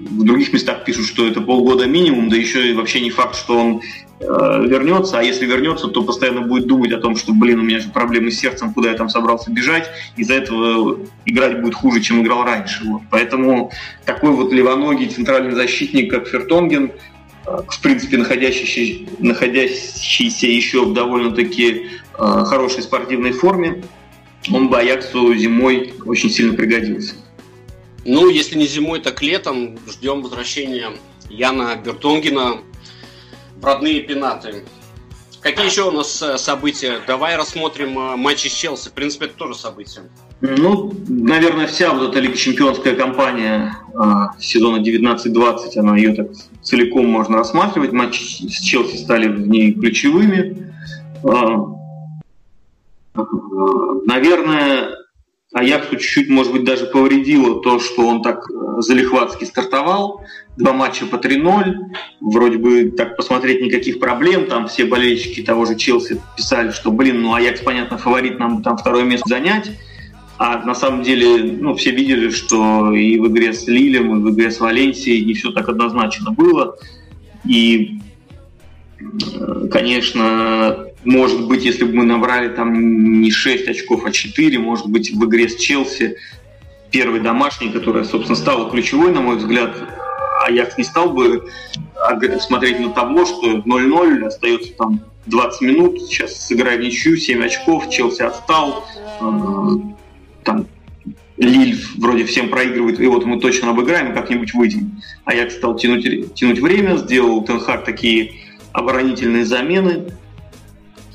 в 0.09 0.23
других 0.23 0.53
местах 0.53 0.83
пишут, 0.83 1.05
что 1.05 1.27
это 1.27 1.41
полгода 1.41 1.85
минимум, 1.85 2.29
да 2.29 2.35
еще 2.35 2.69
и 2.69 2.73
вообще 2.73 3.01
не 3.01 3.09
факт, 3.09 3.35
что 3.35 3.57
он 3.57 3.81
Э, 4.23 4.63
вернется, 4.67 5.17
а 5.17 5.23
если 5.23 5.47
вернется, 5.47 5.87
то 5.87 6.03
постоянно 6.03 6.41
будет 6.41 6.67
думать 6.67 6.91
о 6.91 6.99
том, 6.99 7.15
что, 7.15 7.33
блин, 7.33 7.59
у 7.59 7.63
меня 7.63 7.79
же 7.79 7.89
проблемы 7.89 8.29
с 8.29 8.37
сердцем, 8.39 8.71
куда 8.71 8.91
я 8.91 8.95
там 8.95 9.09
собрался 9.09 9.49
бежать, 9.51 9.89
из-за 10.15 10.35
этого 10.35 10.99
играть 11.25 11.59
будет 11.59 11.73
хуже, 11.73 12.01
чем 12.01 12.21
играл 12.21 12.43
раньше. 12.43 12.83
Вот. 12.85 13.01
Поэтому 13.09 13.71
такой 14.05 14.31
вот 14.31 14.53
левоногий 14.53 15.07
центральный 15.07 15.55
защитник, 15.55 16.11
как 16.11 16.27
Фертонген, 16.27 16.91
э, 17.47 17.57
в 17.67 17.81
принципе, 17.81 18.17
находящийся, 18.17 19.05
находящийся 19.17 20.45
еще 20.45 20.85
в 20.85 20.93
довольно-таки 20.93 21.87
э, 22.19 22.43
хорошей 22.45 22.83
спортивной 22.83 23.31
форме, 23.31 23.83
он 24.51 24.69
бы 24.69 24.77
Аяксу 24.77 25.33
зимой 25.35 25.95
очень 26.05 26.29
сильно 26.29 26.53
пригодился. 26.53 27.15
Ну, 28.05 28.29
если 28.29 28.57
не 28.57 28.65
зимой, 28.65 28.99
так 28.99 29.21
летом 29.21 29.77
ждем 29.87 30.21
возвращения 30.21 30.91
Яна 31.29 31.75
Бертонгена 31.75 32.61
родные 33.61 34.01
пенаты. 34.01 34.63
Какие 35.41 35.65
еще 35.65 35.87
у 35.89 35.91
нас 35.91 36.21
э, 36.21 36.37
события? 36.37 36.99
Давай 37.07 37.35
рассмотрим 37.35 37.97
э, 37.97 38.15
матчи 38.15 38.47
с 38.47 38.53
Челси. 38.53 38.89
В 38.89 38.93
принципе, 38.93 39.25
это 39.25 39.35
тоже 39.35 39.55
событие. 39.55 40.03
Ну, 40.39 40.93
наверное, 41.07 41.65
вся 41.65 41.91
вот 41.91 42.09
эта 42.09 42.19
Лига 42.19 42.35
Чемпионская 42.35 42.95
кампания 42.95 43.75
а, 43.95 44.35
сезона 44.39 44.81
19-20, 44.81 45.77
она 45.77 45.97
ее 45.97 46.13
так 46.15 46.27
целиком 46.61 47.07
можно 47.07 47.37
рассматривать. 47.37 47.91
Матчи 47.91 48.21
с 48.23 48.61
Челси 48.61 48.97
стали 48.97 49.27
в 49.27 49.47
ней 49.47 49.73
ключевыми. 49.73 50.71
А, 51.23 51.75
наверное, 54.05 55.00
Аяксу 55.53 55.97
чуть-чуть, 55.97 56.29
может 56.29 56.53
быть, 56.53 56.63
даже 56.63 56.85
повредило 56.85 57.61
то, 57.61 57.79
что 57.79 58.07
он 58.07 58.21
так 58.21 58.49
э, 58.49 58.81
залихватски 58.81 59.43
стартовал. 59.43 60.21
Два 60.55 60.71
матча 60.71 61.05
по 61.05 61.17
3-0. 61.17 61.75
Вроде 62.21 62.57
бы, 62.57 62.91
так 62.91 63.17
посмотреть, 63.17 63.61
никаких 63.61 63.99
проблем. 63.99 64.45
Там 64.45 64.67
все 64.67 64.85
болельщики 64.85 65.41
того 65.41 65.65
же 65.65 65.75
Челси 65.75 66.21
писали, 66.37 66.71
что, 66.71 66.91
блин, 66.91 67.21
ну 67.21 67.33
Аякс, 67.33 67.61
понятно, 67.61 67.97
фаворит 67.97 68.39
нам 68.39 68.63
там 68.63 68.77
второе 68.77 69.03
место 69.03 69.27
занять. 69.27 69.71
А 70.37 70.65
на 70.65 70.73
самом 70.73 71.03
деле, 71.03 71.43
ну, 71.59 71.75
все 71.75 71.91
видели, 71.91 72.29
что 72.29 72.93
и 72.93 73.19
в 73.19 73.27
игре 73.27 73.53
с 73.53 73.67
Лилем, 73.67 74.15
и 74.15 74.23
в 74.23 74.33
игре 74.33 74.49
с 74.49 74.59
Валенсией 74.59 75.23
не 75.25 75.33
все 75.33 75.51
так 75.51 75.67
однозначно 75.67 76.31
было. 76.31 76.77
И, 77.45 77.99
э, 78.99 79.67
конечно, 79.69 80.87
может 81.03 81.47
быть, 81.47 81.65
если 81.65 81.83
бы 81.83 81.93
мы 81.93 82.03
набрали 82.03 82.49
там 82.49 83.21
не 83.21 83.31
6 83.31 83.67
очков, 83.67 84.05
а 84.05 84.11
4, 84.11 84.59
может 84.59 84.87
быть, 84.87 85.11
в 85.11 85.25
игре 85.25 85.49
с 85.49 85.55
Челси 85.55 86.17
первый 86.91 87.21
домашний, 87.21 87.69
которая, 87.69 88.03
собственно, 88.03 88.35
стала 88.35 88.69
ключевой, 88.69 89.11
на 89.11 89.21
мой 89.21 89.37
взгляд, 89.37 89.75
Аякс 90.45 90.77
не 90.77 90.83
стал 90.83 91.11
бы 91.11 91.49
смотреть 92.39 92.79
на 92.79 92.89
табло, 92.89 93.25
что 93.25 93.57
0-0, 93.57 94.25
остается 94.25 94.73
там 94.73 95.01
20 95.27 95.61
минут, 95.61 96.01
сейчас 96.01 96.35
сыграем 96.47 96.81
ничью, 96.81 97.17
7 97.17 97.43
очков, 97.43 97.89
Челси 97.89 98.23
отстал, 98.23 98.85
э, 99.21 99.67
там 100.43 100.67
Лиль 101.37 101.79
вроде 101.97 102.25
всем 102.25 102.49
проигрывает, 102.49 102.99
и 102.99 103.07
вот 103.07 103.25
мы 103.25 103.39
точно 103.39 103.71
обыграем 103.71 104.13
как-нибудь 104.13 104.53
выйдем. 104.53 105.01
А 105.25 105.33
я 105.33 105.49
стал 105.49 105.75
тянуть, 105.75 106.33
тянуть 106.35 106.59
время, 106.59 106.97
сделал 106.97 107.43
Тенхак 107.43 107.83
такие 107.83 108.33
оборонительные 108.73 109.45
замены, 109.45 110.11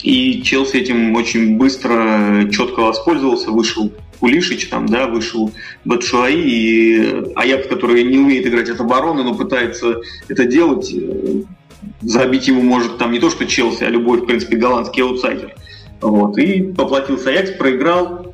и 0.06 0.40
Челси 0.40 0.76
этим 0.76 1.16
очень 1.16 1.56
быстро, 1.56 2.48
четко 2.52 2.82
воспользовался, 2.82 3.50
вышел 3.50 3.92
Кулишич, 4.20 4.68
там, 4.68 4.86
да, 4.86 5.08
вышел 5.08 5.52
Батшуаи, 5.84 6.42
и 6.44 7.32
Аякс, 7.34 7.66
который 7.66 8.04
не 8.04 8.16
умеет 8.16 8.46
играть 8.46 8.68
от 8.68 8.80
обороны, 8.80 9.24
но 9.24 9.34
пытается 9.34 10.00
это 10.28 10.44
делать, 10.44 10.94
э, 10.94 11.42
забить 12.02 12.46
ему 12.46 12.62
может 12.62 12.98
там 12.98 13.10
не 13.10 13.18
то, 13.18 13.30
что 13.30 13.46
Челси, 13.46 13.82
а 13.82 13.88
любой, 13.88 14.20
в 14.20 14.26
принципе, 14.26 14.56
голландский 14.56 15.02
аутсайдер. 15.02 15.56
Вот. 16.00 16.38
И 16.38 16.62
поплатился 16.62 17.30
Аякс, 17.30 17.56
проиграл. 17.58 18.32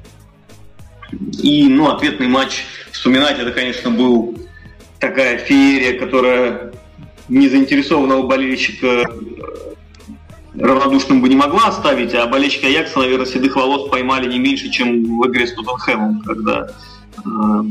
И, 1.42 1.68
ну, 1.68 1.88
ответный 1.88 2.28
матч 2.28 2.64
вспоминать, 2.90 3.38
это, 3.38 3.50
конечно, 3.50 3.90
был 3.90 4.36
такая 5.00 5.38
феерия, 5.38 5.98
которая 5.98 6.72
не 7.30 7.48
заинтересованного 7.48 8.26
болельщика 8.26 9.06
э, 9.06 9.71
равнодушным 10.58 11.22
бы 11.22 11.28
не 11.28 11.36
могла 11.36 11.68
оставить, 11.68 12.14
а 12.14 12.26
болельщики 12.26 12.66
Аякса, 12.66 12.98
наверное, 13.00 13.26
седых 13.26 13.56
волос 13.56 13.88
поймали 13.88 14.30
не 14.30 14.38
меньше, 14.38 14.70
чем 14.70 15.18
в 15.18 15.26
игре 15.28 15.46
с 15.46 15.54
Тоттенхэмом, 15.54 16.20
когда 16.22 16.68
э, 17.16 17.20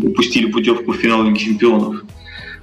упустили 0.04 0.52
путевку 0.52 0.92
в 0.94 0.98
финал 0.98 1.24
Лиги 1.24 1.38
Чемпионов. 1.38 2.04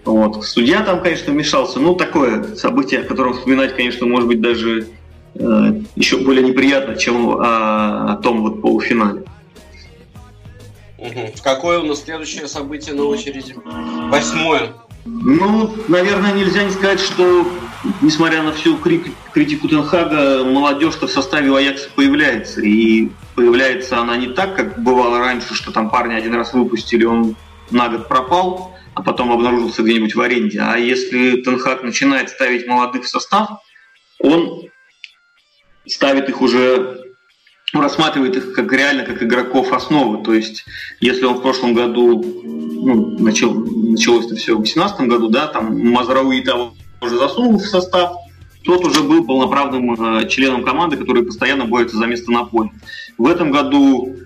Вот. 0.05 0.45
Судья 0.45 0.83
там, 0.83 1.03
конечно, 1.03 1.33
вмешался. 1.33 1.81
Ну, 1.81 1.95
такое 1.95 2.55
событие, 2.57 3.01
о 3.01 3.05
котором 3.05 3.35
вспоминать, 3.35 3.77
конечно, 3.77 4.07
может 4.07 4.27
быть 4.27 4.41
даже 4.41 4.89
э, 5.35 5.83
еще 5.97 6.19
более 6.19 6.45
неприятно, 6.45 6.97
чем 6.97 7.31
о, 7.31 8.12
о 8.12 8.16
том 8.16 8.43
вот 8.43 8.62
полуфинале. 8.62 9.25
Какое 11.45 11.79
у 11.79 11.85
нас 11.85 12.03
следующее 12.03 12.49
событие 12.49 12.95
на 12.95 13.05
очереди? 13.05 13.55
Восьмое. 14.11 14.73
Ну, 15.11 15.75
наверное, 15.89 16.33
нельзя 16.33 16.65
не 16.65 16.71
сказать, 16.71 17.01
что, 17.01 17.51
несмотря 18.03 18.43
на 18.43 18.53
всю 18.53 18.77
критику 18.77 19.69
Тенхага, 19.69 20.45
молодежь-то 20.45 21.07
в 21.07 21.11
составе 21.11 21.57
Аякса 21.57 21.89
появляется. 21.95 22.61
И 22.61 23.09
появляется 23.35 23.99
она 23.99 24.17
не 24.17 24.29
так, 24.29 24.55
как 24.55 24.83
бывало 24.83 25.19
раньше, 25.19 25.55
что 25.55 25.73
там 25.73 25.89
парни 25.89 26.15
один 26.15 26.35
раз 26.35 26.53
выпустили, 26.53 27.05
он 27.05 27.37
на 27.71 27.89
год 27.89 28.07
пропал, 28.09 28.75
а 28.95 29.03
потом 29.03 29.33
обнаружился 29.33 29.83
где-нибудь 29.83 30.15
в 30.15 30.21
аренде. 30.21 30.61
А 30.61 30.77
если 30.77 31.41
Тенхаг 31.41 31.83
начинает 31.83 32.29
ставить 32.29 32.67
молодых 32.67 33.05
в 33.05 33.09
состав, 33.09 33.49
он 34.19 34.65
ставит 35.87 36.29
их 36.29 36.43
уже 36.43 37.08
рассматривает 37.73 38.37
их 38.37 38.53
как 38.53 38.73
реально 38.73 39.05
как 39.05 39.23
игроков 39.23 39.73
основы. 39.73 40.23
То 40.25 40.33
есть, 40.35 40.64
если 41.01 41.25
он 41.25 41.35
в 41.35 41.43
прошлом 41.43 41.75
году, 41.75 42.25
ну, 42.45 43.19
начал, 43.19 43.55
началось 43.55 44.27
это 44.27 44.37
все 44.37 44.55
в 44.55 44.62
2018 44.62 45.01
году, 45.09 45.29
да, 45.29 45.47
там 45.47 45.79
Мазрауи 45.79 46.41
того 46.41 46.75
уже 47.01 47.19
засунул 47.19 47.59
в 47.59 47.66
состав, 47.66 48.12
тот 48.64 48.85
уже 48.85 49.03
был 49.03 49.25
полноправным 49.25 49.95
э, 49.95 50.29
членом 50.29 50.64
команды, 50.64 50.97
который 50.97 51.23
постоянно 51.23 51.64
борется 51.64 51.97
за 51.97 52.07
место 52.07 52.31
на 52.33 52.45
поле. 52.45 52.71
В 53.16 53.27
этом 53.27 53.51
году 53.51 54.16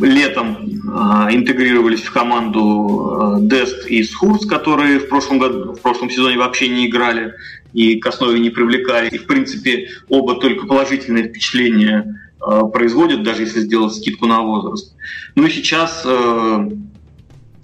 летом 0.00 0.56
э, 0.56 1.34
интегрировались 1.34 2.02
в 2.02 2.12
команду 2.12 3.38
э, 3.38 3.42
Дест 3.42 3.86
и 3.86 4.02
Схурс, 4.04 4.46
которые 4.46 4.98
в 4.98 5.08
прошлом, 5.08 5.38
году, 5.38 5.74
в 5.74 5.80
прошлом 5.80 6.10
сезоне 6.10 6.38
вообще 6.38 6.68
не 6.68 6.86
играли 6.86 7.34
и 7.72 7.96
к 7.96 8.06
основе 8.06 8.38
не 8.40 8.50
привлекали. 8.50 9.08
И, 9.08 9.18
в 9.18 9.26
принципе, 9.26 9.88
оба 10.08 10.36
только 10.36 10.66
положительные 10.66 11.28
впечатления 11.28 12.18
производят, 12.72 13.22
даже 13.22 13.42
если 13.42 13.60
сделать 13.60 13.94
скидку 13.94 14.26
на 14.26 14.40
возраст. 14.42 14.94
Ну 15.34 15.46
и 15.46 15.50
сейчас 15.50 16.02
э, 16.04 16.70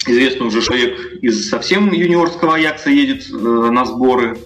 известно 0.07 0.47
уже 0.47 0.63
человек 0.63 0.99
из 1.23 1.49
совсем 1.49 1.93
юниорского 1.93 2.55
Аякса 2.55 2.91
едет 2.91 3.29
э, 3.31 3.35
на 3.35 3.85
сборы. 3.85 4.39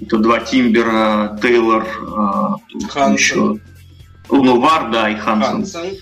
Это 0.00 0.18
два 0.18 0.40
Тимбера, 0.40 1.38
Тейлор, 1.42 1.84
Хансен. 2.88 3.14
еще 3.14 3.60
ну, 4.30 4.60
Вар, 4.60 4.90
да, 4.90 5.10
и 5.10 5.16
Хансен. 5.16 5.64
Хансен. 5.64 5.96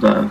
Да. 0.00 0.30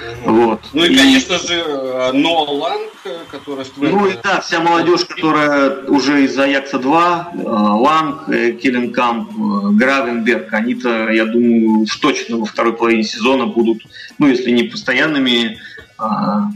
Угу. 0.00 0.32
Вот. 0.32 0.60
Ну 0.72 0.84
и, 0.84 0.92
и, 0.92 0.96
конечно 0.96 1.38
же, 1.38 2.12
Ноа 2.12 2.50
Ланг, 2.50 2.92
который 3.30 3.64
стоит... 3.64 3.92
Ну 3.92 4.06
и 4.06 4.12
да, 4.22 4.40
вся 4.40 4.60
молодежь, 4.60 5.04
которая 5.04 5.84
уже 5.86 6.24
из 6.24 6.38
Аякса 6.38 6.78
2, 6.78 7.32
э, 7.32 7.42
Ланг, 7.42 8.28
э, 8.28 8.52
Келленкамп, 8.52 9.30
э, 9.30 9.70
Гравенберг, 9.72 10.52
они-то, 10.52 11.10
я 11.10 11.24
думаю, 11.24 11.80
уж 11.80 11.96
точно 11.96 12.38
во 12.38 12.44
второй 12.44 12.74
половине 12.74 13.04
сезона 13.04 13.46
будут, 13.46 13.82
ну 14.18 14.26
если 14.26 14.50
не 14.50 14.64
постоянными 14.64 15.58
а, 15.98 16.50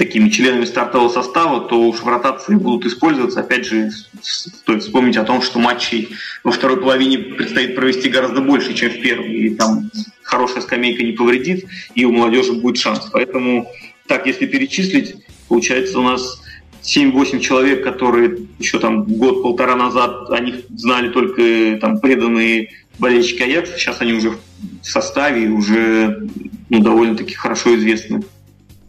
такими 0.00 0.30
членами 0.30 0.64
стартового 0.64 1.10
состава, 1.10 1.68
то 1.68 1.78
уж 1.78 1.98
в 1.98 2.08
ротации 2.08 2.54
будут 2.54 2.86
использоваться. 2.86 3.40
Опять 3.40 3.66
же, 3.66 3.90
стоит 4.22 4.82
вспомнить 4.82 5.18
о 5.18 5.24
том, 5.24 5.42
что 5.42 5.58
матчей 5.58 6.08
во 6.42 6.52
второй 6.52 6.80
половине 6.80 7.18
предстоит 7.18 7.76
провести 7.76 8.08
гораздо 8.08 8.40
больше, 8.40 8.72
чем 8.72 8.92
в 8.92 9.02
первой. 9.02 9.30
И 9.30 9.54
там 9.56 9.90
хорошая 10.22 10.62
скамейка 10.62 11.02
не 11.02 11.12
повредит, 11.12 11.66
и 11.94 12.06
у 12.06 12.12
молодежи 12.12 12.54
будет 12.54 12.78
шанс. 12.78 13.10
Поэтому 13.12 13.70
так, 14.06 14.26
если 14.26 14.46
перечислить, 14.46 15.16
получается 15.48 15.98
у 15.98 16.02
нас 16.02 16.42
7-8 16.82 17.40
человек, 17.40 17.84
которые 17.84 18.38
еще 18.58 18.78
там 18.78 19.04
год-полтора 19.04 19.76
назад 19.76 20.30
о 20.30 20.40
них 20.40 20.62
знали 20.70 21.10
только 21.10 21.78
там 21.78 22.00
преданные 22.00 22.70
болельщики 22.98 23.42
Аякса, 23.42 23.76
сейчас 23.76 24.00
они 24.00 24.14
уже 24.14 24.30
в 24.30 24.38
составе 24.82 25.44
и 25.44 25.48
уже 25.48 26.26
ну, 26.70 26.80
довольно-таки 26.80 27.34
хорошо 27.34 27.76
известны. 27.76 28.22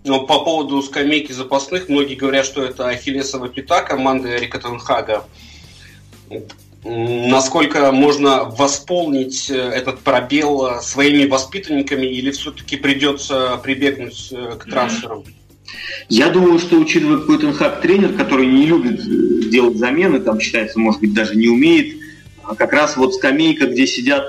Но 0.03 0.25
по 0.25 0.39
поводу 0.43 0.81
скамейки 0.81 1.31
запасных, 1.31 1.87
многие 1.87 2.15
говорят, 2.15 2.45
что 2.45 2.63
это 2.63 2.87
ахиллесова 2.87 3.49
пята 3.49 3.81
команды 3.83 4.29
Эрика 4.29 4.59
Тенхага. 4.59 5.25
Насколько 6.83 7.91
можно 7.91 8.45
восполнить 8.45 9.51
э, 9.51 9.53
этот 9.55 9.99
пробел 9.99 10.65
э, 10.65 10.81
своими 10.81 11.27
воспитанниками 11.27 12.07
или 12.07 12.31
все-таки 12.31 12.75
придется 12.75 13.59
прибегнуть 13.61 14.29
э, 14.31 14.55
к 14.57 14.65
трансферам? 14.65 15.23
Я 16.09 16.29
думаю, 16.29 16.57
что 16.57 16.77
учитывая 16.77 17.19
какой 17.19 17.37
Тенхаг 17.37 17.81
тренер, 17.81 18.13
который 18.13 18.47
не 18.47 18.65
любит 18.65 18.99
делать 19.51 19.77
замены, 19.77 20.19
там 20.21 20.39
считается, 20.39 20.79
может 20.79 21.01
быть, 21.01 21.13
даже 21.13 21.35
не 21.35 21.49
умеет, 21.49 22.00
как 22.57 22.73
раз 22.73 22.97
вот 22.97 23.15
скамейка, 23.15 23.67
где 23.67 23.87
сидят 23.87 24.27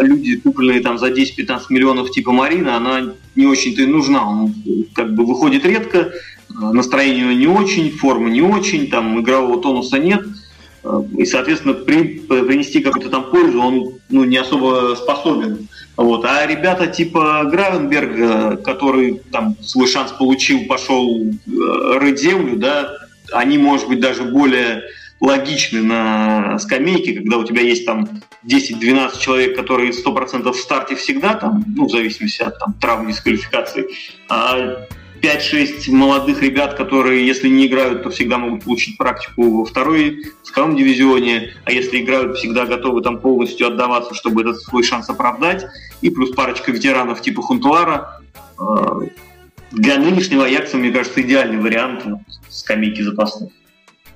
люди, 0.00 0.36
купленные 0.36 0.80
там 0.80 0.98
за 0.98 1.08
10-15 1.08 1.62
миллионов 1.70 2.10
типа 2.10 2.32
Марина, 2.32 2.76
она 2.76 3.12
не 3.34 3.46
очень-то 3.46 3.82
и 3.82 3.86
нужна. 3.86 4.28
Он 4.28 4.54
как 4.94 5.14
бы 5.14 5.24
выходит 5.24 5.64
редко, 5.64 6.12
настроение 6.48 7.34
не 7.34 7.46
очень, 7.46 7.90
форма 7.90 8.28
не 8.28 8.42
очень, 8.42 8.88
там 8.88 9.20
игрового 9.20 9.60
тонуса 9.60 9.98
нет. 9.98 10.22
И, 11.16 11.24
соответственно, 11.24 11.74
при, 11.74 12.18
принести 12.18 12.80
какую-то 12.80 13.08
там 13.08 13.30
пользу 13.30 13.60
он 13.60 13.92
ну, 14.08 14.24
не 14.24 14.36
особо 14.36 14.96
способен. 14.96 15.68
Вот. 15.96 16.24
А 16.24 16.44
ребята 16.44 16.88
типа 16.88 17.44
Гравенберга, 17.44 18.56
который 18.56 19.20
там 19.30 19.56
свой 19.62 19.86
шанс 19.86 20.10
получил, 20.10 20.64
пошел 20.66 21.22
э, 21.22 21.98
рыть 21.98 22.20
землю, 22.20 22.56
да, 22.56 22.90
они, 23.32 23.58
может 23.58 23.88
быть, 23.88 24.00
даже 24.00 24.24
более 24.24 24.82
логичны 25.22 25.82
на 25.82 26.58
скамейке, 26.58 27.14
когда 27.14 27.38
у 27.38 27.44
тебя 27.44 27.62
есть 27.62 27.86
там 27.86 28.08
10-12 28.44 29.20
человек, 29.20 29.56
которые 29.56 29.92
100% 29.92 30.50
в 30.50 30.56
старте 30.56 30.96
всегда, 30.96 31.34
там, 31.34 31.64
ну, 31.76 31.86
в 31.86 31.90
зависимости 31.90 32.42
от 32.42 32.58
там, 32.58 32.74
травм, 32.74 33.08
дисквалификации, 33.08 33.86
а 34.28 34.84
5-6 35.22 35.92
молодых 35.92 36.42
ребят, 36.42 36.74
которые, 36.74 37.24
если 37.24 37.48
не 37.48 37.68
играют, 37.68 38.02
то 38.02 38.10
всегда 38.10 38.38
могут 38.38 38.64
получить 38.64 38.98
практику 38.98 39.58
во 39.58 39.64
второй, 39.64 40.24
втором 40.42 40.74
дивизионе, 40.74 41.54
а 41.64 41.70
если 41.70 42.00
играют, 42.00 42.36
всегда 42.36 42.66
готовы 42.66 43.00
там 43.02 43.20
полностью 43.20 43.68
отдаваться, 43.68 44.14
чтобы 44.14 44.42
этот 44.42 44.60
свой 44.60 44.82
шанс 44.82 45.08
оправдать. 45.08 45.64
И 46.00 46.10
плюс 46.10 46.32
парочка 46.32 46.72
ветеранов 46.72 47.22
типа 47.22 47.42
Хунтуара. 47.42 48.20
А, 48.58 48.98
для 49.70 49.98
нынешнего 49.98 50.44
Аякса, 50.44 50.76
мне 50.76 50.90
кажется, 50.90 51.22
идеальный 51.22 51.58
вариант 51.58 52.04
скамейки 52.48 53.02
запасных. 53.02 53.52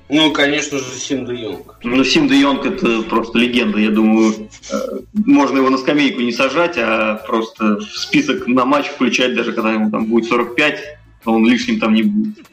Ну, 0.08 0.32
конечно 0.32 0.78
же, 0.78 0.84
Сим 0.98 1.24
де 1.24 1.34
Йонг. 1.34 1.78
Ну, 1.82 2.04
Сим 2.04 2.28
де 2.28 2.36
Йонг 2.36 2.64
это 2.64 3.02
просто 3.02 3.38
легенда. 3.38 3.78
Я 3.78 3.90
думаю, 3.90 4.48
э, 4.70 5.00
можно 5.26 5.58
его 5.58 5.70
на 5.70 5.78
скамейку 5.78 6.20
не 6.20 6.32
сажать, 6.32 6.78
а 6.78 7.14
просто 7.26 7.76
в 7.76 7.98
список 7.98 8.46
на 8.46 8.64
матч 8.64 8.86
включать, 8.86 9.34
даже 9.34 9.52
когда 9.52 9.72
ему 9.72 9.90
там 9.90 10.06
будет 10.06 10.28
45, 10.28 10.80
он 11.24 11.44
лишним 11.44 11.80
там 11.80 11.94
не 11.94 12.02
будет. 12.02 12.46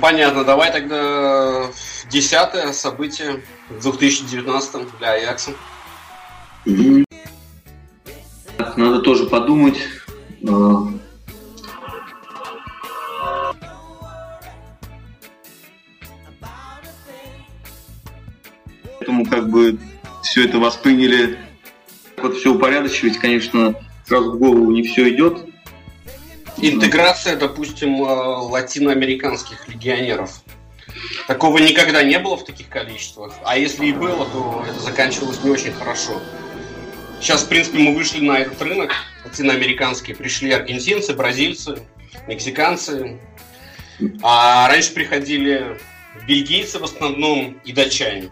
Понятно, 0.00 0.44
давай 0.44 0.72
тогда 0.72 1.70
десятое 2.10 2.72
событие 2.72 3.42
в 3.70 3.80
2019 3.80 4.98
для 4.98 5.12
Аякса. 5.12 5.52
Надо 8.76 9.00
тоже 9.00 9.26
подумать. 9.26 9.78
Как 19.26 19.48
бы 19.50 19.78
все 20.22 20.44
это 20.44 20.58
восприняли, 20.58 21.38
вот 22.16 22.36
все 22.36 22.54
упорядочивать, 22.54 23.18
конечно, 23.18 23.74
сразу 24.06 24.32
в 24.32 24.38
голову 24.38 24.70
не 24.70 24.82
все 24.82 25.08
идет. 25.10 25.46
Интеграция, 26.58 27.36
допустим, 27.36 28.02
э, 28.02 28.06
латиноамериканских 28.06 29.68
легионеров. 29.68 30.40
Такого 31.26 31.58
никогда 31.58 32.02
не 32.02 32.18
было 32.18 32.36
в 32.36 32.44
таких 32.44 32.68
количествах. 32.68 33.34
А 33.44 33.58
если 33.58 33.86
и 33.86 33.92
было, 33.92 34.24
то 34.26 34.64
это 34.66 34.80
заканчивалось 34.80 35.42
не 35.44 35.50
очень 35.50 35.72
хорошо. 35.72 36.20
Сейчас, 37.20 37.42
в 37.42 37.48
принципе, 37.48 37.78
мы 37.78 37.94
вышли 37.94 38.20
на 38.20 38.38
этот 38.38 38.60
рынок 38.62 38.92
латиноамериканский. 39.24 40.14
Пришли 40.14 40.50
аргентинцы, 40.50 41.14
бразильцы, 41.14 41.82
мексиканцы. 42.26 43.18
А 44.22 44.68
раньше 44.68 44.92
приходили 44.92 45.78
бельгийцы 46.26 46.78
в 46.78 46.84
основном 46.84 47.60
и 47.64 47.72
датчане. 47.72 48.30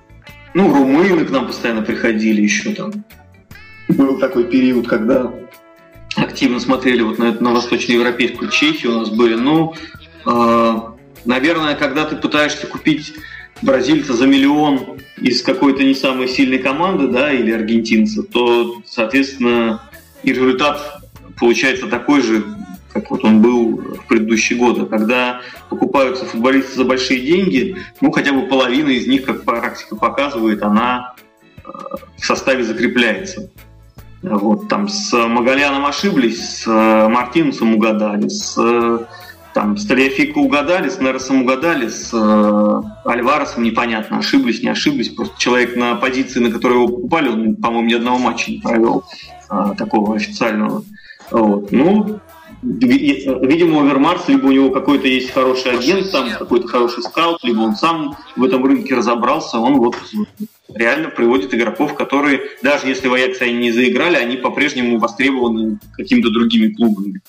Ну, 0.55 0.73
румыны 0.73 1.25
к 1.25 1.31
нам 1.31 1.49
постоянно 1.49 1.83
приходили 1.83 2.41
еще 2.41 2.73
там. 2.75 2.93
Был 3.89 4.19
такой 4.19 4.45
период, 4.45 4.87
когда 4.87 5.33
активно 6.17 6.61
смотрели 6.61 7.03
вот 7.03 7.19
на, 7.19 7.33
на 7.33 7.53
восточноевропейскую 7.53 8.51
Чехию 8.51 8.93
у 8.97 9.01
нас 9.01 9.11
были. 9.11 9.35
Ну, 9.35 9.75
э, 10.25 10.81
наверное, 11.25 11.75
когда 11.75 12.05
ты 12.05 12.15
пытаешься 12.15 12.69
купить 12.69 13.15
бразильца 13.63 14.15
за 14.15 14.27
миллион 14.29 15.01
из 15.17 15.43
какой-то 15.43 15.83
не 15.83 15.95
самой 15.95 16.29
сильной 16.29 16.59
команды, 16.59 17.09
да, 17.09 17.33
или 17.33 17.51
аргентинца, 17.51 18.23
то, 18.23 18.81
соответственно, 18.87 19.83
и 20.23 20.33
результат 20.33 21.03
получается 21.39 21.89
такой 21.89 22.23
же, 22.23 22.45
как 22.95 23.11
вот 23.11 23.25
он 23.25 23.43
был 23.43 23.77
в 23.77 24.07
предыдущие 24.07 24.59
годы, 24.59 24.87
когда 24.87 25.41
покупаются 25.69 26.25
футболисты 26.25 26.77
за 26.77 26.85
большие 26.85 27.21
деньги, 27.21 27.77
ну 28.01 28.13
хотя 28.13 28.33
бы 28.33 28.43
половина 28.43 28.91
из 28.91 29.07
них, 29.07 29.25
как 29.25 29.45
практика 29.45 29.97
показывает, 29.97 30.63
она 30.63 31.15
э, 31.57 31.71
в 32.17 32.25
составе 32.25 32.63
закрепляется. 32.63 33.51
Вот, 34.23 34.69
там 34.69 34.89
с 34.89 35.13
Магаляном 35.13 35.85
ошиблись, 35.85 36.61
с 36.61 36.67
э, 36.67 37.09
Мартинусом 37.09 37.75
угадали, 37.75 38.29
с 38.29 38.57
там, 39.55 39.77
с 39.77 39.87
Талиафико 39.87 40.39
угадали, 40.39 40.89
с 40.89 41.01
Неросом 41.01 41.43
угадали, 41.43 41.89
с 41.89 42.11
э, 42.13 42.83
Альваресом 43.05 43.63
непонятно, 43.63 44.19
ошиблись, 44.19 44.63
не 44.63 44.69
ошиблись. 44.69 45.11
Просто 45.11 45.39
человек 45.39 45.77
на 45.77 45.95
позиции, 45.95 46.41
на 46.41 46.51
которой 46.51 46.75
его 46.75 46.89
покупали, 46.89 47.29
он, 47.29 47.57
по-моему, 47.57 47.89
ни 47.89 47.95
одного 47.95 48.19
матча 48.19 48.51
не 48.51 48.59
провел 48.59 49.05
э, 49.49 49.75
такого 49.79 50.17
официального. 50.17 50.85
Вот. 51.31 51.71
Ну, 51.71 52.21
видимо, 52.65 53.83
Овермарс, 53.83 54.29
либо 54.29 54.47
у 54.47 54.53
него 54.53 54.71
какой-то 54.71 55.07
есть 55.07 55.31
хороший 55.31 55.73
агент, 55.73 56.11
там 56.11 56.31
какой-то 56.31 56.67
хороший 56.67 57.03
скаут, 57.03 57.45
либо 57.45 57.61
он 57.61 57.77
сам 57.77 58.17
в 58.37 58.45
этом 58.45 58.65
рынке 58.65 58.95
разобрался, 58.95 59.59
он 59.59 59.79
вот 59.79 59.97
реально 60.73 61.11
приводит 61.11 61.55
игроков, 61.55 61.95
которые, 61.95 62.41
даже 62.63 62.89
если 62.89 63.09
в 63.09 63.15
Аяксе 63.15 63.45
они 63.45 63.55
не 63.55 63.73
заиграли, 63.73 64.17
они 64.17 64.37
по-прежнему 64.37 64.99
востребованы 64.99 65.79
какими-то 65.97 66.31
другими 66.31 66.73
клубами. 66.73 67.21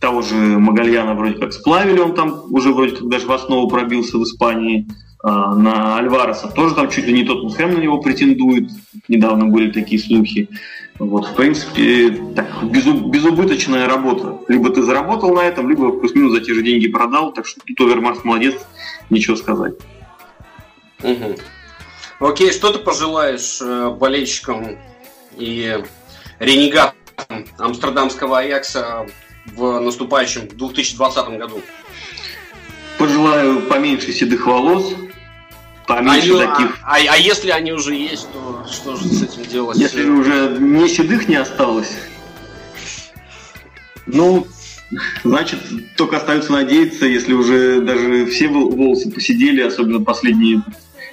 Того 0.00 0.20
же 0.20 0.34
Магальяна 0.34 1.14
вроде 1.14 1.38
как 1.38 1.54
сплавили, 1.54 1.98
он 1.98 2.14
там 2.14 2.42
уже 2.50 2.72
вроде 2.72 2.96
как 2.96 3.08
даже 3.08 3.26
в 3.26 3.32
основу 3.32 3.68
пробился 3.68 4.18
в 4.18 4.22
Испании. 4.24 4.86
А, 5.22 5.54
на 5.54 5.96
Альвареса 5.96 6.48
тоже 6.48 6.74
там 6.74 6.90
чуть 6.90 7.06
ли 7.06 7.12
не 7.14 7.24
Тоттенхэм 7.24 7.72
на 7.72 7.78
него 7.78 7.98
претендует. 7.98 8.68
Недавно 9.08 9.46
были 9.46 9.70
такие 9.70 9.98
слухи. 9.98 10.50
Вот, 10.98 11.26
в 11.26 11.34
принципе, 11.34 12.10
так, 12.36 12.70
безу, 12.70 12.94
безубыточная 13.08 13.88
работа. 13.88 14.38
Либо 14.46 14.70
ты 14.70 14.82
заработал 14.82 15.34
на 15.34 15.40
этом, 15.40 15.68
либо 15.68 15.90
плюс-минус 15.98 16.32
за 16.32 16.40
те 16.40 16.54
же 16.54 16.62
деньги 16.62 16.86
продал. 16.86 17.32
Так 17.32 17.46
что 17.46 17.60
тут 17.66 17.80
Овермарс 17.80 18.22
молодец, 18.22 18.54
ничего 19.10 19.36
сказать. 19.36 19.74
Угу. 21.02 21.36
Окей, 22.20 22.52
что 22.52 22.72
ты 22.72 22.78
пожелаешь 22.78 23.60
э, 23.60 23.90
болельщикам 23.90 24.78
и 25.36 25.82
ренегатам 26.38 26.94
амстердамского 27.58 28.38
Аякса 28.38 29.06
в 29.46 29.80
наступающем 29.80 30.46
2020 30.46 31.28
году? 31.38 31.60
Пожелаю 32.98 33.62
поменьше 33.62 34.12
седых 34.12 34.46
волос, 34.46 34.94
Поменьше 35.86 36.32
а, 36.34 36.46
таких. 36.46 36.78
А, 36.82 36.96
а, 36.96 37.16
если 37.16 37.50
они 37.50 37.72
уже 37.72 37.94
есть, 37.94 38.28
то 38.32 38.64
что 38.70 38.96
же 38.96 39.06
с 39.08 39.22
этим 39.22 39.44
делать? 39.44 39.76
Если 39.76 40.04
уже 40.08 40.56
не 40.58 40.88
седых 40.88 41.28
не 41.28 41.36
осталось, 41.36 41.92
ну, 44.06 44.46
значит, 45.22 45.60
только 45.96 46.16
остается 46.16 46.52
надеяться, 46.52 47.06
если 47.06 47.34
уже 47.34 47.80
даже 47.80 48.26
все 48.26 48.48
волосы 48.48 49.10
посидели, 49.10 49.60
особенно 49.60 50.02
последние 50.02 50.62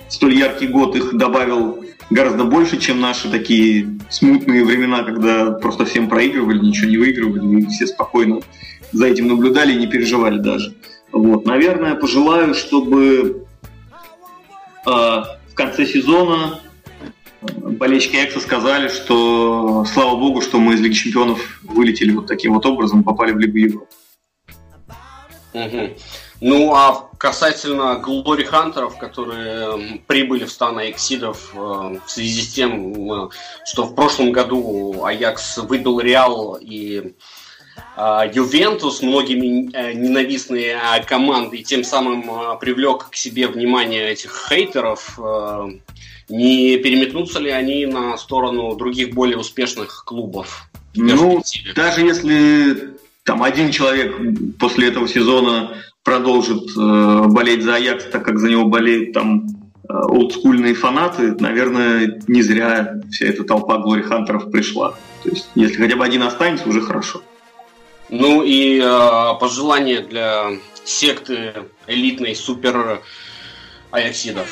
столь 0.08 0.36
яркий 0.36 0.68
год 0.68 0.96
их 0.96 1.16
добавил 1.16 1.84
гораздо 2.10 2.44
больше, 2.44 2.78
чем 2.78 3.02
наши 3.02 3.30
такие 3.30 3.98
смутные 4.10 4.64
времена, 4.64 5.04
когда 5.04 5.52
просто 5.52 5.86
всем 5.86 6.10
проигрывали, 6.10 6.60
ничего 6.60 6.90
не 6.90 6.98
выигрывали, 6.98 7.62
и 7.62 7.66
все 7.68 7.88
спокойно 7.88 8.42
за 8.92 9.08
этим 9.08 9.28
наблюдали 9.28 9.74
и 9.74 9.78
не 9.78 9.88
переживали 9.88 10.38
даже. 10.38 10.76
Вот, 11.12 11.46
наверное, 11.46 11.96
пожелаю, 11.96 12.54
чтобы 12.54 13.41
в 14.86 15.54
конце 15.54 15.86
сезона 15.86 16.60
болельщики 17.42 18.16
Экса 18.16 18.40
сказали, 18.40 18.88
что 18.88 19.86
слава 19.92 20.16
богу, 20.16 20.42
что 20.42 20.60
мы 20.60 20.76
из 20.76 20.82
Лиги 20.82 20.94
Чемпионов 20.94 21.62
вылетели 21.64 22.12
вот 22.12 22.28
таким 22.28 22.54
вот 22.54 22.66
образом, 22.66 23.04
попали 23.04 23.32
в 23.32 23.40
Лигу 23.40 23.58
Европы. 23.58 23.88
Ну, 26.44 26.74
а 26.74 27.08
касательно 27.20 27.98
Глори 27.98 28.44
Хантеров, 28.44 28.98
которые 28.98 30.00
прибыли 30.08 30.46
в 30.46 30.52
стан 30.52 30.80
Эксидов 30.80 31.52
э, 31.54 31.58
в 32.04 32.10
связи 32.10 32.42
с 32.42 32.52
тем, 32.52 33.12
э, 33.12 33.30
что 33.64 33.84
в 33.84 33.94
прошлом 33.94 34.32
году 34.32 35.04
Аякс 35.06 35.60
выбил 35.60 36.00
Реал 36.00 36.58
и 36.60 37.14
Ювентус, 37.98 39.02
многими 39.02 39.70
э, 39.74 39.94
ненавистные 39.94 40.76
а, 40.78 41.00
команды, 41.04 41.58
и 41.58 41.64
тем 41.64 41.84
самым 41.84 42.32
а, 42.32 42.56
привлек 42.56 43.10
к 43.10 43.16
себе 43.16 43.48
внимание 43.48 44.12
этих 44.12 44.48
хейтеров. 44.50 45.20
Не 46.30 46.78
переметнутся 46.78 47.40
ли 47.40 47.50
они 47.50 47.86
на 47.86 48.18
сторону 48.18 48.76
других 48.76 49.14
более 49.14 49.38
успешных 49.38 50.04
клубов? 50.06 50.70
Ну, 50.96 51.44
даже 51.76 52.02
если 52.02 52.96
там 53.24 53.44
один 53.44 53.72
человек 53.72 54.16
после 54.58 54.88
этого 54.88 55.08
сезона 55.08 55.78
продолжит 56.04 56.70
э, 56.78 57.24
болеть 57.28 57.64
за 57.64 57.76
Аякс, 57.76 58.06
так 58.06 58.26
как 58.26 58.40
за 58.40 58.50
него 58.50 58.66
болеют 58.66 59.14
там 59.14 59.48
э, 59.48 59.94
олдскульные 59.94 60.74
фанаты, 60.74 61.36
наверное, 61.40 62.22
не 62.28 62.42
зря 62.42 63.02
вся 63.12 63.28
эта 63.28 63.44
толпа 63.44 63.78
Глори 63.78 64.02
Хантеров 64.02 64.52
пришла. 64.52 64.96
То 65.24 65.30
есть, 65.30 65.48
если 65.54 65.78
хотя 65.78 65.96
бы 65.96 66.04
один 66.04 66.24
останется, 66.24 66.68
уже 66.68 66.82
хорошо. 66.82 67.22
Ну 68.12 68.44
и 68.44 68.80
э, 68.80 69.40
пожелания 69.40 70.02
для 70.02 70.52
секты 70.84 71.54
элитной 71.88 72.36
супер 72.36 73.02
аяксидов. 73.90 74.48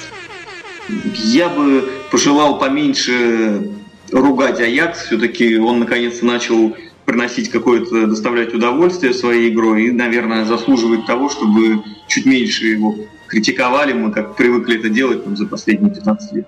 Я 1.14 1.50
бы 1.50 1.90
пожелал 2.10 2.58
поменьше 2.58 3.70
ругать 4.12 4.60
Аякс. 4.60 5.06
Все-таки 5.06 5.58
он 5.58 5.80
наконец-то 5.80 6.26
начал 6.26 6.76
приносить 7.06 7.50
какое-то, 7.50 8.08
доставлять 8.08 8.54
удовольствие 8.54 9.14
своей 9.14 9.50
игрой 9.50 9.86
и, 9.86 9.92
наверное, 9.92 10.46
заслуживает 10.46 11.06
того, 11.06 11.30
чтобы 11.30 11.84
чуть 12.08 12.26
меньше 12.26 12.68
его 12.68 12.96
критиковали 13.28 13.94
мы, 13.94 14.12
как 14.12 14.36
привыкли 14.36 14.80
это 14.80 14.90
делать 14.90 15.24
там, 15.24 15.38
за 15.38 15.46
последние 15.46 15.94
15 15.94 16.34
лет. 16.34 16.48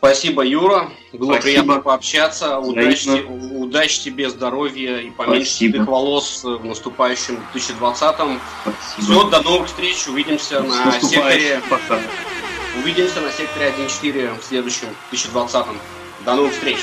Спасибо, 0.00 0.42
Юра. 0.42 0.90
Было 1.12 1.34
Спасибо. 1.34 1.42
приятно 1.42 1.80
пообщаться. 1.82 2.58
Удачи, 2.58 3.22
удачи 3.28 4.00
тебе, 4.00 4.30
здоровья 4.30 4.96
и 4.96 5.10
поменьше 5.10 5.50
седых 5.50 5.86
волос 5.86 6.42
в 6.42 6.64
наступающем 6.64 7.38
2020-м. 7.54 8.40
Все, 8.98 9.24
до 9.24 9.42
новых 9.42 9.66
встреч. 9.66 10.08
Увидимся 10.08 10.62
на 10.62 10.98
секторе. 11.00 11.60
Пока. 11.68 12.00
Увидимся 12.78 13.20
на 13.20 13.30
секторе 13.30 13.74
1.4 13.78 14.40
в 14.40 14.44
следующем 14.44 14.88
2020-м. 15.12 15.78
До 16.24 16.34
новых 16.34 16.54
встреч. 16.54 16.78